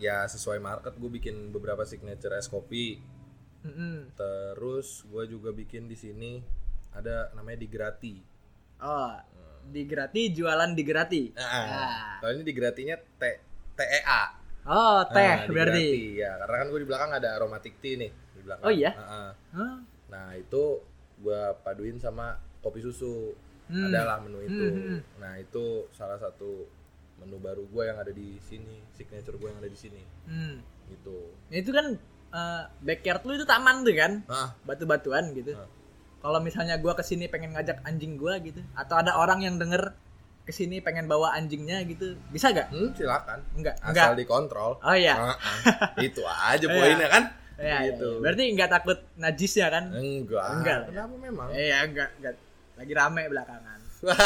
ya 0.04 0.28
sesuai 0.28 0.60
market 0.60 0.92
gue 0.94 1.08
bikin 1.10 1.50
beberapa 1.50 1.84
signature 1.84 2.36
es 2.36 2.46
kopi 2.46 3.00
Mm-mm. 3.64 4.12
terus 4.14 5.08
gue 5.08 5.24
juga 5.26 5.50
bikin 5.50 5.88
di 5.88 5.96
sini 5.96 6.44
ada 6.92 7.32
namanya 7.32 7.64
digrati 7.64 8.20
Oh, 8.84 9.16
di 9.64 9.88
gratis 9.88 10.36
jualan 10.36 10.76
di 10.76 10.84
gratis. 10.84 11.32
nah, 11.34 11.48
Ah. 11.48 12.20
kalau 12.20 12.36
ini 12.36 12.44
digratinya 12.44 13.00
T 13.00 13.24
TEA 13.74 14.22
Oh, 14.64 15.00
teh 15.08 15.24
Nah, 15.24 15.48
berarti. 15.48 15.88
digrati, 15.88 16.20
ya 16.20 16.32
karena 16.38 16.56
kan 16.58 16.68
gue 16.68 16.80
di 16.80 16.88
belakang 16.88 17.12
ada 17.14 17.30
aromatic 17.34 17.80
tea 17.80 17.96
nih 17.96 18.12
di 18.12 18.42
belakang 18.44 18.66
Oh, 18.68 18.72
iya? 18.72 18.92
Nah, 18.92 19.32
Hah? 19.56 19.76
nah 20.08 20.28
itu 20.36 20.84
gue 21.16 21.42
paduin 21.64 21.96
sama 21.96 22.36
kopi 22.60 22.84
susu 22.84 23.32
Hmm. 23.64 23.88
adalah 23.88 24.20
menu 24.20 24.44
itu 24.44 24.68
Hmm, 24.68 25.00
hmm. 25.00 25.00
nah 25.18 25.40
itu 25.40 25.88
salah 25.96 26.20
satu 26.20 26.68
menu 27.24 27.38
baru 27.38 27.64
gue 27.64 27.84
yang 27.84 27.98
ada 27.98 28.12
di 28.12 28.36
sini 28.40 28.84
signature 28.90 29.34
gue 29.34 29.48
yang 29.48 29.58
ada 29.58 29.68
di 29.68 29.76
sini 29.76 30.02
Hmm. 30.24 30.60
gitu 30.88 31.32
Itu 31.50 31.72
kan 31.72 31.96
eh, 32.30 32.64
backyard 32.80 33.22
lu 33.24 33.34
itu 33.34 33.46
taman 33.46 33.82
tuh 33.82 33.94
kan? 33.94 34.12
ah 34.26 34.52
Batu-batuan 34.62 35.32
gitu. 35.32 35.54
Ah. 35.54 35.70
Kalau 36.18 36.40
misalnya 36.40 36.76
gua 36.78 36.92
ke 36.92 37.02
sini 37.02 37.28
pengen 37.28 37.52
ngajak 37.52 37.84
anjing 37.84 38.16
gua 38.16 38.40
gitu, 38.40 38.58
atau 38.74 38.96
ada 38.96 39.14
orang 39.14 39.40
yang 39.40 39.56
denger 39.56 39.92
ke 40.42 40.50
sini 40.50 40.80
pengen 40.80 41.06
bawa 41.06 41.32
anjingnya 41.32 41.84
gitu, 41.84 42.16
bisa 42.28 42.50
gak? 42.50 42.68
hmm, 42.70 42.90
silakan 42.94 43.44
Enggak, 43.54 43.76
asal 43.78 43.92
enggak. 43.92 44.08
dikontrol 44.18 44.72
Oh 44.78 44.92
iya. 44.94 45.36
Itu 46.02 46.24
aja 46.24 46.58
Iya. 46.60 46.68
poinnya 46.70 47.08
kan 47.08 47.24
Iya, 47.54 47.68
iya, 47.78 47.78
gitu 47.88 48.08
iya. 48.10 48.20
Berarti 48.20 48.44
enggak 48.50 48.70
takut 48.72 48.98
najisnya 49.14 49.68
kan? 49.70 49.84
enggak 49.92 50.46
Enggak. 50.54 50.80
kenapa 50.90 51.16
memang 51.18 51.48
Iya, 51.50 51.78
enggak, 51.86 52.10
enggak. 52.18 52.36
Lagi 52.74 52.94
rame 52.94 53.22
belakangan. 53.28 53.80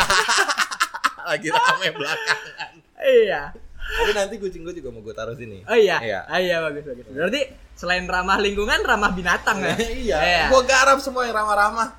lagi 1.28 1.48
rame 1.50 1.88
belakangan 1.91 2.72
Iya. 2.98 3.54
Tapi 3.88 4.12
nanti 4.12 4.36
kucing 4.36 4.62
gue 4.62 4.76
juga 4.76 4.89
mau 4.91 5.00
gue 5.00 5.14
taruh 5.14 5.32
sini. 5.34 5.64
Oh 5.64 5.78
iya. 5.78 6.02
Iya. 6.02 6.20
Ah, 6.28 6.39
iya 6.39 6.60
bagus 6.60 6.84
bagus. 6.84 7.06
Berarti 7.08 7.41
selain 7.72 8.04
ramah 8.04 8.36
lingkungan, 8.38 8.84
ramah 8.84 9.14
binatang 9.14 9.62
ya. 9.62 9.76
iya. 10.04 10.18
Gue 10.50 10.62
garap 10.66 11.00
semua 11.00 11.24
yang 11.24 11.38
ramah-ramah. 11.38 11.93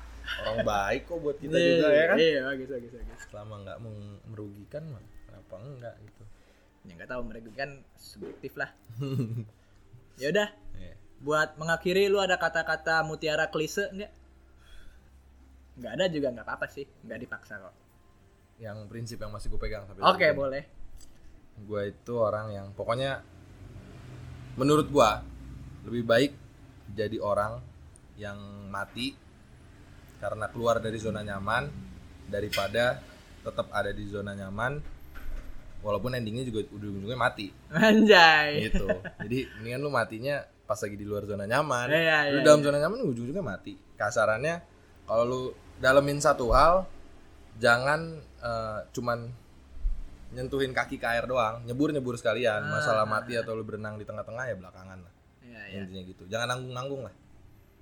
Orang 0.45 0.61
baik 0.61 1.09
kok 1.09 1.17
buat 1.17 1.37
kita 1.41 1.55
Iya, 1.57 1.71
juga 1.73 1.87
ya 1.89 2.03
kan. 2.05 2.17
Iya, 2.19 2.39
bagus 2.45 2.67
bagus 2.69 2.91
bagus. 2.93 3.17
Selama 3.25 3.53
nggak 3.65 3.77
merugikan 4.29 4.83
mah 4.93 5.01
kenapa 5.25 5.55
enggak 5.57 5.95
gitu. 6.05 6.23
Ya 6.85 6.91
nggak 6.95 7.09
tahu 7.09 7.21
mereka 7.25 7.49
kan 7.57 7.69
subjektif 7.97 8.53
lah. 8.53 8.69
ya 10.21 10.27
udah, 10.29 10.49
Iya. 10.77 10.93
buat 11.19 11.49
mengakhiri 11.57 12.05
lu 12.07 12.21
ada 12.21 12.37
kata-kata 12.37 13.01
mutiara 13.01 13.49
klise 13.49 13.89
enggak? 13.89 14.11
Nggak 15.79 15.91
ada 15.95 16.05
juga 16.11 16.27
nggak 16.35 16.45
apa-apa 16.45 16.67
sih, 16.69 16.85
nggak 17.07 17.19
dipaksa 17.19 17.57
kok. 17.57 17.75
Yang 18.59 18.77
prinsip 18.91 19.17
yang 19.17 19.31
masih 19.31 19.47
gue 19.49 19.57
pegang 19.57 19.87
sampai 19.87 20.03
Oke, 20.05 20.27
ini. 20.27 20.35
boleh. 20.35 20.63
Gue 21.65 21.81
itu 21.91 22.13
orang 22.15 22.53
yang 22.53 22.67
pokoknya 22.73 23.23
menurut 24.59 24.87
gue 24.91 25.11
lebih 25.87 26.03
baik 26.03 26.31
jadi 26.91 27.17
orang 27.23 27.63
yang 28.19 28.37
mati 28.67 29.15
karena 30.19 30.51
keluar 30.51 30.83
dari 30.83 30.99
zona 30.99 31.23
nyaman 31.23 31.71
daripada 32.27 32.99
tetap 33.39 33.71
ada 33.71 33.95
di 33.95 34.03
zona 34.11 34.35
nyaman 34.35 34.83
walaupun 35.79 36.11
endingnya 36.11 36.43
juga 36.43 36.67
ujung-ujungnya 36.75 37.15
mati. 37.15 37.47
Anjay. 37.71 38.67
gitu. 38.67 38.87
Jadi 39.23 39.47
mendingan 39.59 39.79
lu 39.79 39.91
matinya 39.91 40.43
pas 40.67 40.77
lagi 40.77 40.95
di 40.99 41.07
luar 41.07 41.23
zona 41.23 41.47
nyaman. 41.47 41.87
Iya, 41.87 42.35
lu 42.35 42.43
iya, 42.43 42.45
dalam 42.45 42.61
zona 42.61 42.77
nyaman 42.83 42.99
ujung-ujungnya 43.07 43.45
mati. 43.45 43.79
Kasarannya 43.95 44.59
kalau 45.07 45.23
lu 45.25 45.41
dalemin 45.79 46.19
satu 46.19 46.51
hal 46.51 46.83
jangan 47.57 48.19
eh, 48.43 48.79
cuman 48.91 49.31
nyentuhin 50.31 50.69
kaki 50.69 50.95
ke 50.95 51.05
air 51.05 51.23
doang 51.23 51.61
nyebur 51.63 51.89
nyebur 51.89 52.13
sekalian 52.13 52.61
Ah. 52.61 52.69
masalah 52.71 53.03
mati 53.03 53.33
atau 53.33 53.51
lu 53.51 53.63
berenang 53.63 53.95
di 53.95 54.03
tengah-tengah 54.03 54.45
ya 54.45 54.55
belakangan 54.55 54.97
lah 54.99 55.13
Iya, 55.41 55.61
iya. 55.65 55.77
intinya 55.79 56.01
gitu 56.03 56.23
jangan 56.25 56.47
nanggung-nanggung 56.51 57.03
lah 57.03 57.15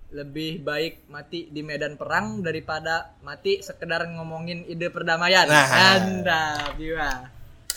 Lebih 0.08 0.64
baik 0.64 1.04
mati 1.08 1.46
di 1.46 1.60
medan 1.60 1.96
perang 1.96 2.40
daripada 2.40 3.20
mati 3.22 3.60
sekedar 3.60 4.08
ngomongin 4.08 4.64
ide 4.64 4.88
perdamaian. 4.88 5.44
Nah. 5.44 5.68
Mantap, 5.68 6.80
jiwa. 6.80 7.28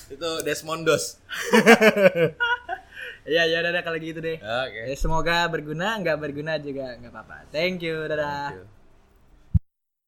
itu 0.08 0.30
Desmondos 0.40 1.18
Iya, 3.26 3.42
ya 3.46 3.58
udah 3.60 3.82
kalau 3.82 3.98
gitu 3.98 4.18
deh. 4.18 4.38
oke 4.38 4.80
Ya, 4.86 4.94
semoga 4.94 5.42
berguna, 5.46 5.98
nggak 5.98 6.16
berguna 6.16 6.56
juga 6.56 6.94
nggak 6.96 7.10
apa-apa. 7.10 7.36
Thank 7.50 7.82
you, 7.82 8.06
dadah. 8.06 8.48
Thank 8.48 8.58
you. 8.58 8.79